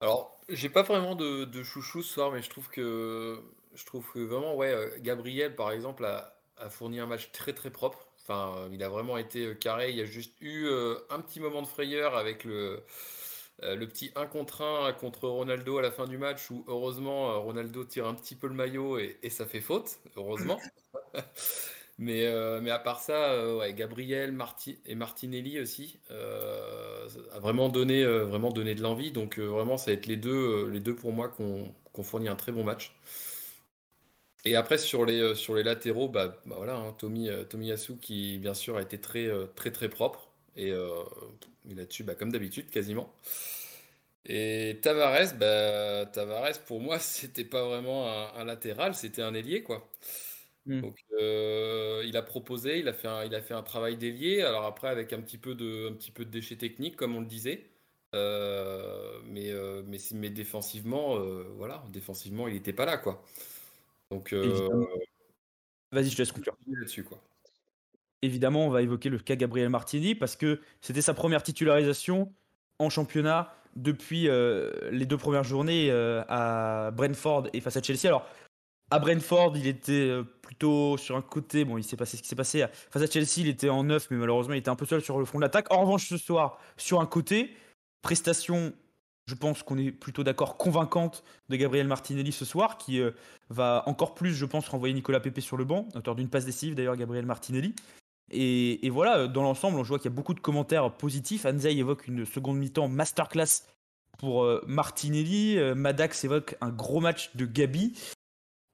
Alors, 0.00 0.38
j'ai 0.48 0.68
pas 0.68 0.82
vraiment 0.82 1.14
de, 1.14 1.62
chouchou 1.62 2.02
ce 2.02 2.12
soir, 2.14 2.32
mais 2.32 2.42
je 2.42 2.50
trouve 2.50 2.68
que 2.68 3.42
je 3.74 3.84
trouve 3.84 4.04
que 4.12 4.18
vraiment, 4.18 4.56
ouais, 4.56 4.72
euh, 4.72 4.90
Gabriel 4.98 5.54
par 5.54 5.70
exemple 5.70 6.04
a, 6.04 6.36
fourni 6.68 7.00
un 7.00 7.06
match 7.06 7.30
très 7.32 7.52
très 7.52 7.70
propre. 7.70 8.06
Enfin, 8.22 8.54
euh, 8.56 8.68
il 8.72 8.82
a 8.82 8.88
vraiment 8.88 9.16
été 9.16 9.56
carré. 9.56 9.90
Il 9.90 9.96
y 9.96 10.02
a 10.02 10.04
juste 10.04 10.34
eu 10.40 10.68
un 11.08 11.20
petit 11.20 11.40
moment 11.40 11.62
de 11.62 11.66
frayeur 11.66 12.16
avec 12.16 12.44
le 12.44 12.54
euh, 12.54 12.80
le 13.62 13.86
petit 13.86 14.10
1 14.16 14.26
contre 14.26 14.62
1 14.62 14.92
contre 14.94 15.28
Ronaldo 15.28 15.78
à 15.78 15.82
la 15.82 15.90
fin 15.90 16.06
du 16.06 16.16
match 16.16 16.50
où 16.50 16.64
heureusement 16.66 17.30
euh, 17.30 17.38
Ronaldo 17.38 17.84
tire 17.84 18.06
un 18.06 18.14
petit 18.14 18.34
peu 18.34 18.48
le 18.48 18.54
maillot 18.54 18.98
et, 18.98 19.18
ça 19.28 19.44
fait 19.46 19.60
faute, 19.60 19.98
heureusement. 20.16 20.58
mais, 21.98 22.26
euh, 22.26 22.60
mais 22.62 22.70
à 22.70 22.78
part 22.78 23.00
ça, 23.00 23.56
ouais, 23.56 23.74
Gabriel 23.74 24.32
Marti 24.32 24.78
et 24.86 24.94
Martinelli 24.94 25.60
aussi 25.60 25.98
a 26.08 27.38
vraiment 27.38 27.68
donné, 27.68 28.04
vraiment 28.04 28.50
donné 28.50 28.74
de 28.74 28.82
l'envie. 28.82 29.12
Donc 29.12 29.38
vraiment, 29.38 29.76
ça 29.76 29.90
va 29.90 29.92
être 29.92 30.06
les 30.06 30.16
deux, 30.16 30.68
les 30.68 30.80
deux 30.80 30.94
pour 30.94 31.12
moi 31.12 31.28
qu'on 31.28 31.74
qu 31.94 32.02
fournit 32.02 32.28
un 32.28 32.36
très 32.36 32.52
bon 32.52 32.64
match. 32.64 32.94
Et 34.46 34.56
après 34.56 34.78
sur 34.78 35.04
les, 35.04 35.34
sur 35.34 35.54
les 35.54 35.62
latéraux, 35.62 36.08
bah, 36.08 36.40
bah 36.46 36.54
voilà, 36.56 36.76
hein, 36.76 36.94
Tommy, 36.98 37.28
Yasu 37.66 37.98
qui 37.98 38.38
bien 38.38 38.54
sûr 38.54 38.78
a 38.78 38.82
été 38.82 38.98
très 38.98 39.28
très 39.54 39.70
très 39.70 39.90
propre. 39.90 40.30
Et 40.56 40.72
là-dessus, 41.68 42.04
bah, 42.04 42.14
comme 42.14 42.32
d'habitude, 42.32 42.70
quasiment. 42.70 43.12
Et 44.26 44.78
Tavares, 44.82 45.34
bah, 45.38 46.06
Tavares, 46.06 46.60
pour 46.66 46.80
moi, 46.80 46.98
c'était 47.00 47.44
pas 47.44 47.64
vraiment 47.64 48.08
un, 48.34 48.44
latéral, 48.44 48.94
c'était 48.94 49.22
un 49.22 49.34
ailier, 49.34 49.62
quoi. 49.62 49.88
Hmm. 50.66 50.80
Donc, 50.82 50.98
euh, 51.18 52.02
il 52.06 52.16
a 52.16 52.22
proposé, 52.22 52.78
il 52.78 52.88
a 52.88 52.92
fait 52.92 53.08
un, 53.08 53.24
il 53.24 53.34
a 53.34 53.40
fait 53.40 53.54
un 53.54 53.62
travail 53.62 53.96
d'ailier. 53.96 54.42
Alors 54.42 54.64
après, 54.64 54.88
avec 54.88 55.12
un 55.12 55.20
petit 55.20 55.38
peu 55.38 55.54
de, 55.54 55.88
un 55.90 55.94
petit 55.94 56.10
peu 56.10 56.24
de 56.24 56.30
déchets 56.30 56.56
techniques, 56.56 56.96
comme 56.96 57.16
on 57.16 57.20
le 57.20 57.26
disait. 57.26 57.66
Euh, 58.14 59.20
mais, 59.24 59.50
euh, 59.52 59.82
mais, 59.86 59.98
mais 60.14 60.30
défensivement, 60.30 61.18
voilà, 61.56 61.84
défensivement, 61.90 62.48
il 62.48 62.54
n'était 62.54 62.72
pas 62.72 62.84
là, 62.84 62.98
quoi. 62.98 63.24
Donc, 64.10 64.34
vas-y, 65.92 66.10
je 66.10 66.16
te 66.16 66.22
laisse 66.22 66.32
conclure 66.32 66.56
là-dessus, 66.66 67.04
quoi 67.04 67.20
évidemment, 68.22 68.66
on 68.66 68.70
va 68.70 68.82
évoquer 68.82 69.08
le 69.08 69.18
cas 69.18 69.36
Gabriel 69.36 69.68
Martini 69.68 70.14
parce 70.14 70.36
que 70.36 70.60
c'était 70.80 71.02
sa 71.02 71.14
première 71.14 71.42
titularisation 71.42 72.32
en 72.78 72.90
championnat 72.90 73.54
depuis 73.76 74.28
euh, 74.28 74.70
les 74.90 75.06
deux 75.06 75.16
premières 75.16 75.44
journées 75.44 75.90
euh, 75.90 76.22
à 76.28 76.90
Brentford 76.90 77.48
et 77.52 77.60
face 77.60 77.76
à 77.76 77.82
Chelsea. 77.82 78.06
Alors, 78.06 78.26
à 78.90 78.98
Brentford, 78.98 79.56
il 79.56 79.68
était 79.68 79.92
euh, 79.92 80.24
plutôt 80.42 80.96
sur 80.96 81.16
un 81.16 81.22
côté. 81.22 81.64
Bon, 81.64 81.78
il 81.78 81.84
s'est 81.84 81.96
passé 81.96 82.16
ce 82.16 82.22
qui 82.22 82.28
s'est 82.28 82.36
passé. 82.36 82.64
Face 82.90 83.02
à 83.02 83.06
Chelsea, 83.06 83.38
il 83.38 83.48
était 83.48 83.68
en 83.68 83.84
neuf, 83.84 84.08
mais 84.10 84.16
malheureusement, 84.16 84.54
il 84.54 84.58
était 84.58 84.70
un 84.70 84.76
peu 84.76 84.86
seul 84.86 85.02
sur 85.02 85.18
le 85.18 85.24
front 85.24 85.38
de 85.38 85.44
l'attaque. 85.44 85.72
En 85.72 85.82
revanche, 85.82 86.08
ce 86.08 86.16
soir, 86.16 86.58
sur 86.76 87.00
un 87.00 87.06
côté, 87.06 87.54
prestation 88.02 88.72
je 89.26 89.36
pense 89.36 89.62
qu'on 89.62 89.78
est 89.78 89.92
plutôt 89.92 90.24
d'accord, 90.24 90.56
convaincante 90.56 91.22
de 91.50 91.56
Gabriel 91.56 91.86
Martinelli 91.86 92.32
ce 92.32 92.44
soir, 92.44 92.78
qui 92.78 93.00
va 93.48 93.84
encore 93.86 94.14
plus, 94.14 94.34
je 94.34 94.44
pense, 94.44 94.66
renvoyer 94.66 94.92
Nicolas 94.92 95.20
Pepe 95.20 95.38
sur 95.38 95.56
le 95.56 95.64
banc, 95.64 95.86
auteur 95.94 96.16
d'une 96.16 96.28
passe 96.28 96.46
décisive 96.46 96.74
d'ailleurs, 96.74 96.96
Gabriel 96.96 97.26
Martinelli. 97.26 97.76
Et, 98.30 98.90
voilà, 98.90 99.26
dans 99.26 99.42
l'ensemble, 99.42 99.78
on 99.78 99.82
voit 99.82 99.98
qu'il 99.98 100.10
y 100.10 100.14
a 100.14 100.16
beaucoup 100.16 100.34
de 100.34 100.40
commentaires 100.40 100.92
positifs. 100.92 101.46
Anzai 101.46 101.76
évoque 101.76 102.06
une 102.06 102.24
seconde 102.24 102.58
mi-temps 102.58 102.88
masterclass 102.88 103.64
pour 104.18 104.44
euh, 104.44 104.62
Martinelli. 104.66 105.58
Euh, 105.58 105.74
Madax 105.74 106.24
évoque 106.24 106.56
un 106.60 106.70
gros 106.70 107.00
match 107.00 107.34
de 107.34 107.46
Gabi. 107.46 107.98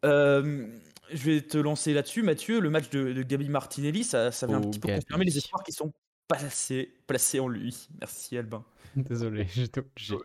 Euh, 0.05 0.66
je 1.11 1.31
vais 1.31 1.40
te 1.40 1.57
lancer 1.57 1.95
là-dessus, 1.95 2.23
Mathieu. 2.23 2.61
Le 2.61 2.69
match 2.69 2.90
de, 2.90 3.23
Gabi 3.23 3.49
Martinelli, 3.49 4.05
ça, 4.05 4.31
ça 4.31 4.47
vient 4.47 4.59
un 4.59 4.62
oh, 4.62 4.71
petit 4.71 4.81
peu 4.81 4.88
confirmer 4.88 5.25
les 5.25 5.38
espoirs 5.38 5.62
qui 5.62 5.73
sont 5.73 5.92
placés, 6.29 6.92
placés 7.07 7.40
en 7.40 7.49
lui. 7.49 7.88
Merci, 8.01 8.37
Albin. 8.37 8.64
Désolé, 8.95 9.47
j'étais 9.55 9.81
obligé. 9.81 10.16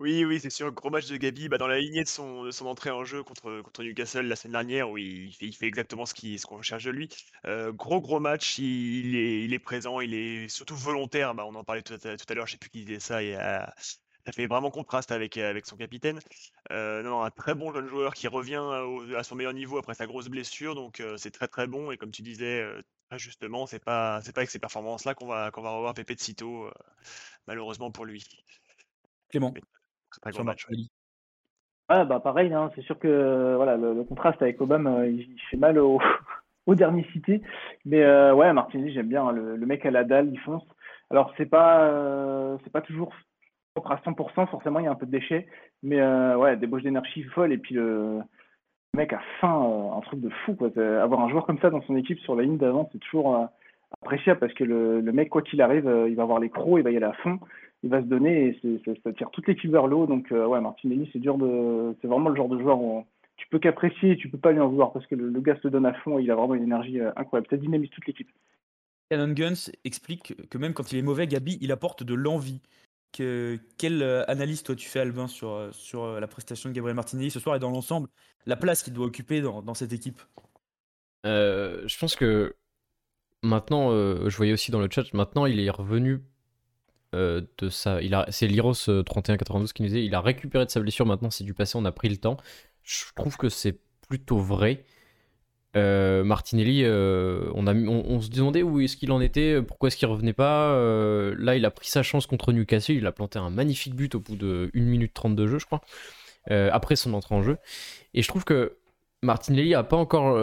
Oui, 0.00 0.24
oui, 0.24 0.40
c'est 0.40 0.48
sûr. 0.48 0.72
Gros 0.72 0.88
match 0.88 1.08
de 1.08 1.16
Gabi, 1.18 1.50
bah, 1.50 1.58
dans 1.58 1.66
la 1.66 1.78
lignée 1.78 2.02
de 2.02 2.08
son, 2.08 2.44
de 2.44 2.50
son 2.50 2.64
entrée 2.64 2.88
en 2.90 3.04
jeu 3.04 3.22
contre, 3.22 3.60
contre 3.60 3.82
Newcastle 3.82 4.26
la 4.26 4.34
semaine 4.34 4.52
dernière, 4.52 4.88
où 4.88 4.96
il 4.96 5.30
fait, 5.34 5.44
il 5.44 5.54
fait 5.54 5.66
exactement 5.66 6.06
ce 6.06 6.14
qu'on 6.14 6.38
ce 6.38 6.46
qu'on 6.46 6.56
recherche 6.56 6.84
de 6.84 6.90
lui. 6.90 7.10
Euh, 7.44 7.70
gros, 7.70 8.00
gros 8.00 8.18
match, 8.18 8.56
il, 8.58 9.14
est, 9.14 9.44
il 9.44 9.52
est 9.52 9.58
présent, 9.58 10.00
il 10.00 10.14
est 10.14 10.48
surtout 10.48 10.74
volontaire. 10.74 11.34
Bah, 11.34 11.44
on 11.46 11.54
en 11.54 11.64
parlait 11.64 11.82
tout 11.82 11.92
à, 11.92 12.16
tout 12.16 12.24
à 12.26 12.34
l'heure, 12.34 12.46
je 12.46 12.52
sais 12.52 12.58
plus 12.58 12.70
qui 12.70 12.86
disait 12.86 12.98
ça. 12.98 13.22
Et, 13.22 13.34
ça 13.34 14.32
fait 14.32 14.46
vraiment 14.46 14.70
contraste 14.70 15.12
avec, 15.12 15.36
avec 15.36 15.66
son 15.66 15.76
capitaine. 15.76 16.18
Euh, 16.72 17.02
non, 17.02 17.22
un 17.22 17.30
très 17.30 17.54
bon 17.54 17.72
jeune 17.72 17.86
joueur 17.86 18.14
qui 18.14 18.26
revient 18.26 18.62
à 19.16 19.22
son 19.22 19.34
meilleur 19.34 19.54
niveau 19.54 19.76
après 19.76 19.94
sa 19.94 20.06
grosse 20.06 20.28
blessure, 20.28 20.74
donc 20.74 21.00
euh, 21.00 21.16
c'est 21.18 21.30
très 21.30 21.48
très 21.48 21.66
bon. 21.66 21.90
Et 21.90 21.98
comme 21.98 22.10
tu 22.10 22.22
disais, 22.22 22.66
très 23.10 23.18
justement, 23.18 23.66
c'est 23.66 23.84
pas, 23.84 24.22
c'est 24.22 24.32
pas 24.32 24.40
avec 24.40 24.50
ces 24.50 24.58
performances-là 24.58 25.14
qu'on 25.14 25.26
va, 25.26 25.50
qu'on 25.50 25.62
va 25.62 25.72
revoir 25.72 25.92
Pepe 25.92 26.14
de 26.14 26.20
sitôt, 26.20 26.70
malheureusement 27.46 27.90
pour 27.90 28.06
lui. 28.06 28.24
Clément. 29.28 29.52
Ah 31.92 32.04
bah 32.04 32.20
pareil, 32.20 32.52
hein, 32.54 32.70
c'est 32.76 32.82
sûr 32.82 32.96
que 33.00 33.56
voilà, 33.56 33.76
le, 33.76 34.04
contraste 34.04 34.40
avec 34.42 34.60
Obama, 34.60 35.00
euh, 35.00 35.08
il, 35.08 35.36
fait 35.50 35.56
mal 35.56 35.76
au, 35.76 35.98
aux 36.66 36.76
dernicités. 36.76 37.42
Mais 37.84 38.02
euh, 38.02 38.32
ouais, 38.32 38.52
Martinez, 38.52 38.92
j'aime 38.92 39.08
bien. 39.08 39.26
Hein, 39.26 39.32
le, 39.32 39.66
mec 39.66 39.84
à 39.84 39.90
la 39.90 40.04
dalle, 40.04 40.28
il 40.32 40.38
fonce. 40.38 40.62
Alors 41.10 41.34
c'est 41.36 41.46
pas 41.46 41.82
euh, 41.82 42.56
c'est 42.62 42.72
pas 42.72 42.80
toujours 42.80 43.12
propre 43.74 43.90
à 43.90 43.96
100%, 43.96 44.46
forcément 44.48 44.78
il 44.78 44.84
y 44.84 44.86
a 44.86 44.92
un 44.92 44.94
peu 44.94 45.06
de 45.06 45.10
déchets. 45.10 45.48
Mais 45.82 46.00
ouais, 46.36 46.56
débauche 46.56 46.84
d'énergie 46.84 47.24
folle. 47.24 47.52
Et 47.52 47.58
puis 47.58 47.74
le, 47.74 48.20
mec 48.94 49.12
a 49.12 49.20
faim, 49.40 49.92
un 49.96 50.00
truc 50.02 50.20
de 50.20 50.30
fou. 50.44 50.54
Quoi. 50.54 50.70
Avoir 51.02 51.20
un 51.22 51.28
joueur 51.28 51.44
comme 51.44 51.58
ça 51.58 51.70
dans 51.70 51.82
son 51.82 51.96
équipe 51.96 52.20
sur 52.20 52.36
la 52.36 52.44
ligne 52.44 52.58
d'avant, 52.58 52.88
c'est 52.92 52.98
toujours 52.98 53.48
appréciable 54.02 54.38
parce 54.38 54.54
que 54.54 54.62
le, 54.62 55.00
le 55.00 55.12
mec, 55.12 55.28
quoi 55.28 55.42
qu'il 55.42 55.60
arrive, 55.60 55.92
il 56.08 56.14
va 56.14 56.22
avoir 56.22 56.38
les 56.38 56.50
crocs, 56.50 56.78
il 56.78 56.84
va 56.84 56.92
y 56.92 56.96
aller 56.96 57.04
à 57.04 57.14
fond 57.14 57.40
il 57.82 57.90
va 57.90 58.00
se 58.00 58.06
donner 58.06 58.58
et 58.62 58.82
ça, 59.02 59.12
tire 59.12 59.30
toute 59.30 59.46
l'équipe 59.46 59.70
vers 59.70 59.86
le 59.86 59.96
haut. 59.96 60.06
Donc, 60.06 60.30
euh, 60.32 60.46
ouais, 60.46 60.60
Martinelli, 60.60 61.08
c'est 61.12 61.18
dur 61.18 61.38
de. 61.38 61.94
C'est 62.00 62.08
vraiment 62.08 62.28
le 62.28 62.36
genre 62.36 62.48
de 62.48 62.58
joueur 62.58 62.80
où 62.80 63.06
tu 63.36 63.46
peux 63.48 63.58
qu'apprécier 63.58 64.12
et 64.12 64.16
tu 64.16 64.28
peux 64.28 64.38
pas 64.38 64.52
lui 64.52 64.60
en 64.60 64.68
vouloir 64.68 64.92
parce 64.92 65.06
que 65.06 65.14
le, 65.14 65.40
gars 65.40 65.58
se 65.62 65.68
donne 65.68 65.86
à 65.86 65.94
fond 65.94 66.18
et 66.18 66.22
il 66.22 66.30
a 66.30 66.34
vraiment 66.34 66.54
une 66.54 66.64
énergie 66.64 67.00
euh, 67.00 67.10
incroyable. 67.16 67.48
Ça 67.48 67.56
dynamise 67.56 67.90
toute 67.90 68.06
l'équipe. 68.06 68.30
Cannon 69.10 69.32
Guns 69.32 69.70
explique 69.84 70.34
que 70.50 70.58
même 70.58 70.74
quand 70.74 70.92
il 70.92 70.98
est 70.98 71.02
mauvais, 71.02 71.26
Gabi, 71.26 71.58
il 71.60 71.72
apporte 71.72 72.02
de 72.02 72.14
l'envie. 72.14 72.60
Que, 73.12 73.58
quelle 73.76 74.02
euh, 74.02 74.24
analyse 74.28 74.62
toi 74.62 74.76
tu 74.76 74.88
fais 74.88 75.00
Albin 75.00 75.26
sur, 75.26 75.70
sur 75.72 76.20
la 76.20 76.28
prestation 76.28 76.68
de 76.68 76.74
Gabriel 76.74 76.94
Martinelli 76.94 77.30
ce 77.30 77.40
soir 77.40 77.56
et 77.56 77.58
dans 77.58 77.70
l'ensemble 77.70 78.08
la 78.46 78.54
place 78.54 78.84
qu'il 78.84 78.92
doit 78.92 79.06
occuper 79.06 79.40
dans, 79.40 79.62
dans 79.62 79.74
cette 79.74 79.92
équipe? 79.92 80.20
Je 81.24 81.98
pense 81.98 82.14
que 82.14 82.54
maintenant, 83.42 83.90
je 83.90 84.36
voyais 84.36 84.52
aussi 84.52 84.70
dans 84.70 84.80
le 84.80 84.88
chat, 84.90 85.12
maintenant 85.12 85.44
il 85.46 85.60
est 85.60 85.70
revenu 85.70 86.20
euh, 87.14 87.42
de 87.58 87.68
ça. 87.68 88.00
Il 88.02 88.14
a, 88.14 88.26
c'est 88.30 88.46
Liros 88.46 88.74
3192 88.74 89.70
euh, 89.70 89.72
qui 89.72 89.82
nous 89.82 89.88
disait 89.88 90.04
il 90.04 90.14
a 90.14 90.20
récupéré 90.20 90.64
de 90.64 90.70
sa 90.70 90.80
blessure, 90.80 91.06
maintenant 91.06 91.30
c'est 91.30 91.44
du 91.44 91.54
passé, 91.54 91.76
on 91.76 91.84
a 91.84 91.92
pris 91.92 92.08
le 92.08 92.16
temps. 92.16 92.36
Je 92.82 93.04
trouve 93.16 93.36
que 93.36 93.48
c'est 93.48 93.80
plutôt 94.08 94.38
vrai. 94.38 94.84
Martinelli, 95.74 96.84
on, 96.84 97.66
a, 97.66 97.74
on, 97.74 98.20
se 98.20 98.28
demandait 98.28 98.64
où 98.64 98.80
est-ce 98.80 98.96
qu'il 98.96 99.12
en 99.12 99.20
était, 99.20 99.62
pourquoi 99.62 99.86
est-ce 99.86 99.96
qu'il 99.96 100.08
revenait 100.08 100.32
pas. 100.32 100.74
là, 101.38 101.54
il 101.54 101.64
a 101.64 101.70
pris 101.70 101.86
sa 101.86 102.02
chance 102.02 102.26
contre 102.26 102.52
Newcastle, 102.52 102.94
il 102.94 103.06
a 103.06 103.12
planté 103.12 103.38
un 103.38 103.50
magnifique 103.50 103.94
but 103.94 104.16
au 104.16 104.20
bout 104.20 104.34
de 104.34 104.70
1 104.74 104.80
minute 104.80 105.14
30 105.14 105.36
de 105.36 105.46
jeu, 105.46 105.60
je 105.60 105.66
crois, 105.66 105.82
après 106.48 106.96
son 106.96 107.14
entrée 107.14 107.36
en 107.36 107.42
jeu. 107.42 107.56
Et 108.14 108.22
je 108.22 108.28
trouve 108.28 108.44
que 108.44 108.78
Martinelli 109.22 109.74
a 109.74 109.84
pas 109.84 109.96
encore 109.96 110.36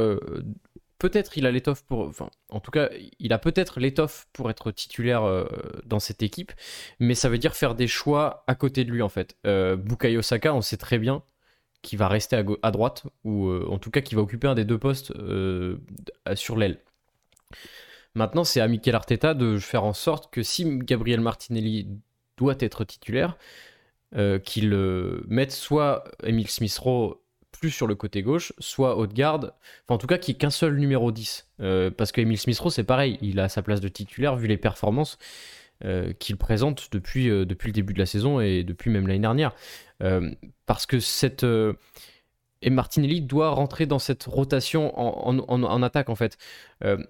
peut-être 0.99 1.37
il 1.37 1.45
a 1.45 1.51
l'étoffe 1.51 1.83
pour. 1.83 2.01
Enfin, 2.01 2.29
en 2.49 2.59
tout 2.59 2.71
cas, 2.71 2.89
il 3.19 3.33
a 3.33 3.39
peut-être 3.39 3.79
l'étoffe 3.79 4.27
pour 4.33 4.49
être 4.49 4.71
titulaire 4.71 5.23
euh, 5.23 5.45
dans 5.85 5.99
cette 5.99 6.23
équipe, 6.23 6.51
mais 6.99 7.15
ça 7.15 7.29
veut 7.29 7.37
dire 7.37 7.55
faire 7.55 7.75
des 7.75 7.87
choix 7.87 8.43
à 8.47 8.55
côté 8.55 8.83
de 8.85 8.91
lui 8.91 9.01
en 9.01 9.09
fait. 9.09 9.37
Euh, 9.45 9.75
Bukayo 9.75 10.21
Saka, 10.21 10.53
on 10.53 10.61
sait 10.61 10.77
très 10.77 10.99
bien 10.99 11.23
qu'il 11.81 11.99
va 11.99 12.07
rester 12.07 12.43
à, 12.63 12.71
droite, 12.71 13.05
ou 13.23 13.47
euh, 13.47 13.65
en 13.69 13.77
tout 13.77 13.91
cas 13.91 14.01
qu'il 14.01 14.17
va 14.17 14.23
occuper 14.23 14.47
un 14.47 14.55
des 14.55 14.65
deux 14.65 14.79
postes 14.79 15.11
euh, 15.11 15.77
sur 16.33 16.57
l'aile. 16.57 16.79
Maintenant, 18.15 18.43
c'est 18.43 18.61
à 18.61 18.67
Mikel 18.67 18.95
Arteta 18.95 19.33
de 19.35 19.57
faire 19.57 19.83
en 19.83 19.93
sorte 19.93 20.33
que 20.33 20.41
si 20.41 20.65
Gabriel 20.79 21.21
Martinelli 21.21 21.87
doit 22.35 22.55
être 22.59 22.83
titulaire, 22.83 23.37
qu'il 24.43 24.75
mette 25.27 25.51
soit 25.51 26.03
Emile 26.23 26.49
Smith-Rowe 26.49 27.21
plus 27.59 27.71
sur 27.71 27.87
le 27.87 27.95
côté 27.95 28.21
gauche, 28.21 28.53
soit 28.59 28.97
haute 28.97 29.13
garde, 29.13 29.53
en 29.87 29.97
tout 29.97 30.07
cas 30.07 30.17
qui 30.17 30.31
n'y 30.31 30.37
qu'un 30.37 30.49
seul 30.49 30.77
numéro 30.77 31.11
10. 31.11 31.47
Euh, 31.59 31.91
parce 31.91 32.11
que 32.11 32.21
Emile 32.21 32.37
Smith-Rowe, 32.37 32.71
c'est 32.71 32.83
pareil, 32.83 33.17
il 33.21 33.39
a 33.39 33.49
sa 33.49 33.61
place 33.61 33.81
de 33.81 33.87
titulaire 33.87 34.35
vu 34.35 34.47
les 34.47 34.57
performances 34.57 35.17
euh, 35.83 36.13
qu'il 36.13 36.37
présente 36.37 36.89
depuis, 36.91 37.29
euh, 37.29 37.45
depuis 37.45 37.67
le 37.67 37.73
début 37.73 37.93
de 37.93 37.99
la 37.99 38.05
saison 38.05 38.39
et 38.39 38.63
depuis 38.63 38.89
même 38.89 39.07
l'année 39.07 39.19
dernière. 39.19 39.53
parce 40.65 40.85
que 40.85 40.99
cette. 40.99 41.45
et 42.61 42.69
Martinelli 42.69 43.21
doit 43.21 43.49
rentrer 43.49 43.85
dans 43.85 43.99
cette 43.99 44.23
rotation 44.25 44.97
en, 44.99 45.39
en 45.39 45.83
attaque 45.83 46.09
en 46.09 46.15
fait. 46.15 46.37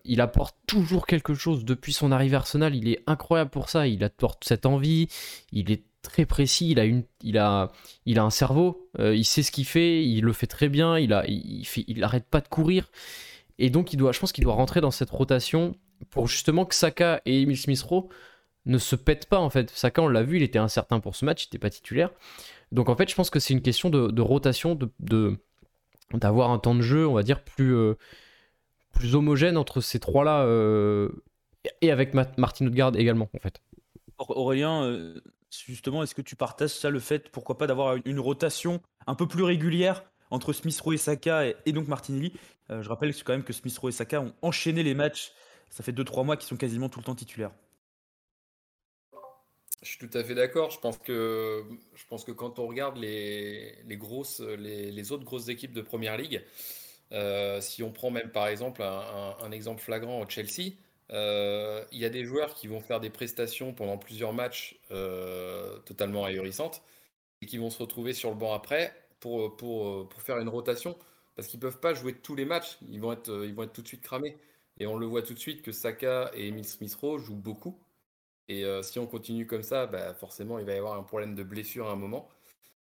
il 0.05 0.21
apporte 0.21 0.55
toujours 0.67 1.05
quelque 1.05 1.33
chose 1.33 1.65
depuis 1.65 1.93
son 1.93 2.11
arrivée 2.11 2.35
à 2.35 2.39
Arsenal. 2.39 2.75
Il 2.75 2.87
est 2.87 3.03
incroyable 3.07 3.49
pour 3.49 3.69
ça. 3.69 3.87
Il 3.87 4.03
apporte 4.03 4.43
cette 4.45 4.65
envie. 4.65 5.09
Il 5.51 5.71
est 5.71 5.83
très 6.07 6.25
précis, 6.25 6.71
il 6.71 6.79
a, 6.79 6.85
une, 6.85 7.03
il 7.21 7.37
a, 7.37 7.71
il 8.05 8.19
a 8.19 8.23
un 8.23 8.29
cerveau, 8.29 8.89
euh, 8.99 9.15
il 9.15 9.25
sait 9.25 9.43
ce 9.43 9.51
qu'il 9.51 9.65
fait, 9.65 10.03
il 10.03 10.23
le 10.23 10.33
fait 10.33 10.47
très 10.47 10.69
bien, 10.69 10.97
il, 10.97 11.13
a, 11.13 11.25
il, 11.27 11.65
fait, 11.65 11.83
il 11.87 12.03
arrête 12.03 12.25
pas 12.25 12.41
de 12.41 12.47
courir. 12.47 12.89
Et 13.59 13.69
donc, 13.69 13.93
il 13.93 13.97
doit, 13.97 14.11
je 14.11 14.19
pense 14.19 14.31
qu'il 14.31 14.43
doit 14.43 14.53
rentrer 14.53 14.81
dans 14.81 14.91
cette 14.91 15.09
rotation 15.09 15.75
pour 16.09 16.27
justement 16.27 16.65
que 16.65 16.75
Saka 16.75 17.21
et 17.25 17.41
Emile 17.41 17.57
Smith-Rowe 17.57 18.09
ne 18.65 18.77
se 18.77 18.95
pètent 18.95 19.27
pas 19.27 19.39
en 19.39 19.49
fait. 19.49 19.69
Saka, 19.69 20.01
on 20.01 20.07
l'a 20.07 20.23
vu, 20.23 20.37
il 20.37 20.43
était 20.43 20.59
incertain 20.59 20.99
pour 20.99 21.15
ce 21.15 21.25
match, 21.25 21.43
il 21.43 21.47
n'était 21.47 21.59
pas 21.59 21.69
titulaire. 21.69 22.11
Donc 22.71 22.89
en 22.89 22.95
fait, 22.95 23.09
je 23.09 23.15
pense 23.15 23.29
que 23.29 23.39
c'est 23.39 23.53
une 23.53 23.61
question 23.61 23.89
de, 23.89 24.21
rotation, 24.21 24.77
de, 24.99 25.37
d'avoir 26.13 26.51
un 26.51 26.59
temps 26.59 26.75
de 26.75 26.81
jeu, 26.81 27.07
on 27.07 27.13
va 27.13 27.23
dire, 27.23 27.43
plus, 27.43 27.75
euh, 27.75 27.95
plus 28.93 29.15
homogène 29.15 29.57
entre 29.57 29.81
ces 29.81 29.99
trois-là 29.99 30.43
euh, 30.43 31.09
et 31.81 31.91
avec 31.91 32.13
Martin 32.13 32.65
Odegaard 32.65 32.95
également 32.95 33.29
en 33.33 33.39
fait. 33.39 33.61
Aurélien, 34.17 35.13
justement, 35.51 36.03
est-ce 36.03 36.15
que 36.15 36.21
tu 36.21 36.35
partages 36.35 36.71
ça, 36.71 36.89
le 36.89 36.99
fait, 36.99 37.29
pourquoi 37.29 37.57
pas, 37.57 37.67
d'avoir 37.67 37.97
une 38.05 38.19
rotation 38.19 38.81
un 39.05 39.15
peu 39.15 39.27
plus 39.27 39.43
régulière 39.43 40.03
entre 40.29 40.53
Smith 40.53 40.79
Rowe 40.79 40.93
et 40.93 40.97
Saka 40.97 41.45
et, 41.65 41.71
donc 41.71 41.87
Martinelli? 41.87 42.33
Euh, 42.69 42.81
Je 42.81 42.89
rappelle 42.89 43.13
quand 43.23 43.33
même 43.33 43.43
que 43.43 43.53
Smith 43.53 43.77
Rowe 43.77 43.89
et 43.89 43.93
Saka 43.93 44.21
ont 44.21 44.33
enchaîné 44.41 44.83
les 44.83 44.93
matchs. 44.93 45.31
Ça 45.69 45.83
fait 45.83 45.91
2-3 45.91 46.25
mois 46.25 46.37
qu'ils 46.37 46.47
sont 46.47 46.57
quasiment 46.57 46.89
tout 46.89 46.99
le 46.99 47.05
temps 47.05 47.15
titulaires. 47.15 47.51
Je 49.83 49.89
suis 49.89 49.99
tout 49.99 50.17
à 50.17 50.23
fait 50.23 50.35
d'accord. 50.35 50.71
Je 50.71 50.79
pense 50.79 50.97
que, 50.97 52.31
quand 52.31 52.59
on 52.59 52.67
regarde 52.67 52.97
les, 52.97 53.83
grosses, 53.91 54.41
les, 54.41 55.11
autres 55.11 55.23
grosses 55.23 55.49
équipes 55.49 55.73
de 55.73 55.81
Première 55.81 56.17
Ligue, 56.17 56.43
euh, 57.11 57.61
si 57.61 57.83
on 57.83 57.91
prend 57.91 58.09
même 58.09 58.31
par 58.31 58.47
exemple 58.47 58.81
un 58.81 59.51
exemple 59.51 59.81
flagrant 59.81 60.21
au 60.21 60.27
Chelsea, 60.27 60.73
euh, 61.11 61.83
il 61.91 61.99
y 61.99 62.05
a 62.05 62.09
des 62.09 62.25
joueurs 62.25 62.53
qui 62.53 62.67
vont 62.67 62.81
faire 62.81 62.99
des 62.99 63.09
prestations 63.09 63.73
pendant 63.73 63.97
plusieurs 63.97 64.33
matchs 64.33 64.79
euh, 64.91 65.79
totalement 65.79 66.25
ahurissantes 66.25 66.83
et 67.41 67.45
qui 67.45 67.57
vont 67.57 67.69
se 67.69 67.79
retrouver 67.79 68.13
sur 68.13 68.29
le 68.29 68.35
banc 68.35 68.53
après 68.53 68.93
pour, 69.19 69.55
pour, 69.57 70.09
pour 70.09 70.21
faire 70.21 70.39
une 70.39 70.49
rotation 70.49 70.97
parce 71.35 71.47
qu'ils 71.47 71.59
ne 71.59 71.61
peuvent 71.61 71.79
pas 71.79 71.93
jouer 71.93 72.13
tous 72.15 72.35
les 72.35 72.45
matchs. 72.45 72.77
Ils 72.89 72.99
vont, 72.99 73.13
être, 73.13 73.29
ils 73.45 73.53
vont 73.53 73.63
être 73.63 73.73
tout 73.73 73.83
de 73.83 73.87
suite 73.87 74.01
cramés. 74.01 74.37
Et 74.79 74.87
on 74.87 74.97
le 74.97 75.05
voit 75.05 75.21
tout 75.21 75.33
de 75.33 75.39
suite 75.39 75.61
que 75.61 75.71
Saka 75.71 76.31
et 76.33 76.47
Emile 76.47 76.67
Smith-Rowe 76.67 77.19
jouent 77.19 77.35
beaucoup. 77.35 77.79
Et 78.47 78.65
euh, 78.65 78.81
si 78.83 78.99
on 78.99 79.07
continue 79.07 79.45
comme 79.47 79.63
ça, 79.63 79.87
bah 79.87 80.13
forcément, 80.13 80.59
il 80.59 80.65
va 80.65 80.73
y 80.73 80.77
avoir 80.77 80.97
un 80.97 81.03
problème 81.03 81.35
de 81.35 81.43
blessure 81.43 81.87
à 81.87 81.91
un 81.91 81.95
moment. 81.95 82.29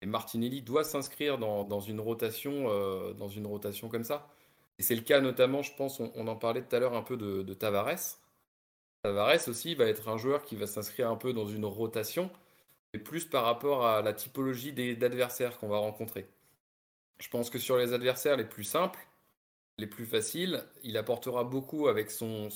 Et 0.01 0.05
Martinelli 0.05 0.61
doit 0.61 0.83
s'inscrire 0.83 1.37
dans, 1.39 1.63
dans, 1.63 1.79
une 1.81 1.97
dans 1.97 3.29
une 3.29 3.47
rotation 3.47 3.89
comme 3.89 4.03
ça. 4.03 4.27
Et 4.79 4.83
c'est 4.83 4.95
le 4.95 5.01
cas 5.01 5.21
notamment, 5.21 5.61
je 5.63 5.73
pense, 5.75 5.99
on, 5.99 6.27
en 6.27 6.35
parlait 6.35 6.61
tout 6.63 6.75
à 6.75 6.79
l'heure 6.79 6.93
un 6.95 7.01
peu 7.01 7.17
de, 7.17 7.53
Tavares. 7.53 8.19
Tavares 9.03 9.47
aussi 9.47 9.75
va 9.75 9.85
être 9.85 10.09
un 10.09 10.17
joueur 10.17 10.43
qui 10.43 10.55
va 10.55 10.67
s'inscrire 10.67 11.09
un 11.09 11.15
peu 11.15 11.33
dans 11.33 11.47
une 11.47 11.65
rotation, 11.65 12.29
mais 12.93 12.99
plus 12.99 13.25
par 13.25 13.43
rapport 13.45 13.85
à 13.85 14.01
la 14.01 14.13
typologie 14.13 14.73
d'adversaires 14.73 15.57
qu'on 15.59 15.67
va 15.69 15.77
rencontrer. 15.77 16.27
Je 17.19 17.29
pense 17.29 17.49
que 17.49 17.59
sur 17.59 17.77
les 17.77 17.93
adversaires 17.93 18.37
les 18.37 18.45
plus 18.45 18.63
simples, 18.63 18.99
les 19.77 19.87
plus 19.87 20.05
faciles, 20.05 20.63
il 20.83 20.97
apportera 20.97 21.43
beaucoup 21.43 21.87
avec 21.87 22.11
son, 22.11 22.49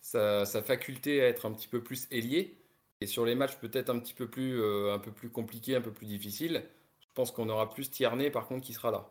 sa, 0.00 0.44
faculté 0.62 1.22
à 1.22 1.28
être 1.28 1.46
un 1.46 1.52
petit 1.52 1.68
peu 1.68 1.82
plus 1.82 2.06
ailier. 2.10 2.56
Et 3.00 3.06
sur 3.06 3.24
les 3.24 3.34
matchs 3.34 3.56
peut-être 3.56 3.90
un 3.90 3.98
petit 3.98 4.14
peu 4.14 4.28
plus, 4.28 4.60
euh, 4.60 4.92
un 4.94 4.98
peu 4.98 5.12
plus 5.12 5.30
compliqués, 5.30 5.76
un 5.76 5.80
peu 5.80 5.92
plus 5.92 6.06
difficiles, 6.06 6.62
je 7.00 7.06
pense 7.14 7.30
qu'on 7.30 7.48
aura 7.48 7.70
plus 7.70 7.90
Tierney 7.90 8.30
par 8.30 8.46
contre 8.46 8.66
qui 8.66 8.74
sera 8.74 8.90
là. 8.90 9.08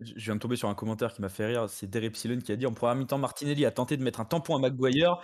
Je 0.00 0.24
viens 0.24 0.34
de 0.34 0.40
tomber 0.40 0.56
sur 0.56 0.68
un 0.68 0.74
commentaire 0.74 1.12
qui 1.12 1.20
m'a 1.20 1.28
fait 1.28 1.46
rire, 1.46 1.68
c'est 1.68 1.88
Derepsilon 1.88 2.38
qui 2.38 2.52
a 2.52 2.56
dit 2.56 2.66
en 2.66 2.72
première 2.72 2.96
mi-temps 2.96 3.18
Martinelli 3.18 3.66
a 3.66 3.70
tenté 3.70 3.96
de 3.96 4.02
mettre 4.02 4.20
un 4.20 4.24
tampon 4.24 4.56
à 4.56 4.58
Maguire 4.58 5.20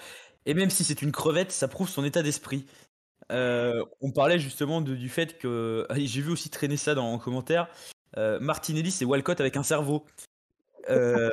et 0.46 0.54
même 0.54 0.70
si 0.70 0.84
c'est 0.84 1.02
une 1.02 1.12
crevette, 1.12 1.50
ça 1.50 1.68
prouve 1.68 1.88
son 1.88 2.04
état 2.04 2.22
d'esprit. 2.22 2.66
Euh, 3.32 3.84
on 4.00 4.12
parlait 4.12 4.38
justement 4.38 4.80
du 4.80 5.08
fait 5.08 5.36
que 5.38 5.86
j'ai 5.96 6.20
vu 6.20 6.30
aussi 6.30 6.48
traîner 6.48 6.76
ça 6.76 6.94
dans 6.94 7.12
en 7.12 7.18
commentaire. 7.18 7.68
Euh, 8.16 8.38
Martinelli, 8.40 8.90
c'est 8.90 9.04
Walcott 9.04 9.40
avec 9.40 9.56
un 9.56 9.64
cerveau. 9.64 10.06
Euh, 10.88 11.30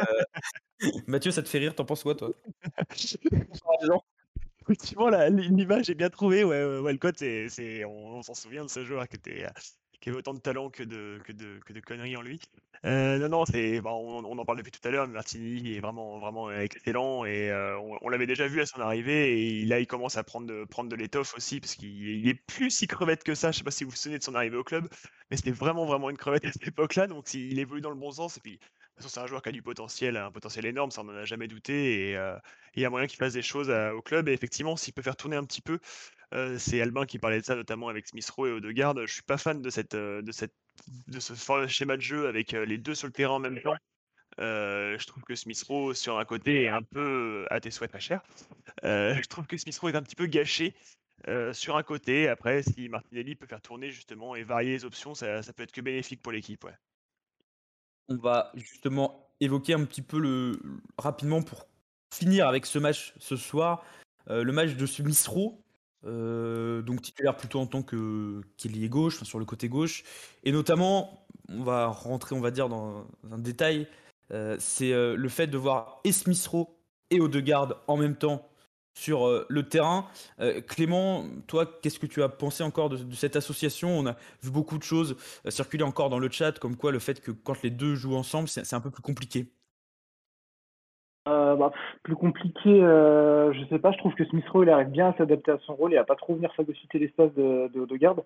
Mathieu, 1.07 1.31
ça 1.31 1.43
te 1.43 1.49
fait 1.49 1.59
rire 1.59 1.75
T'en 1.75 1.85
penses 1.85 2.03
quoi, 2.03 2.15
toi? 2.15 2.31
Effectivement, 4.61 5.09
l'image 5.09 5.89
est 5.89 5.95
bien 5.95 6.09
trouvée. 6.09 6.43
Ouais, 6.43 6.79
Walcott, 6.79 7.21
on, 7.21 7.85
on 7.87 8.21
s'en 8.23 8.33
souvient 8.33 8.65
de 8.65 8.69
ce 8.69 8.83
joueur 8.83 9.07
qui 9.07 9.17
était 9.17 9.45
qui 10.03 10.09
avait 10.09 10.17
autant 10.17 10.33
de 10.33 10.39
talent 10.39 10.69
que 10.69 10.83
de, 10.83 11.21
conneries 11.85 12.17
en 12.17 12.21
lui. 12.21 12.41
Euh, 12.83 13.17
non, 13.19 13.29
non, 13.29 13.45
c'est, 13.45 13.79
bah, 13.79 13.91
on, 13.93 14.37
en 14.37 14.43
parle 14.43 14.57
depuis 14.57 14.71
tout 14.71 14.85
à 14.85 14.91
l'heure, 14.91 15.07
Martini 15.07 15.77
est 15.77 15.79
vraiment, 15.79 16.19
vraiment 16.19 16.51
excellent 16.51 17.23
et 17.23 17.49
euh, 17.49 17.79
on, 18.01 18.09
l'avait 18.09 18.27
déjà 18.27 18.45
vu 18.45 18.59
à 18.59 18.65
son 18.65 18.81
arrivée 18.81 19.61
et 19.61 19.65
là 19.65 19.79
il 19.79 19.87
commence 19.87 20.17
à 20.17 20.23
prendre 20.25 20.45
de, 20.45 20.95
l'étoffe 20.97 21.33
aussi 21.37 21.61
parce 21.61 21.75
qu'il 21.75 22.27
est 22.27 22.33
plus 22.33 22.69
si 22.69 22.85
crevette 22.85 23.23
que 23.23 23.33
ça. 23.33 23.53
Je 23.53 23.59
sais 23.59 23.63
pas 23.63 23.71
si 23.71 23.85
vous 23.85 23.91
vous 23.91 23.95
souvenez 23.95 24.17
de 24.17 24.23
son 24.23 24.35
arrivée 24.35 24.57
au 24.57 24.65
club, 24.65 24.89
mais 25.31 25.37
c'était 25.37 25.51
vraiment, 25.51 25.85
vraiment 25.85 26.09
une 26.09 26.17
crevette 26.17 26.43
à 26.43 26.51
cette 26.51 26.67
époque-là. 26.67 27.07
Donc 27.07 27.33
il 27.33 27.57
évolue 27.57 27.79
dans 27.79 27.89
le 27.89 27.95
bon 27.95 28.11
sens 28.11 28.35
et 28.35 28.41
puis 28.41 28.59
c'est 28.97 29.19
un 29.19 29.25
joueur 29.25 29.41
qui 29.41 29.49
a 29.49 29.51
du 29.53 29.61
potentiel, 29.61 30.17
un 30.17 30.31
potentiel 30.31 30.65
énorme, 30.65 30.91
ça 30.91 31.01
on 31.01 31.05
n'en 31.05 31.15
a 31.15 31.23
jamais 31.23 31.47
douté. 31.47 32.09
Et 32.09 32.17
euh, 32.17 32.35
il 32.75 32.81
y 32.81 32.85
a 32.85 32.89
moyen 32.89 33.07
qu'il 33.07 33.17
fasse 33.17 33.33
des 33.33 33.41
choses 33.41 33.69
au 33.69 34.01
club. 34.01 34.27
Et 34.27 34.33
effectivement, 34.33 34.75
s'il 34.75 34.93
peut 34.93 35.01
faire 35.01 35.15
tourner 35.15 35.37
un 35.37 35.45
petit 35.45 35.61
peu, 35.61 35.79
euh, 36.34 36.57
c'est 36.57 36.81
Albin 36.81 37.05
qui 37.05 37.19
parlait 37.19 37.39
de 37.39 37.45
ça, 37.45 37.55
notamment 37.55 37.89
avec 37.89 38.07
Smith 38.07 38.29
Rowe 38.29 38.47
et 38.47 38.51
Odegaard. 38.51 38.95
Je 39.05 39.13
suis 39.13 39.23
pas 39.23 39.38
fan 39.38 39.61
de, 39.61 39.69
cette, 39.69 39.95
euh, 39.95 40.21
de, 40.21 40.31
cette, 40.31 40.53
de 41.07 41.19
ce 41.19 41.34
schéma 41.67 41.97
de 41.97 42.01
jeu 42.01 42.27
avec 42.27 42.51
les 42.51 42.77
deux 42.77 42.95
sur 42.95 43.07
le 43.07 43.13
terrain 43.13 43.36
en 43.36 43.39
même 43.39 43.61
temps. 43.61 43.75
je 44.38 45.05
trouve 45.05 45.23
que 45.23 45.36
Smith 45.36 45.63
Rowe 45.67 45.93
sur 45.93 46.17
un 46.19 46.25
côté 46.25 46.63
est 46.63 46.69
un 46.69 46.84
peu 46.84 47.45
à 47.49 47.59
tes 47.59 47.71
souhaits 47.71 47.91
pas 47.91 47.99
cher. 47.99 48.21
je 48.84 49.27
trouve 49.27 49.47
que 49.47 49.57
Smith 49.57 49.77
Rowe 49.77 49.89
est 49.89 49.95
un 49.95 50.03
petit 50.03 50.15
peu 50.15 50.25
gâché 50.25 50.75
sur 51.53 51.77
un 51.77 51.84
côté. 51.84 52.27
Après, 52.27 52.63
si 52.63 52.89
Martinelli 52.89 53.36
peut 53.36 53.47
faire 53.47 53.61
tourner 53.61 53.91
justement 53.91 54.36
et 54.36 54.43
varier 54.43 54.71
les 54.71 54.86
options, 54.86 55.13
ça, 55.13 55.41
ça 55.41 55.53
peut 55.53 55.63
être 55.63 55.71
que 55.71 55.81
bénéfique 55.81 56.21
pour 56.21 56.31
l'équipe. 56.31 56.63
Ouais 56.63 56.75
on 58.09 58.17
va 58.17 58.51
justement 58.55 59.29
évoquer 59.39 59.73
un 59.73 59.86
petit 59.86 60.01
peu 60.01 60.19
le 60.19 60.59
rapidement 60.97 61.41
pour 61.41 61.67
finir 62.13 62.47
avec 62.47 62.65
ce 62.65 62.79
match 62.79 63.13
ce 63.17 63.36
soir, 63.36 63.84
euh, 64.29 64.43
le 64.43 64.51
match 64.51 64.75
de 64.75 64.86
Smith 64.86 65.27
euh, 66.05 66.81
donc 66.81 67.01
titulaire 67.01 67.37
plutôt 67.37 67.59
en 67.59 67.67
tant 67.67 67.83
que 67.83 68.41
qu'ailier 68.57 68.89
gauche, 68.89 69.23
sur 69.23 69.39
le 69.39 69.45
côté 69.45 69.69
gauche, 69.69 70.03
et 70.43 70.51
notamment, 70.51 71.25
on 71.49 71.63
va 71.63 71.87
rentrer, 71.87 72.35
on 72.35 72.41
va 72.41 72.51
dire, 72.51 72.69
dans 72.69 73.05
un 73.31 73.37
détail, 73.37 73.87
euh, 74.31 74.55
c'est 74.59 74.91
le 74.91 75.29
fait 75.29 75.47
de 75.47 75.57
voir 75.57 76.01
et 76.03 76.11
et 77.09 77.19
Odegaard 77.19 77.75
en 77.87 77.97
même 77.97 78.15
temps 78.15 78.49
sur 78.93 79.27
euh, 79.27 79.45
le 79.49 79.67
terrain. 79.67 80.07
Euh, 80.39 80.61
Clément, 80.61 81.25
toi, 81.47 81.65
qu'est-ce 81.81 81.99
que 81.99 82.05
tu 82.05 82.23
as 82.23 82.29
pensé 82.29 82.63
encore 82.63 82.89
de, 82.89 83.13
cette 83.13 83.35
association? 83.35 83.97
On 83.97 84.05
a 84.07 84.15
vu 84.41 84.51
beaucoup 84.51 84.77
de 84.77 84.83
choses 84.83 85.15
euh, 85.45 85.51
circuler 85.51 85.83
encore 85.83 86.09
dans 86.09 86.19
le 86.19 86.29
chat, 86.29 86.59
comme 86.59 86.75
quoi 86.75 86.91
le 86.91 86.99
fait 86.99 87.21
que 87.21 87.31
quand 87.31 87.61
les 87.63 87.69
deux 87.69 87.95
jouent 87.95 88.15
ensemble, 88.15 88.47
c'est 88.47 88.73
un 88.73 88.81
peu 88.81 88.91
plus 88.91 89.01
compliqué. 89.01 89.51
Bah, 91.26 91.71
plus 92.03 92.15
compliqué, 92.15 92.69
je 92.69 93.65
sais 93.69 93.80
pas. 93.80 93.91
Je 93.91 93.97
trouve 93.97 94.13
que 94.15 94.26
Smith 94.26 94.47
Rowe 94.49 94.63
il 94.63 94.69
arrive 94.69 94.89
bien 94.89 95.09
à 95.09 95.17
s'adapter 95.17 95.51
à 95.51 95.57
son 95.59 95.76
rôle 95.76 95.93
et 95.93 95.97
à 95.97 96.03
pas 96.03 96.15
trop 96.15 96.36
venir 96.36 96.53
phagocyter 96.55 96.99
l'espace 96.99 97.34
de, 97.36 97.69
de, 97.74 97.86
de 97.86 97.95
garde. 97.95 98.24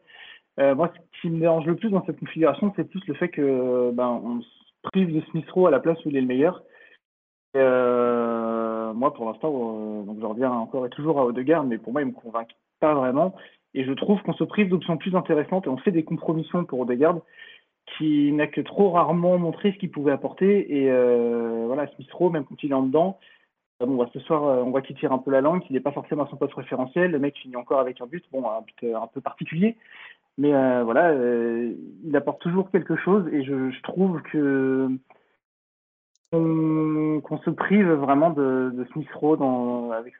moi, 0.57 0.91
ce 0.93 1.21
qui 1.21 1.29
me 1.29 1.39
dérange 1.39 1.65
le 1.65 1.75
plus 1.75 1.89
dans 1.89 2.03
cette 2.05 2.19
configuration, 2.19 2.73
c'est 2.75 2.89
plus 2.89 3.05
le 3.07 3.13
fait 3.13 3.29
que 3.29 3.91
ben, 3.91 4.19
on 4.23 4.41
se 4.41 4.47
prive 4.83 5.13
de 5.13 5.21
Smith 5.31 5.49
Rowe 5.51 5.67
à 5.67 5.71
la 5.71 5.79
place 5.79 6.03
où 6.05 6.09
il 6.09 6.17
est 6.17 6.21
le 6.21 6.27
meilleur. 6.27 6.63
moi, 7.53 9.13
pour 9.13 9.25
l'instant, 9.25 10.05
je 10.19 10.25
reviens 10.25 10.51
encore 10.51 10.85
et 10.85 10.89
toujours 10.89 11.19
à 11.19 11.25
Odegaard, 11.25 11.65
mais 11.65 11.77
pour 11.77 11.93
moi, 11.93 12.01
il 12.01 12.07
me 12.07 12.13
convainc 12.13 12.49
pas 12.79 12.93
vraiment. 12.93 13.35
Et 13.73 13.83
je 13.83 13.91
trouve 13.91 14.21
qu'on 14.23 14.33
se 14.33 14.43
prive 14.43 14.69
d'options 14.69 14.97
plus 14.97 15.15
intéressantes 15.15 15.67
et 15.67 15.69
on 15.69 15.77
fait 15.77 15.91
des 15.91 16.03
compromissions 16.03 16.65
pour 16.65 16.79
Odegaard 16.79 17.19
qui 17.97 18.31
n'a 18.33 18.47
que 18.47 18.61
trop 18.61 18.91
rarement 18.91 19.37
montré 19.37 19.71
ce 19.71 19.77
qu'il 19.77 19.91
pouvait 19.91 20.11
apporter. 20.11 20.77
Et 20.77 20.91
voilà, 21.65 21.87
Smith 21.95 22.11
Rowe, 22.11 22.29
même 22.29 22.45
quand 22.45 22.61
il 22.63 22.71
est 22.71 22.75
en 22.75 22.83
dedans, 22.83 23.19
Bon, 23.79 24.09
ce 24.11 24.19
soir, 24.21 24.41
on 24.65 24.71
voit 24.71 24.81
qu'il 24.81 24.95
tire 24.95 25.11
un 25.13 25.19
peu 25.19 25.29
la 25.29 25.39
langue, 25.39 25.61
qu'il 25.61 25.75
n'est 25.75 25.79
pas 25.79 25.91
forcément 25.91 26.23
à 26.23 26.27
son 26.27 26.35
poste 26.35 26.55
référentiel. 26.55 27.11
Le 27.11 27.19
mec 27.19 27.37
finit 27.37 27.55
encore 27.55 27.79
avec 27.79 28.01
un 28.01 28.07
but, 28.07 28.25
bon, 28.31 28.49
un 28.49 28.61
but 28.61 28.95
un 28.95 29.05
peu 29.05 29.21
particulier. 29.21 29.77
Mais 30.37 30.53
euh, 30.53 30.83
voilà, 30.83 31.09
euh, 31.09 31.73
il 32.03 32.15
apporte 32.15 32.41
toujours 32.41 32.69
quelque 32.69 32.95
chose 32.95 33.27
et 33.33 33.43
je, 33.43 33.81
trouve 33.81 34.21
que 34.21 34.89
qu'on 36.31 37.37
se 37.43 37.49
prive 37.49 37.89
vraiment 37.89 38.29
de, 38.29 38.85
Smith 38.91 39.11
Rowe 39.13 39.91
avec 39.93 40.13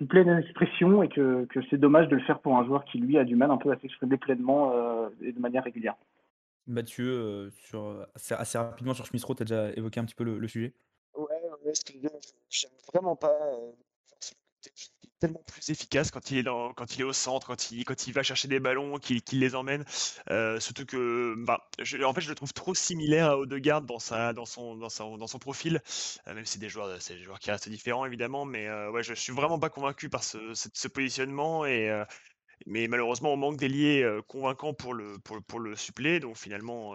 une 0.00 0.06
pleine 0.06 0.28
expression 0.38 1.02
et 1.02 1.08
que, 1.08 1.46
c'est 1.70 1.78
dommage 1.78 2.08
de 2.08 2.16
le 2.16 2.22
faire 2.22 2.38
pour 2.40 2.56
un 2.56 2.64
joueur 2.64 2.84
qui 2.84 2.98
lui 2.98 3.18
a 3.18 3.24
du 3.24 3.34
mal 3.34 3.50
un 3.50 3.56
peu 3.56 3.72
à 3.72 3.76
s'exprimer 3.78 4.18
pleinement 4.18 4.72
euh, 4.74 5.08
et 5.22 5.32
de 5.32 5.40
manière 5.40 5.64
régulière. 5.64 5.96
Mathieu, 6.66 7.50
sur, 7.66 8.06
assez, 8.14 8.58
rapidement 8.58 8.94
sur 8.94 9.06
Smith 9.06 9.24
Rowe, 9.24 9.34
tu 9.34 9.42
as 9.42 9.46
déjà 9.46 9.72
évoqué 9.72 10.00
un 10.00 10.04
petit 10.04 10.14
peu 10.14 10.24
le, 10.24 10.48
sujet? 10.48 10.74
Ouais, 11.14 11.24
ouais 11.64 11.72
j'aime 12.48 12.70
vraiment 12.92 13.16
pas 13.16 13.38
tellement 15.20 15.42
plus 15.46 15.70
efficace 15.70 16.10
quand 16.10 16.30
il 16.30 16.38
est 16.38 16.44
quand 16.44 16.94
il 16.94 17.00
est 17.00 17.04
au 17.04 17.12
centre, 17.12 17.46
quand 17.46 17.70
il, 17.70 17.84
quand 17.84 18.06
il 18.06 18.12
va 18.12 18.22
chercher 18.22 18.48
des 18.48 18.60
ballons, 18.60 18.98
qu'il 18.98 19.22
les 19.32 19.54
emmène. 19.54 19.84
Euh, 20.30 20.60
surtout 20.60 20.86
que, 20.86 21.34
bah, 21.38 21.68
je, 21.80 22.02
en 22.02 22.12
fait, 22.12 22.20
je 22.20 22.28
le 22.28 22.34
trouve 22.34 22.52
trop 22.52 22.74
similaire 22.74 23.30
à 23.30 23.38
Odegaard 23.38 23.82
dans 23.82 23.98
sa, 23.98 24.32
dans 24.32 24.44
son, 24.44 24.76
dans 24.76 24.88
son, 24.88 25.16
dans 25.16 25.26
son 25.26 25.38
profil. 25.38 25.80
Euh, 26.28 26.34
même 26.34 26.44
si 26.44 26.54
c'est 26.54 26.58
des 26.58 26.68
joueurs, 26.68 26.98
qui 27.40 27.50
restent 27.50 27.68
différents 27.68 28.04
évidemment, 28.06 28.44
mais 28.44 28.66
euh, 28.68 28.90
ouais, 28.90 29.02
je, 29.02 29.14
je 29.14 29.20
suis 29.20 29.32
vraiment 29.32 29.58
pas 29.58 29.70
convaincu 29.70 30.08
par 30.08 30.24
ce, 30.24 30.38
ce 30.54 30.88
positionnement 30.88 31.64
et 31.64 31.90
mais 32.66 32.88
malheureusement, 32.88 33.32
on 33.32 33.36
manque 33.36 33.56
d'ailiers 33.58 34.08
convaincants 34.26 34.72
pour 34.72 34.94
le, 34.94 35.18
pour, 35.18 35.42
pour 35.42 35.60
le 35.60 35.76
suppléer. 35.76 36.18
Donc 36.18 36.36
finalement, 36.36 36.94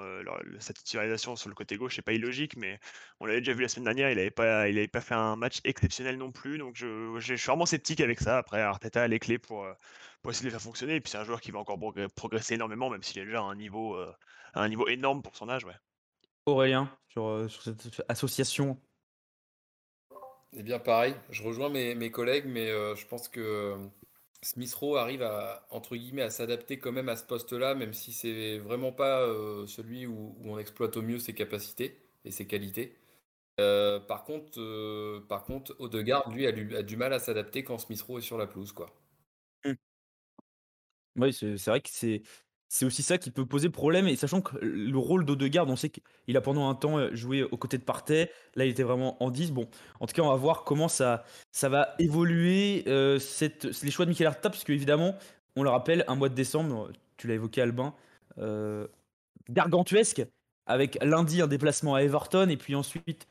sa 0.60 0.74
titularisation 0.74 1.36
sur 1.36 1.50
le 1.50 1.56
côté 1.56 1.78
gauche 1.78 1.98
n'est 1.98 2.04
pas 2.04 2.14
illogique. 2.14 2.58
Mais 2.58 2.80
on 3.20 3.26
l'avait 3.26 3.40
déjà 3.40 3.54
vu 3.54 3.62
la 3.62 3.68
semaine 3.68 3.86
dernière, 3.86 4.10
il 4.10 4.18
n'avait 4.18 4.32
pas, 4.32 4.68
il 4.68 4.78
avait 4.78 4.88
pas 4.88 5.02
fait 5.02 5.14
un 5.14 5.36
match 5.36 5.60
exceptionnel 5.64 6.18
non 6.18 6.32
plus. 6.32 6.58
Donc 6.58 6.76
je, 6.76 7.16
je, 7.20 7.36
suis 7.36 7.48
vraiment 7.48 7.68
sceptique 7.68 8.02
avec 8.02 8.20
ça. 8.20 8.40
Après, 8.40 8.62
Arteta 8.62 9.04
a 9.04 9.08
les 9.08 9.20
clés 9.20 9.38
pour, 9.38 9.68
pour 10.22 10.32
essayer 10.32 10.46
de 10.46 10.48
les 10.48 10.52
faire 10.52 10.62
fonctionner. 10.62 10.96
Et 10.96 11.02
puis 11.02 11.12
c'est 11.12 11.20
un 11.20 11.24
joueur 11.24 11.42
qui 11.42 11.52
va 11.52 11.60
encore 11.60 11.78
progresser 12.16 12.56
énormément, 12.56 12.90
même 12.90 13.04
s'il 13.04 13.22
est 13.22 13.26
déjà 13.26 13.40
à 13.40 13.44
un 13.44 13.56
niveau, 13.56 13.96
à 13.96 14.62
un 14.62 14.70
niveau 14.70 14.88
énorme 14.88 15.22
pour 15.22 15.36
son 15.36 15.50
âge. 15.50 15.66
Ouais. 15.66 15.78
Aurélien, 16.48 16.92
sur, 17.10 17.46
sur 17.48 17.62
cette 17.62 18.04
association 18.08 18.82
Eh 20.54 20.64
bien 20.64 20.80
pareil, 20.80 21.14
je 21.30 21.44
rejoins 21.44 21.70
mes, 21.70 21.94
mes 21.94 22.10
collègues, 22.10 22.46
mais 22.48 22.70
je 22.70 23.06
pense 23.06 23.28
que 23.28 23.78
Smith 24.42 24.74
Rowe 24.74 24.96
arrive 24.96 25.22
à, 25.22 25.68
entre 25.70 25.96
guillemets, 25.96 26.22
à 26.22 26.30
s'adapter 26.30 26.80
quand 26.80 26.92
même 26.92 27.10
à 27.10 27.16
ce 27.16 27.26
poste-là, 27.26 27.76
même 27.76 27.94
si 27.94 28.14
c'est 28.14 28.58
vraiment 28.58 28.92
pas 28.92 29.22
euh, 29.22 29.68
celui 29.68 30.06
où, 30.06 30.36
on 30.44 30.58
exploite 30.58 30.96
au 30.98 31.02
mieux 31.02 31.20
ses 31.20 31.34
capacités 31.34 32.02
et 32.24 32.32
ses 32.32 32.48
qualités. 32.48 32.96
Euh, 33.60 34.00
par 34.00 34.24
contre, 34.24 34.60
euh, 34.60 35.20
par 35.28 35.44
contre, 35.44 35.76
Odegaard, 35.80 36.30
lui, 36.32 36.48
a, 36.48 36.52
du 36.54 36.96
mal 36.96 37.12
à 37.12 37.20
s'adapter 37.20 37.64
quand 37.64 37.78
Smith 37.78 38.02
Rowe 38.02 38.20
est 38.20 38.22
sur 38.22 38.38
la 38.38 38.48
pelouse, 38.48 38.72
quoi. 38.72 38.96
Mmh. 39.66 39.74
Oui, 41.18 41.34
c'est 41.34 41.56
vrai 41.66 41.82
que 41.82 41.90
c'est 41.92 42.22
c'est 42.72 42.86
aussi 42.86 43.02
ça 43.02 43.18
qui 43.18 43.32
peut 43.32 43.46
poser 43.46 43.70
problème. 43.70 44.08
Et 44.08 44.16
sachant 44.16 44.42
que 44.42 44.56
le 44.62 44.98
rôle 44.98 45.26
d'Odegaard, 45.26 45.68
on 45.68 45.76
sait 45.76 45.90
qu'il 45.90 46.38
a 46.38 46.42
pendant 46.42 46.70
un 46.70 46.76
temps 46.76 46.98
euh, 46.98 47.10
joué 47.14 47.44
aux 47.44 47.58
côtés 47.58 47.80
de 47.80 47.84
Partey. 47.84 48.32
Là, 48.56 48.66
il 48.66 48.70
était 48.70 48.84
vraiment 48.84 49.22
en 49.24 49.32
10. 49.32 49.52
Bon, 49.52 49.68
en 50.00 50.06
tout 50.06 50.14
cas, 50.14 50.22
on 50.22 50.30
va 50.30 50.36
voir 50.36 50.64
comment 50.64 50.88
ça, 50.88 51.26
va 51.64 51.96
évoluer 51.98 52.84
euh, 52.88 53.20
les 53.84 53.92
choix 53.92 54.06
de 54.06 54.12
Michael 54.12 54.28
Arteta, 54.28 54.50
parce 54.52 54.64
évidemment, 54.70 55.16
on 55.56 55.64
le 55.64 55.70
rappelle, 55.70 56.06
un 56.08 56.16
mois 56.16 56.30
de 56.30 56.36
décembre, 56.36 56.92
tu 57.18 57.28
l'as 57.28 57.34
évoqué, 57.34 57.62
Albin, 57.62 57.94
euh, 58.38 58.88
gargantuesque, 59.50 60.24
avec 60.68 61.04
lundi 61.04 61.42
un 61.42 61.48
déplacement 61.48 61.96
à 61.96 62.04
Everton, 62.04 62.50
et 62.50 62.58
puis 62.58 62.76
ensuite 62.76 63.28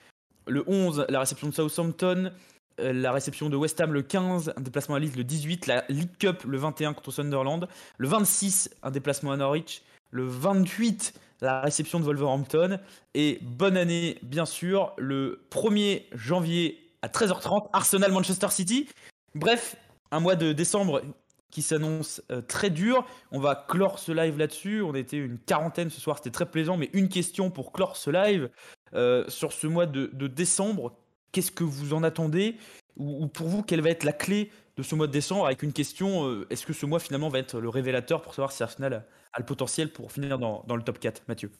le 0.48 0.64
11, 0.66 1.06
la 1.08 1.20
réception 1.20 1.48
de 1.48 1.54
Southampton, 1.54 2.32
la 2.78 3.12
réception 3.12 3.50
de 3.50 3.56
West 3.56 3.80
Ham 3.80 3.92
le 3.92 4.02
15, 4.02 4.54
un 4.56 4.60
déplacement 4.60 4.94
à 4.94 4.98
Leeds 4.98 5.16
le 5.16 5.24
18, 5.24 5.66
la 5.66 5.84
League 5.88 6.16
Cup 6.18 6.44
le 6.44 6.58
21 6.58 6.94
contre 6.94 7.10
Sunderland, 7.10 7.68
le 7.96 8.08
26, 8.08 8.70
un 8.82 8.90
déplacement 8.90 9.32
à 9.32 9.36
Norwich, 9.36 9.82
le 10.10 10.24
28, 10.26 11.14
la 11.40 11.60
réception 11.60 12.00
de 12.00 12.04
Wolverhampton, 12.04 12.78
et 13.14 13.38
bonne 13.42 13.76
année 13.76 14.18
bien 14.22 14.46
sûr, 14.46 14.92
le 14.98 15.46
1er 15.50 16.04
janvier 16.12 16.92
à 17.02 17.08
13h30, 17.08 17.68
Arsenal-Manchester 17.72 18.48
City. 18.50 18.88
Bref, 19.34 19.76
un 20.10 20.20
mois 20.20 20.36
de 20.36 20.52
décembre 20.52 21.02
qui 21.50 21.62
s'annonce 21.62 22.22
euh, 22.30 22.42
très 22.42 22.70
dur. 22.70 23.06
On 23.30 23.40
va 23.40 23.54
clore 23.54 23.98
ce 23.98 24.12
live 24.12 24.36
là-dessus. 24.36 24.82
On 24.82 24.94
était 24.94 25.16
une 25.16 25.38
quarantaine 25.38 25.90
ce 25.90 26.00
soir, 26.00 26.18
c'était 26.18 26.30
très 26.30 26.46
plaisant. 26.46 26.76
Mais 26.76 26.90
une 26.92 27.08
question 27.08 27.50
pour 27.50 27.72
clore 27.72 27.96
ce 27.96 28.10
live. 28.10 28.50
Euh, 28.94 29.24
sur 29.28 29.52
ce 29.52 29.66
mois 29.66 29.86
de 29.86 30.26
décembre, 30.26 30.96
Qu'est-ce 31.32 31.52
que 31.52 31.64
vous 31.64 31.92
en 31.94 32.02
attendez 32.02 32.56
ou, 32.98 33.28
pour 33.28 33.46
vous, 33.46 33.62
quelle 33.62 33.80
va 33.80 33.90
être 33.90 34.02
la 34.02 34.12
clé 34.12 34.50
de 34.76 34.82
ce 34.82 34.94
mois 34.94 35.06
de 35.06 35.12
décembre 35.12 35.46
Avec 35.46 35.62
une 35.62 35.72
question, 35.72 36.26
euh, 36.26 36.46
est-ce 36.50 36.66
que 36.66 36.72
ce 36.72 36.84
mois 36.84 36.98
finalement 36.98 37.28
va 37.28 37.38
être 37.38 37.60
le 37.60 37.68
révélateur 37.68 38.22
pour 38.22 38.34
savoir 38.34 38.50
si 38.50 38.62
Arsenal 38.62 39.06
a, 39.32 39.38
le 39.38 39.44
potentiel 39.44 39.92
pour 39.92 40.10
finir 40.10 40.38
dans, 40.38 40.64
le 40.68 40.82
top 40.82 40.98
4 40.98 41.22
Mathieu? 41.28 41.52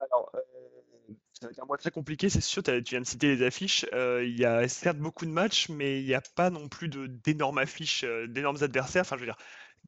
Alors, 0.00 0.30
euh, 0.34 1.14
ça 1.32 1.46
va 1.46 1.52
être 1.52 1.62
un 1.62 1.64
mois 1.64 1.78
très 1.78 1.90
compliqué, 1.90 2.28
c'est 2.28 2.42
sûr. 2.42 2.62
Tu 2.62 2.82
viens 2.82 3.00
de 3.00 3.06
citer 3.06 3.34
les 3.34 3.46
affiches. 3.46 3.86
Euh, 3.94 4.24
il 4.26 4.38
y 4.38 4.44
a 4.44 4.68
certes 4.68 4.98
beaucoup 4.98 5.24
de 5.24 5.30
matchs, 5.30 5.70
mais 5.70 6.00
il 6.00 6.06
n'y 6.06 6.14
a 6.14 6.20
pas 6.20 6.50
non 6.50 6.68
plus 6.68 6.88
d'énormes 6.90 7.58
affiches, 7.58 8.04
d'énormes 8.28 8.62
adversaires. 8.62 9.02
Enfin, 9.02 9.16
je 9.16 9.20
veux 9.20 9.26
dire, 9.26 9.38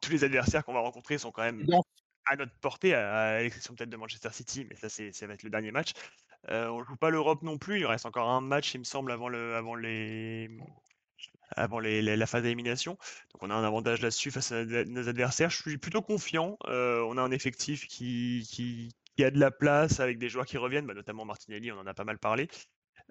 tous 0.00 0.12
les 0.12 0.24
adversaires 0.24 0.64
qu'on 0.64 0.72
va 0.72 0.80
rencontrer 0.80 1.18
sont 1.18 1.30
quand 1.30 1.42
même 1.42 1.66
à 2.24 2.36
notre 2.36 2.54
portée, 2.60 2.94
à, 2.94 3.42
l'exception 3.42 3.74
peut-être 3.74 3.90
de 3.90 3.96
Manchester 3.96 4.30
City, 4.32 4.66
mais 4.68 4.76
ça, 4.76 4.88
ça 4.88 5.26
va 5.26 5.34
être 5.34 5.42
le 5.42 5.50
dernier 5.50 5.72
match. 5.72 5.92
On 6.48 6.82
joue 6.84 6.96
pas 6.96 7.10
l'Europe 7.10 7.42
non 7.42 7.58
plus. 7.58 7.80
Il 7.80 7.86
reste 7.86 8.06
encore 8.06 8.28
un 8.28 8.40
match, 8.40 8.74
il 8.74 8.78
me 8.78 8.84
semble, 8.84 9.12
avant, 9.12 9.28
la 9.28 9.62
phase 12.26 12.42
d'élimination. 12.42 12.92
Donc 13.32 13.42
on 13.42 13.50
a 13.50 13.54
un 13.54 13.64
avantage 13.64 14.00
là-dessus 14.00 14.30
face 14.30 14.52
à 14.52 14.64
nos 14.64 15.08
adversaires. 15.08 15.50
Je 15.50 15.60
suis 15.60 15.78
plutôt 15.78 16.02
confiant. 16.02 16.56
On 16.66 17.18
a 17.18 17.22
un 17.22 17.30
effectif 17.30 17.86
qui, 17.86 18.46
qui, 18.50 19.24
a 19.24 19.30
de 19.30 19.38
la 19.38 19.50
place 19.50 20.00
avec 20.00 20.18
des 20.18 20.30
joueurs 20.30 20.46
qui 20.46 20.56
reviennent, 20.56 20.86
bah, 20.86 20.94
notamment 20.94 21.26
Martinelli, 21.26 21.70
on 21.72 21.78
en 21.78 21.86
a 21.86 21.94
pas 21.94 22.04
mal 22.04 22.18
parlé. 22.18 22.48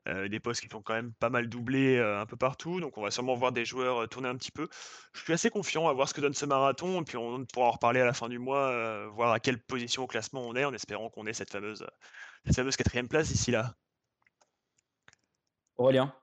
Euh, 0.10 0.28
des 0.28 0.40
postes 0.40 0.62
qui 0.62 0.68
sont 0.70 0.82
quand 0.82 0.94
même 0.94 1.14
pas 1.14 1.30
mal 1.30 1.48
doublés 1.50 2.00
un 2.00 2.26
peu 2.26 2.36
partout, 2.36 2.80
donc 2.82 2.98
on 2.98 3.02
va 3.02 3.12
sûrement 3.12 3.36
voir 3.36 3.52
des 3.52 3.66
joueurs 3.66 4.08
tourner 4.10 4.30
un 4.30 4.36
petit 4.36 4.52
peu. 4.52 4.68
Je 5.14 5.22
suis 5.22 5.34
assez 5.34 5.50
confiant 5.50 5.88
à 5.88 5.94
voir 5.94 6.10
ce 6.10 6.14
que 6.14 6.22
donne 6.22 6.34
ce 6.34 6.46
marathon, 6.46 7.02
et 7.02 7.04
puis 7.06 7.18
on 7.18 7.46
pourra 7.46 7.68
en 7.68 7.72
reparler 7.72 8.02
à 8.02 8.06
la 8.06 8.14
fin 8.14 8.30
du 8.30 8.40
mois, 8.40 9.08
voir 9.10 9.32
à 9.32 9.40
quelle 9.40 9.60
position 9.60 10.04
au 10.04 10.08
classement 10.08 10.42
on 10.42 10.56
est, 10.56 10.66
en 10.66 10.74
espérant 10.74 11.10
qu'on 11.10 11.26
ait 11.28 11.34
cette 11.34 11.52
fameuse, 11.52 11.86
cette 12.46 12.56
fameuse 12.56 12.76
quatrième 12.76 13.08
place 13.08 13.32
ici 13.32 13.52
là. 13.52 13.76
Aurélien 15.78 16.14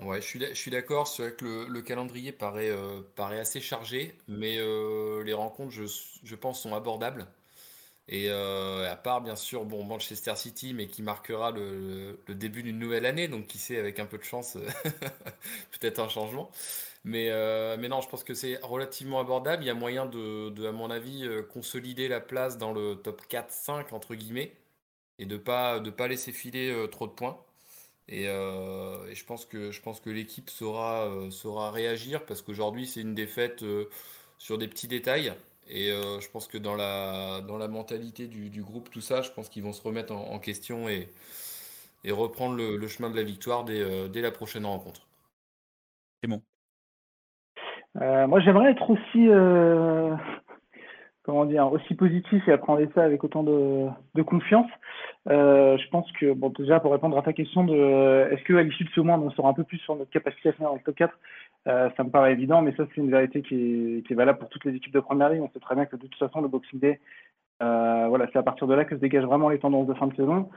Ouais, 0.00 0.20
je 0.20 0.54
suis, 0.54 0.70
d'accord. 0.70 1.08
C'est 1.08 1.22
vrai 1.22 1.32
que 1.34 1.66
le, 1.66 1.82
calendrier 1.82 2.30
paraît, 2.30 2.70
euh, 2.70 3.02
paraît 3.16 3.40
assez 3.40 3.60
chargé, 3.60 4.16
mais 4.28 4.58
euh, 4.58 5.24
les 5.24 5.32
rencontres, 5.32 5.72
je, 5.72 5.84
je, 6.22 6.34
pense, 6.36 6.62
sont 6.62 6.74
abordables. 6.74 7.26
Et 8.08 8.30
euh, 8.30 8.90
à 8.90 8.96
part, 8.96 9.20
bien 9.20 9.36
sûr, 9.36 9.64
bon, 9.66 9.84
Manchester 9.84 10.34
City, 10.36 10.72
mais 10.72 10.86
qui 10.86 11.02
marquera 11.02 11.50
le, 11.50 12.18
début 12.28 12.62
d'une 12.62 12.78
nouvelle 12.78 13.04
année, 13.04 13.28
donc 13.28 13.46
qui 13.46 13.58
sait, 13.58 13.76
avec 13.78 13.98
un 13.98 14.06
peu 14.06 14.16
de 14.16 14.24
chance, 14.24 14.56
peut-être 15.80 15.98
un 16.00 16.08
changement. 16.08 16.50
Mais, 17.04 17.30
euh, 17.30 17.76
mais 17.78 17.88
non, 17.88 18.00
je 18.00 18.08
pense 18.08 18.24
que 18.24 18.34
c'est 18.34 18.58
relativement 18.62 19.20
abordable. 19.20 19.62
Il 19.64 19.66
y 19.66 19.70
a 19.70 19.74
moyen 19.74 20.06
de, 20.06 20.66
à 20.66 20.72
mon 20.72 20.90
avis, 20.90 21.24
euh, 21.26 21.42
consolider 21.42 22.08
la 22.08 22.20
place 22.20 22.58
dans 22.58 22.72
le 22.72 22.96
top 22.96 23.22
4-5, 23.28 23.92
entre 23.94 24.14
guillemets, 24.14 24.52
et 25.18 25.26
de 25.26 25.34
ne 25.36 25.40
pas, 25.40 25.80
de 25.80 25.90
pas 25.90 26.08
laisser 26.08 26.32
filer 26.32 26.88
trop 26.90 27.06
de 27.06 27.12
points. 27.12 27.38
Et, 28.08 28.24
je 28.26 29.24
pense 29.24 29.44
que, 29.46 29.70
que 30.00 30.10
l'équipe 30.10 30.50
saura, 30.50 31.10
saura 31.30 31.70
réagir, 31.70 32.24
parce 32.26 32.42
qu'aujourd'hui, 32.42 32.86
c'est 32.86 33.00
une 33.02 33.14
défaite 33.14 33.64
sur 34.38 34.58
des 34.58 34.68
petits 34.68 34.88
détails. 34.88 35.34
Et 35.68 35.90
je 35.90 36.30
pense 36.30 36.48
que 36.48 36.58
dans 36.58 36.74
la, 36.74 37.40
dans 37.42 37.58
la 37.58 37.68
mentalité 37.68 38.26
du, 38.26 38.62
groupe, 38.62 38.90
tout 38.90 39.00
ça, 39.00 39.22
je 39.22 39.30
pense 39.30 39.48
qu'ils 39.48 39.62
vont 39.62 39.72
se 39.72 39.82
remettre 39.82 40.14
en, 40.14 40.38
question 40.38 40.88
et, 40.88 41.08
et 42.04 42.12
reprendre 42.12 42.56
le, 42.56 42.86
chemin 42.88 43.10
de 43.10 43.16
la 43.16 43.22
victoire 43.22 43.64
dès, 43.64 44.08
dès 44.08 44.22
la 44.22 44.30
prochaine 44.30 44.64
rencontre. 44.64 45.06
C'est 46.22 46.28
bon. 46.28 46.42
Euh, 48.00 48.26
moi, 48.26 48.40
j'aimerais 48.40 48.70
être 48.72 48.90
aussi, 48.90 49.28
euh, 49.28 50.14
comment 51.22 51.44
dire, 51.46 51.72
aussi 51.72 51.94
positif 51.94 52.46
et 52.46 52.52
apprendre 52.52 52.82
ça 52.94 53.02
avec 53.02 53.24
autant 53.24 53.42
de, 53.42 53.86
de 54.14 54.22
confiance. 54.22 54.70
Euh, 55.28 55.76
je 55.78 55.88
pense 55.88 56.10
que, 56.12 56.32
bon, 56.32 56.50
déjà, 56.50 56.80
pour 56.80 56.92
répondre 56.92 57.18
à 57.18 57.22
ta 57.22 57.32
question 57.32 57.64
de 57.64 58.28
est-ce 58.30 58.44
qu'à 58.44 58.62
l'issue 58.62 58.84
de 58.84 58.90
ce 58.90 59.00
mois, 59.00 59.18
on 59.18 59.30
saura 59.30 59.50
un 59.50 59.54
peu 59.54 59.64
plus 59.64 59.78
sur 59.78 59.96
notre 59.96 60.10
capacité 60.10 60.50
à 60.50 60.52
finir 60.52 60.70
dans 60.70 60.76
le 60.76 60.82
top 60.82 60.96
4, 60.96 61.18
ça 61.68 62.04
me 62.04 62.10
paraît 62.10 62.32
évident, 62.32 62.62
mais 62.62 62.74
ça, 62.76 62.84
c'est 62.88 63.00
une 63.00 63.10
vérité 63.10 63.42
qui 63.42 64.02
est, 64.08 64.14
valable 64.14 64.38
pour 64.38 64.48
toutes 64.48 64.64
les 64.64 64.74
équipes 64.74 64.92
de 64.92 65.00
première 65.00 65.28
ligne. 65.28 65.42
On 65.42 65.50
sait 65.50 65.60
très 65.60 65.74
bien 65.74 65.86
que 65.86 65.96
de 65.96 66.06
toute 66.06 66.18
façon, 66.18 66.40
le 66.40 66.48
Boxing 66.48 66.80
Day, 66.80 67.00
voilà, 67.60 68.26
c'est 68.32 68.38
à 68.38 68.42
partir 68.42 68.66
de 68.66 68.74
là 68.74 68.84
que 68.84 68.96
se 68.96 69.00
dégagent 69.00 69.26
vraiment 69.26 69.50
les 69.50 69.58
tendances 69.58 69.86
de 69.86 69.94
fin 69.94 70.06
de 70.06 70.16
saison. 70.16 70.48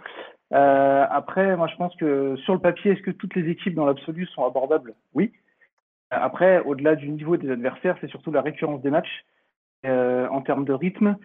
après, 0.51 1.57
moi, 1.57 1.67
je 1.67 1.75
pense 1.75 1.95
que 1.97 2.35
sur 2.37 2.53
le 2.53 2.59
papier, 2.59 2.91
est-ce 2.91 3.01
que 3.01 3.11
toutes 3.11 3.35
les 3.35 3.49
équipes 3.49 3.75
dans 3.75 3.85
l'absolu 3.85 4.25
sont 4.27 4.45
abordables? 4.45 4.93
Oui. 5.13 5.33
Après, 6.11 6.59
au-delà 6.59 6.95
du 6.95 7.09
niveau 7.09 7.37
des 7.37 7.51
adversaires, 7.51 7.97
c'est 8.01 8.09
surtout 8.09 8.31
la 8.31 8.41
récurrence 8.41 8.81
des 8.81 8.89
matchs. 8.89 9.25
Euh, 9.83 10.27
en 10.27 10.41
termes 10.41 10.63
de 10.63 10.73
rythme, 10.73 11.07
euh, 11.07 11.15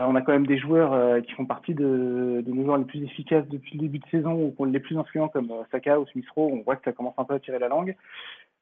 on 0.00 0.14
a 0.14 0.22
quand 0.22 0.32
même 0.32 0.46
des 0.46 0.58
joueurs 0.58 0.92
euh, 0.92 1.20
qui 1.20 1.32
font 1.32 1.46
partie 1.46 1.74
de, 1.74 2.42
nos 2.46 2.64
joueurs 2.64 2.78
les 2.78 2.84
plus 2.84 3.02
efficaces 3.02 3.46
depuis 3.48 3.76
le 3.76 3.82
début 3.82 3.98
de 3.98 4.06
saison 4.10 4.54
ou 4.56 4.64
les 4.64 4.80
plus 4.80 4.96
influents 4.98 5.28
comme 5.28 5.52
Saka 5.70 6.00
ou 6.00 6.06
Smith 6.06 6.26
On 6.36 6.62
voit 6.62 6.76
que 6.76 6.84
ça 6.84 6.92
commence 6.92 7.14
un 7.18 7.24
peu 7.24 7.34
à 7.34 7.40
tirer 7.40 7.58
la 7.58 7.68
langue. 7.68 7.94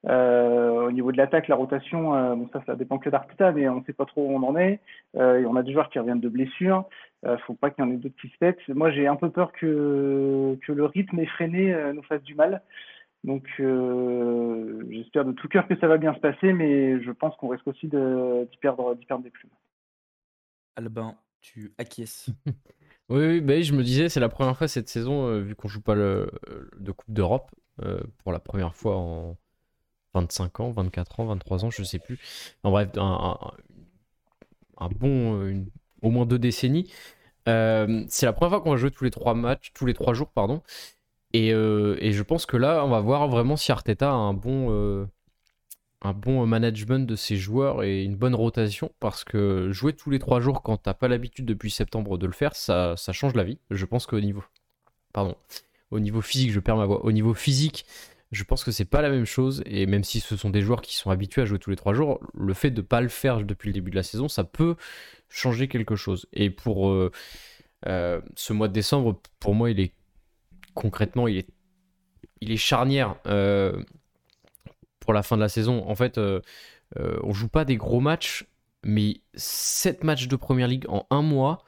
au 0.04 0.90
niveau 0.90 1.12
de 1.12 1.16
l'attaque, 1.16 1.48
la 1.48 1.56
rotation, 1.56 2.36
bon 2.36 2.48
ça, 2.66 2.74
dépend 2.74 2.98
que 2.98 3.08
d'Arteta, 3.08 3.52
mais 3.52 3.68
on 3.68 3.80
ne 3.80 3.84
sait 3.84 3.92
pas 3.92 4.04
trop 4.04 4.26
où 4.26 4.34
on 4.34 4.42
en 4.42 4.56
est. 4.56 4.80
on 5.14 5.56
a 5.56 5.62
des 5.62 5.72
joueurs 5.72 5.90
qui 5.90 5.98
reviennent 5.98 6.20
de 6.20 6.28
blessures. 6.28 6.84
ne 7.24 7.36
faut 7.38 7.54
pas 7.54 7.70
qu'il 7.70 7.84
y 7.84 7.86
en 7.86 7.90
ait 7.92 7.96
d'autres 7.96 8.20
qui 8.20 8.28
se 8.28 8.38
pètent. 8.38 8.68
Moi, 8.68 8.90
j'ai 8.90 9.06
un 9.06 9.16
peu 9.16 9.30
peur 9.30 9.52
que, 9.52 10.58
le 10.66 10.84
rythme 10.84 11.20
effréné 11.20 11.74
nous 11.94 12.02
fasse 12.02 12.22
du 12.24 12.34
mal. 12.34 12.62
Donc, 13.24 13.46
euh, 13.60 14.84
j'espère 14.90 15.24
de 15.24 15.32
tout 15.32 15.48
cœur 15.48 15.68
que 15.68 15.76
ça 15.76 15.86
va 15.86 15.96
bien 15.96 16.12
se 16.14 16.18
passer, 16.18 16.52
mais 16.52 17.00
je 17.02 17.12
pense 17.12 17.36
qu'on 17.36 17.48
risque 17.48 17.66
aussi 17.68 17.86
d'y 17.86 18.56
perdre 18.58 18.96
des 18.96 19.30
plumes. 19.30 19.50
Albin, 20.76 21.16
tu 21.40 21.74
acquiesces. 21.78 22.30
oui, 23.08 23.40
oui 23.40 23.64
je 23.64 23.74
me 23.74 23.82
disais, 23.82 24.08
c'est 24.08 24.20
la 24.20 24.28
première 24.28 24.56
fois 24.56 24.68
cette 24.68 24.88
saison, 24.88 25.26
euh, 25.26 25.40
vu 25.40 25.54
qu'on 25.54 25.68
joue 25.68 25.80
pas 25.80 25.94
le, 25.94 26.30
de 26.78 26.92
Coupe 26.92 27.12
d'Europe, 27.12 27.50
euh, 27.82 28.00
pour 28.18 28.32
la 28.32 28.40
première 28.40 28.74
fois 28.74 28.96
en 28.96 29.36
25 30.14 30.60
ans, 30.60 30.70
24 30.70 31.20
ans, 31.20 31.26
23 31.26 31.64
ans, 31.64 31.70
je 31.70 31.82
sais 31.82 31.98
plus. 31.98 32.18
En 32.62 32.70
bref, 32.70 32.90
un, 32.96 33.36
bon, 34.90 35.64
au 36.02 36.10
moins 36.10 36.26
deux 36.26 36.38
décennies. 36.38 36.90
c'est 37.46 38.26
la 38.26 38.32
première 38.32 38.50
fois 38.50 38.60
qu'on 38.60 38.70
va 38.72 38.76
jouer 38.76 38.90
tous 38.90 39.04
les 39.04 39.10
trois 39.10 39.34
matchs, 39.34 39.72
tous 39.72 39.86
les 39.86 39.94
trois 39.94 40.14
jours, 40.14 40.30
pardon. 40.30 40.62
Euh, 41.34 41.96
et, 42.00 42.12
je 42.12 42.22
pense 42.22 42.46
que 42.46 42.56
là, 42.56 42.84
on 42.84 42.88
va 42.88 43.00
voir 43.00 43.28
vraiment 43.28 43.56
si 43.56 43.72
Arteta 43.72 44.10
a 44.10 44.14
un 44.14 44.34
bon, 44.34 44.68
euh, 44.70 45.06
un 46.02 46.12
bon 46.12 46.44
management 46.46 47.06
de 47.06 47.16
ses 47.16 47.36
joueurs 47.36 47.82
et 47.82 48.02
une 48.02 48.16
bonne 48.16 48.34
rotation. 48.34 48.92
Parce 49.00 49.24
que 49.24 49.70
jouer 49.72 49.92
tous 49.92 50.10
les 50.10 50.18
trois 50.18 50.40
jours 50.40 50.62
quand 50.62 50.76
t'as 50.76 50.94
pas 50.94 51.08
l'habitude 51.08 51.46
depuis 51.46 51.70
septembre 51.70 52.18
de 52.18 52.26
le 52.26 52.32
faire, 52.32 52.54
ça, 52.56 52.96
change 53.12 53.34
la 53.34 53.44
vie. 53.44 53.58
Je 53.70 53.86
pense 53.86 54.06
qu'au 54.06 54.20
niveau. 54.20 54.44
Pardon. 55.12 55.36
Au 55.90 56.00
niveau 56.00 56.20
physique, 56.20 56.50
je 56.50 56.60
perds 56.60 56.76
ma 56.76 56.86
voix. 56.86 57.04
Au 57.04 57.12
niveau 57.12 57.34
physique, 57.34 57.86
je 58.32 58.44
pense 58.44 58.64
que 58.64 58.72
c'est 58.72 58.84
pas 58.86 59.02
la 59.02 59.10
même 59.10 59.26
chose. 59.26 59.62
Et 59.66 59.86
même 59.86 60.04
si 60.04 60.20
ce 60.20 60.36
sont 60.36 60.50
des 60.50 60.62
joueurs 60.62 60.82
qui 60.82 60.96
sont 60.96 61.10
habitués 61.10 61.42
à 61.42 61.44
jouer 61.44 61.58
tous 61.58 61.70
les 61.70 61.76
trois 61.76 61.94
jours, 61.94 62.20
le 62.34 62.54
fait 62.54 62.70
de 62.70 62.80
pas 62.80 63.00
le 63.00 63.08
faire 63.08 63.42
depuis 63.44 63.68
le 63.68 63.74
début 63.74 63.90
de 63.90 63.96
la 63.96 64.02
saison, 64.02 64.28
ça 64.28 64.44
peut 64.44 64.74
changer 65.28 65.68
quelque 65.68 65.96
chose. 65.96 66.26
Et 66.32 66.50
pour 66.50 66.90
euh, 66.90 67.10
ce 68.34 68.52
mois 68.52 68.68
de 68.68 68.72
décembre, 68.72 69.20
pour 69.38 69.54
moi, 69.54 69.70
il 69.70 69.80
est 69.80 69.92
concrètement, 70.74 71.28
il 71.28 71.38
est, 71.38 71.48
il 72.40 72.50
est 72.50 72.56
charnière 72.56 73.16
euh, 73.26 73.82
pour 75.02 75.12
la 75.12 75.22
fin 75.22 75.36
de 75.36 75.42
la 75.42 75.48
saison. 75.48 75.84
En 75.88 75.94
fait, 75.94 76.18
euh, 76.18 76.40
euh, 76.98 77.18
on 77.22 77.32
joue 77.32 77.48
pas 77.48 77.64
des 77.64 77.76
gros 77.76 78.00
matchs, 78.00 78.46
mais 78.84 79.20
7 79.34 80.04
matchs 80.04 80.28
de 80.28 80.36
première 80.36 80.68
ligue 80.68 80.86
en 80.88 81.06
un 81.10 81.22
mois. 81.22 81.64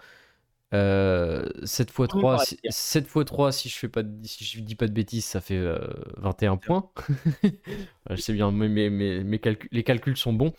7 0.72 1.88
x 1.88 2.08
3, 2.08 2.44
7 2.68 3.04
x 3.04 3.24
3 3.26 3.52
si 3.52 3.68
je 3.68 3.76
fais 3.76 3.86
pas 3.86 4.02
si 4.24 4.44
je 4.44 4.58
dis 4.58 4.74
pas 4.74 4.88
de 4.88 4.92
bêtises, 4.92 5.24
ça 5.24 5.40
fait 5.40 5.62
21 6.16 6.56
points. 6.56 6.90
je 8.10 8.16
sais 8.16 8.32
bien, 8.32 8.50
mes, 8.50 8.68
mes, 8.90 9.40
les 9.70 9.82
calculs 9.84 10.16
sont 10.16 10.32
bons. 10.32 10.52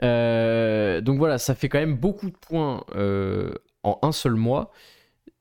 donc 0.00 1.18
voilà, 1.18 1.36
ça 1.36 1.54
fait 1.54 1.68
quand 1.68 1.78
même 1.78 1.96
beaucoup 1.96 2.30
de 2.30 2.36
points 2.36 2.86
en 3.82 3.98
un 4.00 4.12
seul 4.12 4.34
mois 4.34 4.72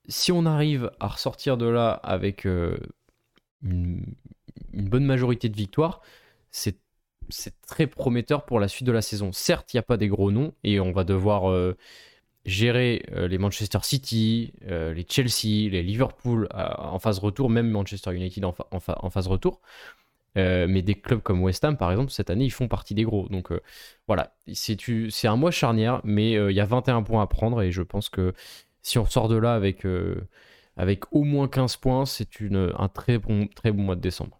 si 0.09 0.31
on 0.31 0.45
arrive 0.45 0.91
à 0.99 1.07
ressortir 1.07 1.55
de 1.55 1.67
là 1.67 1.91
avec 1.91 2.45
euh, 2.45 2.77
une, 3.63 4.03
bonne 4.73 5.05
majorité 5.05 5.47
de 5.49 5.55
victoires, 5.55 6.01
c'est 6.51 6.77
très 7.67 7.87
prometteur 7.87 8.45
pour 8.45 8.59
la 8.59 8.67
suite 8.67 8.87
de 8.87 8.91
la 8.91 9.01
saison. 9.01 9.31
Certes, 9.31 9.73
il 9.73 9.77
n'y 9.77 9.79
a 9.79 9.83
pas 9.83 9.97
des 9.97 10.07
gros 10.07 10.31
noms 10.31 10.53
et 10.63 10.79
on 10.79 10.91
va 10.91 11.03
devoir 11.03 11.49
euh, 11.49 11.77
gérer 12.45 13.05
euh, 13.11 13.27
les 13.27 13.37
Manchester 13.37 13.79
City, 13.83 14.53
les 14.61 15.05
Chelsea, 15.07 15.69
les 15.69 15.83
Liverpool 15.83 16.47
en 16.53 16.99
phase 16.99 17.19
retour, 17.19 17.49
même 17.49 17.69
Manchester 17.69 18.13
United 18.15 18.43
en, 18.45 18.79
phase 19.09 19.27
retour. 19.27 19.61
mais 20.35 20.81
des 20.81 20.95
clubs 20.95 21.21
comme 21.21 21.41
West 21.43 21.63
Ham, 21.65 21.77
par 21.77 21.91
exemple, 21.91 22.11
cette 22.11 22.29
année, 22.29 22.45
ils 22.45 22.51
font 22.51 22.67
partie 22.67 22.95
des 22.95 23.03
gros. 23.03 23.27
Donc 23.29 23.51
voilà, 24.07 24.35
c'est 24.53 25.27
un 25.27 25.35
mois 25.35 25.51
charnière, 25.51 26.01
mais 26.03 26.31
il 26.31 26.55
y 26.55 26.61
a 26.61 26.65
21 26.65 27.03
points 27.03 27.21
à 27.21 27.27
prendre 27.27 27.61
et 27.61 27.71
je 27.71 27.81
pense 27.83 28.09
que 28.09 28.33
si 28.81 28.97
on 28.97 29.05
sort 29.05 29.27
de 29.27 29.35
là 29.35 29.53
avec, 29.53 29.85
euh, 29.85 30.27
au 31.11 31.23
moins 31.23 31.47
15 31.47 31.77
points, 31.77 32.05
c'est 32.05 32.27
un 32.41 32.87
très 32.87 33.17
bon 33.19 33.47
mois 33.73 33.95
de 33.95 34.01
décembre. 34.01 34.38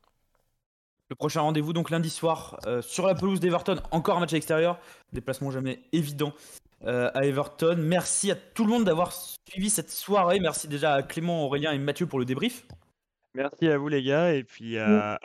Le 1.10 1.16
prochain 1.16 1.42
rendez-vous, 1.42 1.74
donc 1.74 1.90
lundi 1.90 2.10
soir, 2.10 2.60
euh, 2.68 2.84
sur 2.84 3.08
la 3.08 3.16
pelouse 3.16 3.40
d'Everton, 3.40 3.82
encore 3.90 4.18
un 4.18 4.20
match 4.20 4.34
à 4.34 4.36
l'extérieur. 4.36 4.80
Déplacement 5.12 5.50
jamais 5.50 5.82
évident 5.92 6.34
euh, 6.84 7.10
à 7.16 7.26
Everton. 7.26 7.78
Merci 7.80 8.30
à 8.30 8.36
tout 8.36 8.64
le 8.64 8.70
monde 8.70 8.86
d'avoir 8.86 9.12
suivi 9.12 9.72
cette 9.72 9.90
soirée. 9.90 10.40
Merci 10.40 10.68
déjà 10.68 10.94
à 10.94 11.02
Clément, 11.02 11.46
Aurélien 11.46 11.72
et 11.72 11.80
Mathieu 11.80 12.06
pour 12.06 12.20
le 12.20 12.26
débrief. 12.26 12.68
Merci 13.34 13.68
à 13.68 13.78
vous 13.80 13.88
les 13.88 14.04
gars, 14.04 14.34
et 14.34 14.44
puis 14.44 14.78
à, 14.78 15.18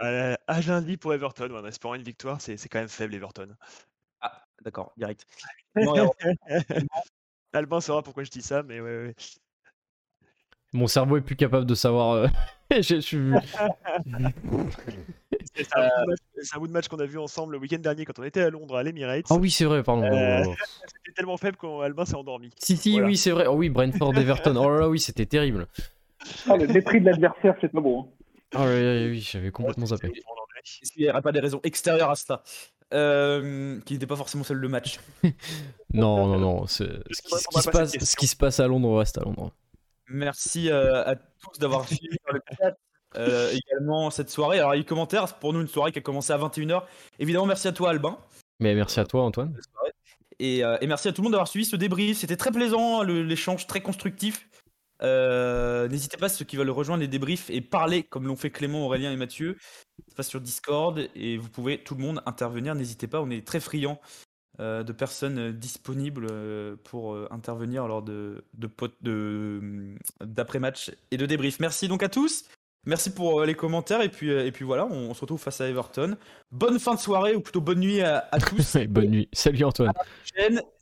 lundi 0.67 0.97
pour 0.97 1.13
Everton, 1.13 1.55
en 1.55 1.67
espérant 1.67 1.95
une 1.95 2.03
victoire, 2.03 2.41
c'est 2.41 2.57
quand 2.69 2.79
même 2.79 2.89
faible 2.89 3.15
Everton. 3.15 3.49
Ah, 4.21 4.43
d'accord, 4.63 4.93
direct. 4.97 5.27
Albin 7.53 7.81
saura 7.81 8.03
pourquoi 8.03 8.25
je 8.25 8.31
dis 8.31 8.43
ça, 8.43 8.63
mais 8.63 8.81
ouais, 8.81 9.07
ouais. 9.07 9.15
Mon 10.73 10.87
cerveau 10.87 11.17
est 11.17 11.23
plus 11.23 11.37
capable 11.37 11.67
de 11.67 11.75
savoir. 11.75 12.11
Euh, 12.13 12.27
je, 12.83 13.01
suis... 13.01 13.33
c'est 15.55 15.67
un, 15.77 16.59
bout 16.59 16.67
de 16.67 16.73
match 16.73 16.89
qu'on 16.89 16.99
a 16.99 17.07
vu 17.07 17.19
ensemble 17.19 17.53
le 17.55 17.59
week-end 17.59 17.79
dernier 17.79 18.05
quand 18.05 18.19
on 18.19 18.25
était 18.25 18.43
à 18.43 18.51
Londres 18.51 18.77
à 18.77 18.83
l'Emirates. 18.83 19.27
Ah 19.31 19.37
oui, 19.37 19.51
c'est 19.51 19.65
vrai, 19.65 19.83
pardon. 19.83 20.05
Euh, 20.05 20.45
c'était 20.87 21.15
tellement 21.15 21.37
faible 21.37 21.57
qu'Albin 21.57 22.05
s'est 22.05 22.17
endormi. 22.17 22.51
Si, 22.59 22.77
si, 22.77 23.01
oui, 23.01 23.17
c'est 23.17 23.31
vrai. 23.31 23.47
Oh 23.47 23.55
oui, 23.55 23.69
Brentford 23.69 24.17
Everton. 24.17 24.57
Oh 24.57 24.71
là 24.71 24.81
là, 24.81 24.89
oui, 24.89 25.01
c'était 25.01 25.27
terrible. 25.27 25.67
Ah, 26.49 26.57
le 26.57 26.67
mépris 26.67 27.01
de 27.01 27.07
l'adversaire, 27.07 27.55
c'est 27.61 27.71
pas 27.71 27.81
bon. 27.81 28.03
Hein. 28.03 28.27
Ah 28.55 28.65
oui, 28.67 29.09
oui, 29.11 29.21
j'avais 29.21 29.51
complètement 29.51 29.87
zappé. 29.87 30.09
Est-ce 30.09 30.93
qu'il 30.93 31.03
n'y 31.03 31.11
aurait 31.11 31.23
pas 31.23 31.33
des 31.33 31.41
raisons 31.41 31.61
extérieures 31.63 32.11
à 32.11 32.15
cela 32.15 32.43
euh, 32.93 33.81
qui 33.81 33.95
n'était 33.95 34.07
pas 34.07 34.17
forcément 34.17 34.45
seul 34.45 34.59
le 34.59 34.69
match. 34.69 35.01
non, 35.93 36.27
non, 36.29 36.39
non. 36.39 36.67
Ce, 36.67 36.85
qui, 36.85 37.61
se 37.61 37.71
passe, 37.71 37.99
ce 37.99 38.17
qui 38.17 38.27
se 38.27 38.37
passe 38.37 38.61
à 38.61 38.69
Londres 38.69 38.97
reste 38.99 39.19
à 39.19 39.23
Londres. 39.23 39.53
Merci 40.09 40.71
euh, 40.71 41.05
à 41.05 41.17
tous 41.17 41.59
d'avoir 41.59 41.85
suivi 41.89 42.17
le 42.33 42.41
chat. 42.59 42.77
Euh, 43.17 43.53
également 43.53 44.11
cette 44.11 44.31
soirée. 44.31 44.59
Alors, 44.59 44.75
les 44.75 44.85
commentaires, 44.85 45.29
c'est 45.29 45.37
pour 45.37 45.53
nous 45.53 45.61
une 45.61 45.69
soirée 45.69 45.93
qui 45.93 46.01
a 46.01 46.03
commencé 46.03 46.33
à 46.33 46.39
21h. 46.39 46.83
Évidemment, 47.21 47.47
merci 47.47 47.69
à 47.69 47.73
toi, 47.73 47.91
Albin. 47.91 48.19
Mais 48.59 48.75
merci 48.75 48.99
à 48.99 49.05
toi, 49.05 49.23
Antoine. 49.23 49.57
Et, 50.41 50.59
et 50.59 50.87
merci 50.89 51.07
à 51.07 51.13
tout 51.13 51.23
le 51.23 51.27
monde 51.27 51.33
d'avoir 51.33 51.47
suivi 51.47 51.65
ce 51.65 51.77
débrief. 51.77 52.19
C'était 52.19 52.37
très 52.37 52.51
plaisant, 52.51 53.03
l'échange 53.05 53.69
très 53.69 53.81
constructif. 53.81 54.49
Euh, 55.03 55.89
n'hésitez 55.89 56.17
pas, 56.17 56.29
ceux 56.29 56.45
qui 56.45 56.57
veulent 56.57 56.71
rejoindre 56.71 57.01
les 57.01 57.09
débriefs 57.09 57.51
et 57.51 57.61
parler, 57.61 58.03
comme 58.03 58.27
l'ont 58.27 58.37
fait 58.37 58.51
Clément, 58.51 58.87
Aurélien 58.87 59.13
et 59.13 59.17
Mathieu, 59.17 59.57
ça 60.09 60.15
passe 60.17 60.29
sur 60.29 60.41
Discord 60.41 61.09
et 61.15 61.37
vous 61.37 61.49
pouvez, 61.49 61.83
tout 61.83 61.95
le 61.95 62.03
monde, 62.03 62.23
intervenir. 62.27 62.75
N'hésitez 62.75 63.07
pas, 63.07 63.21
on 63.21 63.31
est 63.31 63.47
très 63.47 63.61
friands 63.61 64.01
euh, 64.01 64.24
de 64.59 64.93
personnes 64.93 65.53
disponibles 65.53 66.29
euh, 66.31 66.77
pour 66.85 67.17
intervenir 67.33 67.89
lors 67.89 68.03
de, 68.03 68.45
de 68.55 69.95
d'après-match 70.21 70.93
et 71.11 71.17
de 71.17 71.27
débriefs. 71.27 71.61
Merci 71.61 71.89
donc 71.89 72.03
à 72.03 72.09
tous. 72.09 72.45
Merci 72.87 73.15
pour 73.15 73.45
les 73.45 73.55
commentaires 73.55 74.03
et 74.03 74.11
puis, 74.11 74.31
et 74.31 74.53
puis 74.53 74.65
voilà, 74.65 74.85
on, 74.85 75.15
se 75.15 75.23
retrouve 75.23 75.41
face 75.41 75.61
à 75.63 75.69
Everton. 75.69 76.19
Bonne 76.53 76.79
fin 76.79 76.95
de 76.95 77.01
soirée 77.01 77.35
ou 77.35 77.41
plutôt 77.41 77.63
bonne 77.63 77.81
nuit 77.81 78.03
à, 78.03 78.29
tous. 78.47 78.77
bonne 78.89 79.09
nuit. 79.09 79.29
Salut 79.33 79.65
Antoine. 79.65 79.93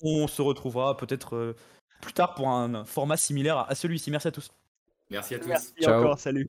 On 0.03 0.27
se 0.27 0.43
retrouvera 0.43 0.97
peut-être 0.97 1.55
plus 2.01 2.13
tard 2.13 2.35
pour 2.35 2.49
un 2.49 2.85
format 2.85 3.17
similaire 3.17 3.65
à 3.69 3.75
celui-ci. 3.77 4.11
Merci 4.11 4.29
à 4.29 4.33
tous. 4.33 4.51
Merci 5.11 5.35
à 5.37 5.39
tous. 5.39 5.49
Merci 5.49 5.73
encore, 5.87 6.19
salut. 6.19 6.47